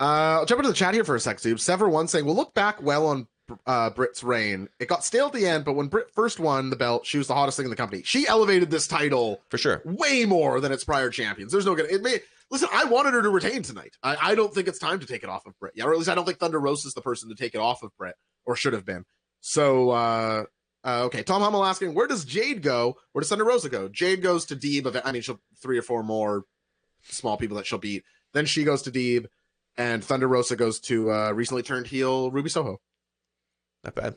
[0.00, 1.60] Uh, I'll jump into the chat here for a sec, Zoobs.
[1.60, 3.26] Sever one saying, "We'll look back well on
[3.66, 4.68] uh, Britt's reign.
[4.78, 7.26] It got stale at the end, but when Britt first won the belt, she was
[7.26, 8.02] the hottest thing in the company.
[8.04, 9.82] She elevated this title For sure.
[9.84, 11.50] way more than its prior champions.
[11.50, 11.90] There's no good.
[11.90, 12.20] It may
[12.50, 12.68] listen.
[12.72, 13.96] I wanted her to retain tonight.
[14.02, 15.72] I, I don't think it's time to take it off of Britt.
[15.74, 17.58] Yeah, or at least I don't think Thunder Rosa is the person to take it
[17.60, 18.14] off of Britt,
[18.46, 19.04] or should have been.
[19.40, 20.44] So, uh,
[20.88, 21.22] uh, okay.
[21.22, 22.96] Tom Hummel asking, where does Jade go?
[23.12, 23.88] Where does Thunder Rosa go?
[23.88, 25.00] Jade goes to Deeb.
[25.04, 26.44] I mean, she'll three or four more
[27.02, 28.04] small people that she'll beat.
[28.32, 29.26] Then she goes to Deeb,
[29.76, 32.80] and Thunder Rosa goes to uh, recently turned heel Ruby Soho.
[33.84, 34.16] Not bad.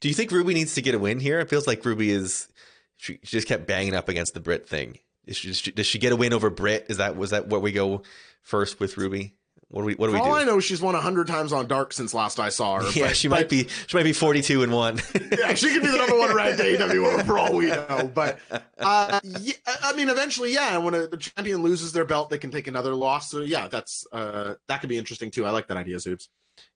[0.00, 1.38] Do you think Ruby needs to get a win here?
[1.38, 2.48] It feels like Ruby is.
[2.96, 4.98] She, she just kept banging up against the Britt thing.
[5.28, 6.86] She, does she get a win over Britt?
[6.88, 8.02] Is that was that where we go
[8.42, 9.34] first with Ruby?
[9.68, 10.40] What do we what do For we all do?
[10.40, 12.90] I know, she's won hundred times on Dark since last I saw her.
[12.94, 15.00] yeah, but- she but- might be she might be forty two and one.
[15.38, 18.10] yeah, she could be the number one ranked AEW for all we know.
[18.14, 18.38] But
[18.78, 20.78] uh, yeah, I mean, eventually, yeah.
[20.78, 23.30] When a, the champion loses their belt, they can take another loss.
[23.30, 25.44] So yeah, that's uh, that could be interesting too.
[25.44, 26.28] I like that idea, Zoobs.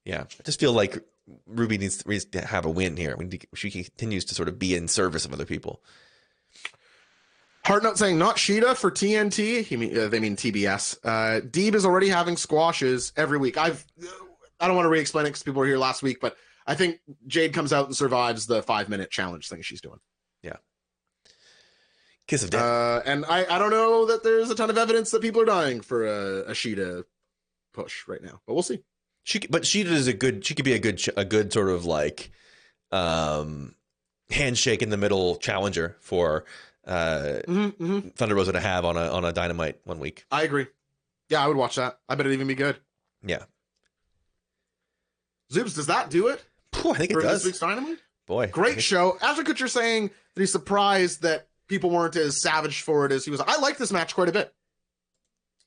[0.03, 1.01] yeah, I just feel like
[1.45, 3.15] Ruby needs to, needs to have a win here.
[3.15, 5.81] We need to- She continues to sort of be in service of other people.
[7.71, 9.63] Heartnut saying not Shida for TNT.
[9.63, 10.97] He mean, uh, they mean TBS.
[11.05, 13.57] Uh, Deeb is already having squashes every week.
[13.57, 13.85] I've
[14.59, 16.35] I don't want to re-explain it because people were here last week, but
[16.67, 19.99] I think Jade comes out and survives the five minute challenge thing she's doing.
[20.43, 20.57] Yeah.
[22.27, 22.61] Kiss of death.
[22.61, 25.45] Uh, and I, I don't know that there's a ton of evidence that people are
[25.45, 27.05] dying for a, a Shida
[27.73, 28.83] push right now, but we'll see.
[29.23, 30.45] She, but she is a good.
[30.45, 32.31] She could be a good, a good sort of like,
[32.91, 33.75] um,
[34.29, 36.45] handshake in the middle challenger for
[36.87, 38.07] uh Mm-hmm, mm-hmm.
[38.09, 40.25] Thunder Rosa to have on a on a dynamite one week.
[40.31, 40.67] I agree.
[41.29, 41.99] Yeah, I would watch that.
[42.09, 42.77] I bet it'd even be good.
[43.23, 43.43] Yeah,
[45.51, 46.43] Zoobs, does that do it
[46.73, 47.45] I think it for this does.
[47.45, 47.97] week's Dynamite?
[48.27, 49.17] Boy, Great think- show.
[49.21, 53.31] Ashton Kutcher saying that he's surprised that people weren't as savage for it as he
[53.31, 53.41] was.
[53.41, 54.53] I like this match quite a bit.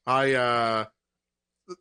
[0.06, 0.84] I uh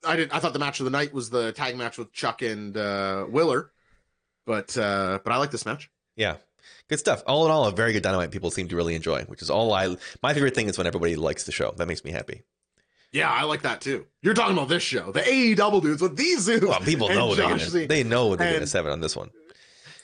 [0.05, 2.41] I didn't I thought the match of the night was the tag match with Chuck
[2.41, 3.71] and uh Wheeler.
[4.45, 5.89] But uh but I like this match.
[6.15, 6.35] Yeah.
[6.93, 7.23] Good stuff.
[7.25, 9.73] All in all, a very good dynamite people seem to really enjoy, which is all
[9.73, 11.73] I my favorite thing is when everybody likes the show.
[11.77, 12.43] That makes me happy.
[13.11, 14.05] Yeah, I like that too.
[14.21, 16.67] You're talking about this show, the AEW dudes with these dudes.
[16.67, 19.31] Well, people know they're gonna, they know what they're gonna And- seven on this one.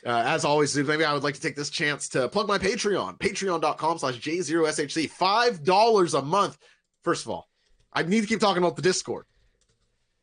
[0.03, 3.19] Uh, as always, maybe I would like to take this chance to plug my Patreon,
[3.19, 5.11] patreon.com slash J0SHC.
[5.11, 6.57] $5 a month.
[7.03, 7.49] First of all,
[7.93, 9.25] I need to keep talking about the Discord.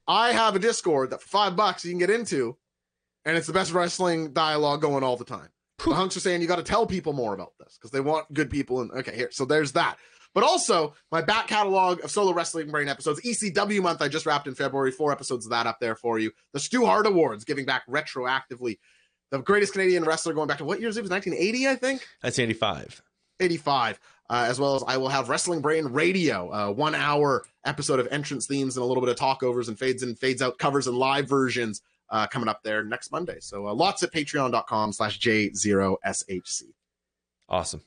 [0.09, 2.57] I have a Discord that for five bucks you can get into,
[3.25, 5.51] and it's the best wrestling dialogue going all the time.
[5.85, 8.33] The hunks are saying you got to tell people more about this because they want
[8.33, 8.81] good people.
[8.81, 9.99] And okay, here, so there's that.
[10.35, 14.47] But also my back catalog of solo wrestling brain episodes, ECW month I just wrapped
[14.47, 16.33] in February, four episodes of that up there for you.
[16.53, 18.79] The Stu Hart Awards, giving back retroactively.
[19.31, 22.07] The greatest Canadian wrestler going back to what years it was 1980, I think.
[22.23, 23.03] That's eighty five.
[23.41, 24.01] 85,
[24.31, 28.09] uh, as well as I will have Wrestling Brain Radio, uh, one hour episode of
[28.11, 30.97] entrance themes and a little bit of talkovers and fades in, fades out covers and
[30.97, 33.39] live versions uh, coming up there next Monday.
[33.41, 36.63] So uh, lots at patreon.com slash J0SHC.
[37.49, 37.83] Awesome.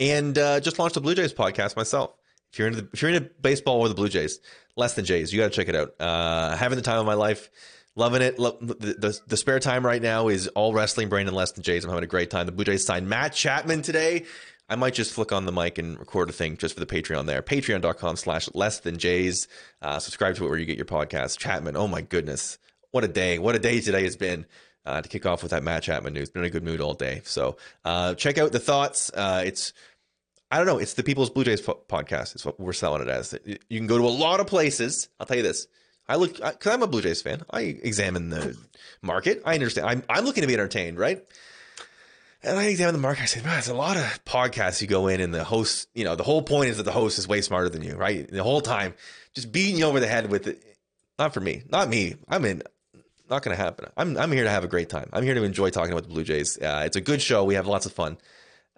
[0.00, 2.14] And uh, just launched the Blue Jays podcast myself.
[2.52, 4.40] If you're into the, if you're into baseball or the Blue Jays,
[4.76, 5.94] less than Jays, you got to check it out.
[6.00, 7.50] Uh, having the time of my life,
[7.94, 8.38] loving it.
[8.38, 11.62] Lo- the, the the spare time right now is all wrestling brain and less than
[11.62, 11.84] Jays.
[11.84, 12.46] I'm having a great time.
[12.46, 14.24] The Blue Jays signed Matt Chapman today.
[14.70, 17.26] I might just flick on the mic and record a thing just for the Patreon
[17.26, 17.42] there.
[17.42, 19.48] Patreon.com slash less than Jays.
[19.80, 21.38] Uh, subscribe to it where you get your podcast.
[21.38, 22.58] Chapman, oh my goodness.
[22.90, 23.38] What a day.
[23.38, 24.46] What a day today has been.
[24.86, 26.94] Uh, to kick off with that Matt Chapman news, been in a good mood all
[26.94, 27.20] day.
[27.24, 29.10] So uh, check out the thoughts.
[29.12, 29.74] Uh, it's
[30.50, 30.78] I don't know.
[30.78, 32.34] It's the People's Blue Jays po- podcast.
[32.34, 33.34] It's what we're selling it as.
[33.44, 35.10] You can go to a lot of places.
[35.20, 35.66] I'll tell you this.
[36.08, 37.42] I look because I'm a Blue Jays fan.
[37.50, 38.56] I examine the
[39.02, 39.42] market.
[39.44, 39.88] I understand.
[39.88, 41.22] I'm I'm looking to be entertained, right?
[42.42, 43.22] And I examine the market.
[43.22, 46.04] I say, man, there's a lot of podcasts you go in, and the host, you
[46.04, 48.30] know, the whole point is that the host is way smarter than you, right?
[48.30, 48.94] The whole time,
[49.34, 50.62] just beating you over the head with it.
[51.18, 51.64] Not for me.
[51.68, 52.14] Not me.
[52.28, 52.62] I'm in.
[53.30, 53.90] Not going to happen.
[53.96, 55.10] I'm I'm here to have a great time.
[55.12, 56.56] I'm here to enjoy talking about the Blue Jays.
[56.58, 57.44] Uh, it's a good show.
[57.44, 58.18] We have lots of fun.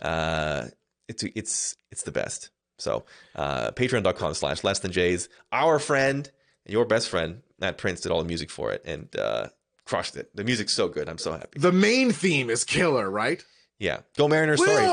[0.00, 0.66] Uh,
[1.08, 2.50] it's it's it's the best.
[2.78, 3.04] So
[3.36, 5.28] uh, patreon.com slash less than Jays.
[5.52, 6.30] Our friend,
[6.66, 9.48] your best friend, Matt Prince did all the music for it and uh,
[9.84, 10.34] crushed it.
[10.34, 11.08] The music's so good.
[11.08, 11.58] I'm so happy.
[11.58, 13.44] The main theme is killer, right?
[13.80, 14.00] Yeah.
[14.16, 14.64] Go Mariners.
[14.64, 14.86] Sorry.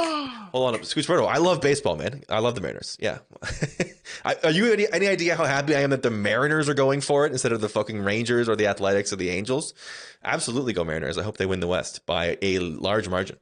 [0.53, 0.83] Hold on.
[0.83, 1.25] Scoots Roto.
[1.25, 2.23] I love baseball, man.
[2.29, 2.97] I love the Mariners.
[2.99, 3.19] Yeah.
[4.25, 7.01] I, are you any, any idea how happy I am that the Mariners are going
[7.01, 9.73] for it instead of the fucking Rangers or the Athletics or the Angels?
[10.23, 11.17] Absolutely go Mariners.
[11.17, 13.37] I hope they win the West by a large margin.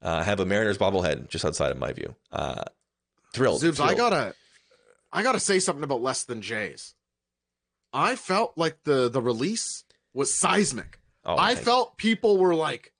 [0.00, 2.14] Uh, I have a Mariners bobblehead just outside of my view.
[2.30, 2.62] Uh,
[3.32, 3.60] thrilled.
[3.60, 4.34] Zoobs, I gotta,
[5.12, 6.94] I gotta say something about less than Jays.
[7.92, 11.00] I felt like the the release was seismic.
[11.24, 12.92] Oh, I felt people were like,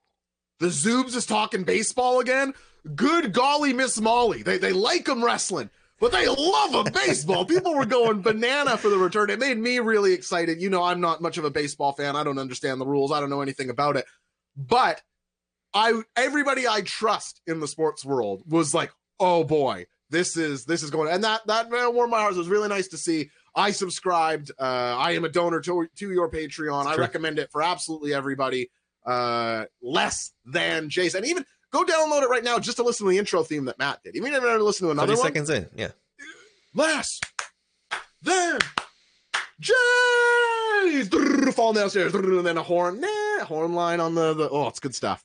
[0.60, 2.54] the Zoobs is talking baseball again.
[2.94, 4.42] Good golly, Miss Molly.
[4.42, 5.70] They they like him wrestling,
[6.00, 7.44] but they love him baseball.
[7.46, 9.30] people were going banana for the return.
[9.30, 10.60] It made me really excited.
[10.60, 12.16] You know, I'm not much of a baseball fan.
[12.16, 13.10] I don't understand the rules.
[13.10, 14.04] I don't know anything about it.
[14.56, 15.02] But
[15.72, 20.82] I everybody I trust in the sports world was like, oh boy, this is this
[20.82, 22.34] is going and that that warmed my heart.
[22.34, 23.30] It was really nice to see.
[23.56, 24.50] I subscribed.
[24.58, 24.62] Uh,
[24.98, 26.86] I am a donor to to your Patreon.
[26.86, 28.70] I recommend it for absolutely everybody.
[29.04, 31.18] Uh, less than Jason.
[31.18, 33.78] And even go download it right now just to listen to the intro theme that
[33.78, 34.16] Matt did.
[34.16, 35.26] Even if you never listen to another 30 one.
[35.26, 35.68] seconds in.
[35.76, 35.88] Yeah.
[36.74, 37.20] Less
[38.22, 38.58] than
[39.60, 41.08] Jays.
[41.54, 42.14] Falling downstairs.
[42.14, 43.00] And then a horn.
[43.00, 45.24] Nah, horn line on the, the oh, it's good stuff.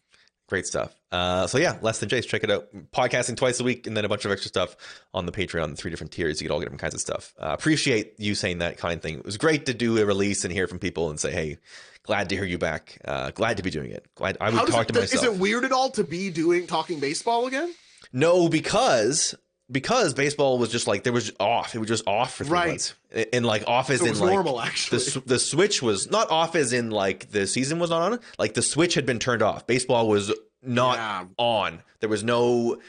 [0.50, 0.96] Great stuff.
[1.12, 2.26] Uh, so yeah, less than Jays.
[2.26, 2.70] Check it out.
[2.92, 4.76] Podcasting twice a week, and then a bunch of extra stuff
[5.14, 5.78] on the Patreon.
[5.78, 6.42] Three different tiers.
[6.42, 7.36] You get all different kinds of stuff.
[7.40, 9.20] Uh, appreciate you saying that kind thing.
[9.20, 11.60] It was great to do a release and hear from people and say, "Hey,
[12.02, 12.98] glad to hear you back.
[13.06, 14.08] Uh, glad to be doing it.
[14.16, 16.32] Glad I would How talk it, to myself." Is it weird at all to be
[16.32, 17.72] doing talking baseball again?
[18.12, 19.36] No, because
[19.72, 21.76] because baseball was just like there was off.
[21.76, 22.68] It was just off for three Right.
[22.70, 22.94] months,
[23.34, 25.00] and like off as So in like normal, actually.
[25.00, 28.20] the the switch was not off as in like the season was not on.
[28.38, 29.68] Like the switch had been turned off.
[29.68, 30.32] Baseball was
[30.64, 31.26] not Yeah.
[31.38, 31.82] on.
[32.00, 32.80] There was no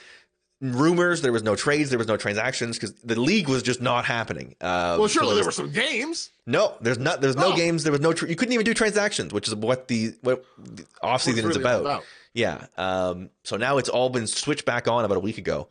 [0.60, 1.22] rumors.
[1.22, 1.90] There was no trades.
[1.90, 4.54] There was no transactions because the league was just not happening.
[4.60, 6.30] Uh, Well, so surely there there were some games.
[6.46, 7.20] no, there's not.
[7.20, 7.56] There's no Oh.
[7.56, 7.82] games.
[7.84, 8.12] There was no.
[8.12, 11.56] Tr- you couldn't even do transactions, which is what the what the off season What's
[11.56, 12.04] is really all about.
[12.34, 12.66] Yeah.
[12.76, 15.68] Um, so now it's all been switched back on about a week ago,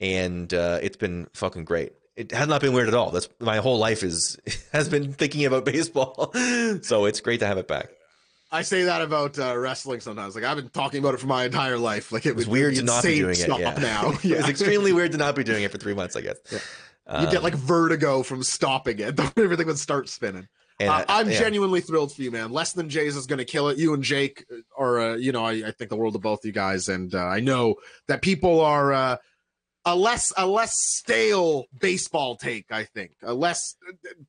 [0.00, 1.92] and uh, it's been fucking great.
[2.16, 3.10] It has not been weird at all.
[3.10, 4.38] That's my whole life is
[4.72, 6.32] has been thinking about baseball,
[6.82, 7.90] so it's great to have it back.
[8.50, 10.34] I say that about uh, wrestling sometimes.
[10.34, 12.10] Like I've been talking about it for my entire life.
[12.12, 13.34] Like it, It was weird to not be doing it.
[13.36, 13.74] stop Yeah.
[13.74, 14.10] now.
[14.14, 14.36] it Yeah.
[14.38, 16.16] was extremely weird to not be doing it for three months.
[16.16, 16.38] I guess.
[16.50, 19.20] you get like vertigo from stopping it.
[19.36, 20.48] Everything would start spinning.
[20.80, 21.38] Uh, I- I'm yeah.
[21.38, 22.50] genuinely thrilled for you, man.
[22.50, 23.76] Less than Jays is going to kill it.
[23.78, 24.44] You and Jake
[24.78, 27.18] are, uh, you know, I, I think the world of both you guys, and uh,
[27.18, 27.74] I know
[28.06, 29.16] that people are uh,
[29.88, 32.66] a less a less stale baseball take.
[32.70, 33.76] I think a less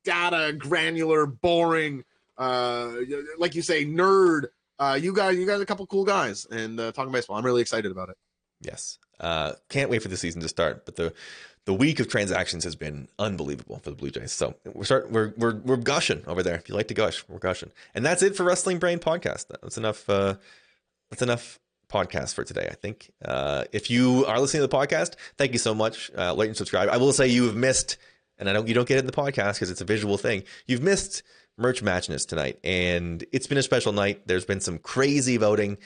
[0.04, 2.04] data granular, boring,
[2.38, 2.92] uh,
[3.38, 4.46] like you say, nerd.
[4.78, 7.36] Uh, you guys, you guys, a couple cool guys, and uh, talking baseball.
[7.36, 8.16] I'm really excited about it.
[8.62, 10.86] Yes, uh, can't wait for the season to start.
[10.86, 11.12] But the
[11.66, 14.32] the week of transactions has been unbelievable for the Blue Jays.
[14.32, 16.54] So we're start we're we're we're gushing over there.
[16.54, 17.70] If you like to gush, we're gushing.
[17.94, 19.48] And that's it for Wrestling Brain podcast.
[19.48, 20.08] That's enough.
[20.08, 20.36] Uh,
[21.10, 21.58] that's enough
[21.90, 22.68] podcast for today.
[22.70, 23.10] I think.
[23.24, 26.10] Uh, if you are listening to the podcast, thank you so much.
[26.16, 26.88] Uh, like and subscribe.
[26.88, 27.96] I will say you have missed,
[28.38, 30.44] and I don't you don't get it in the podcast because it's a visual thing.
[30.66, 31.22] You've missed
[31.58, 34.26] merch matchness tonight, and it's been a special night.
[34.26, 35.78] There's been some crazy voting.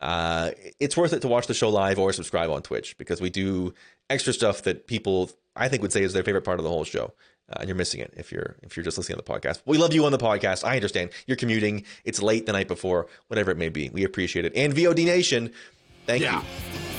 [0.00, 3.28] Uh, it's worth it to watch the show live or subscribe on Twitch because we
[3.30, 3.74] do
[4.08, 6.84] extra stuff that people I think would say is their favorite part of the whole
[6.84, 7.12] show.
[7.50, 9.60] Uh, and you're missing it if you're if you're just listening to the podcast.
[9.66, 10.64] We love you on the podcast.
[10.64, 11.84] I understand you're commuting.
[12.04, 13.88] It's late the night before, whatever it may be.
[13.90, 14.52] We appreciate it.
[14.54, 15.52] And VOD Nation,
[16.06, 16.40] thank Yeah.
[16.42, 16.89] you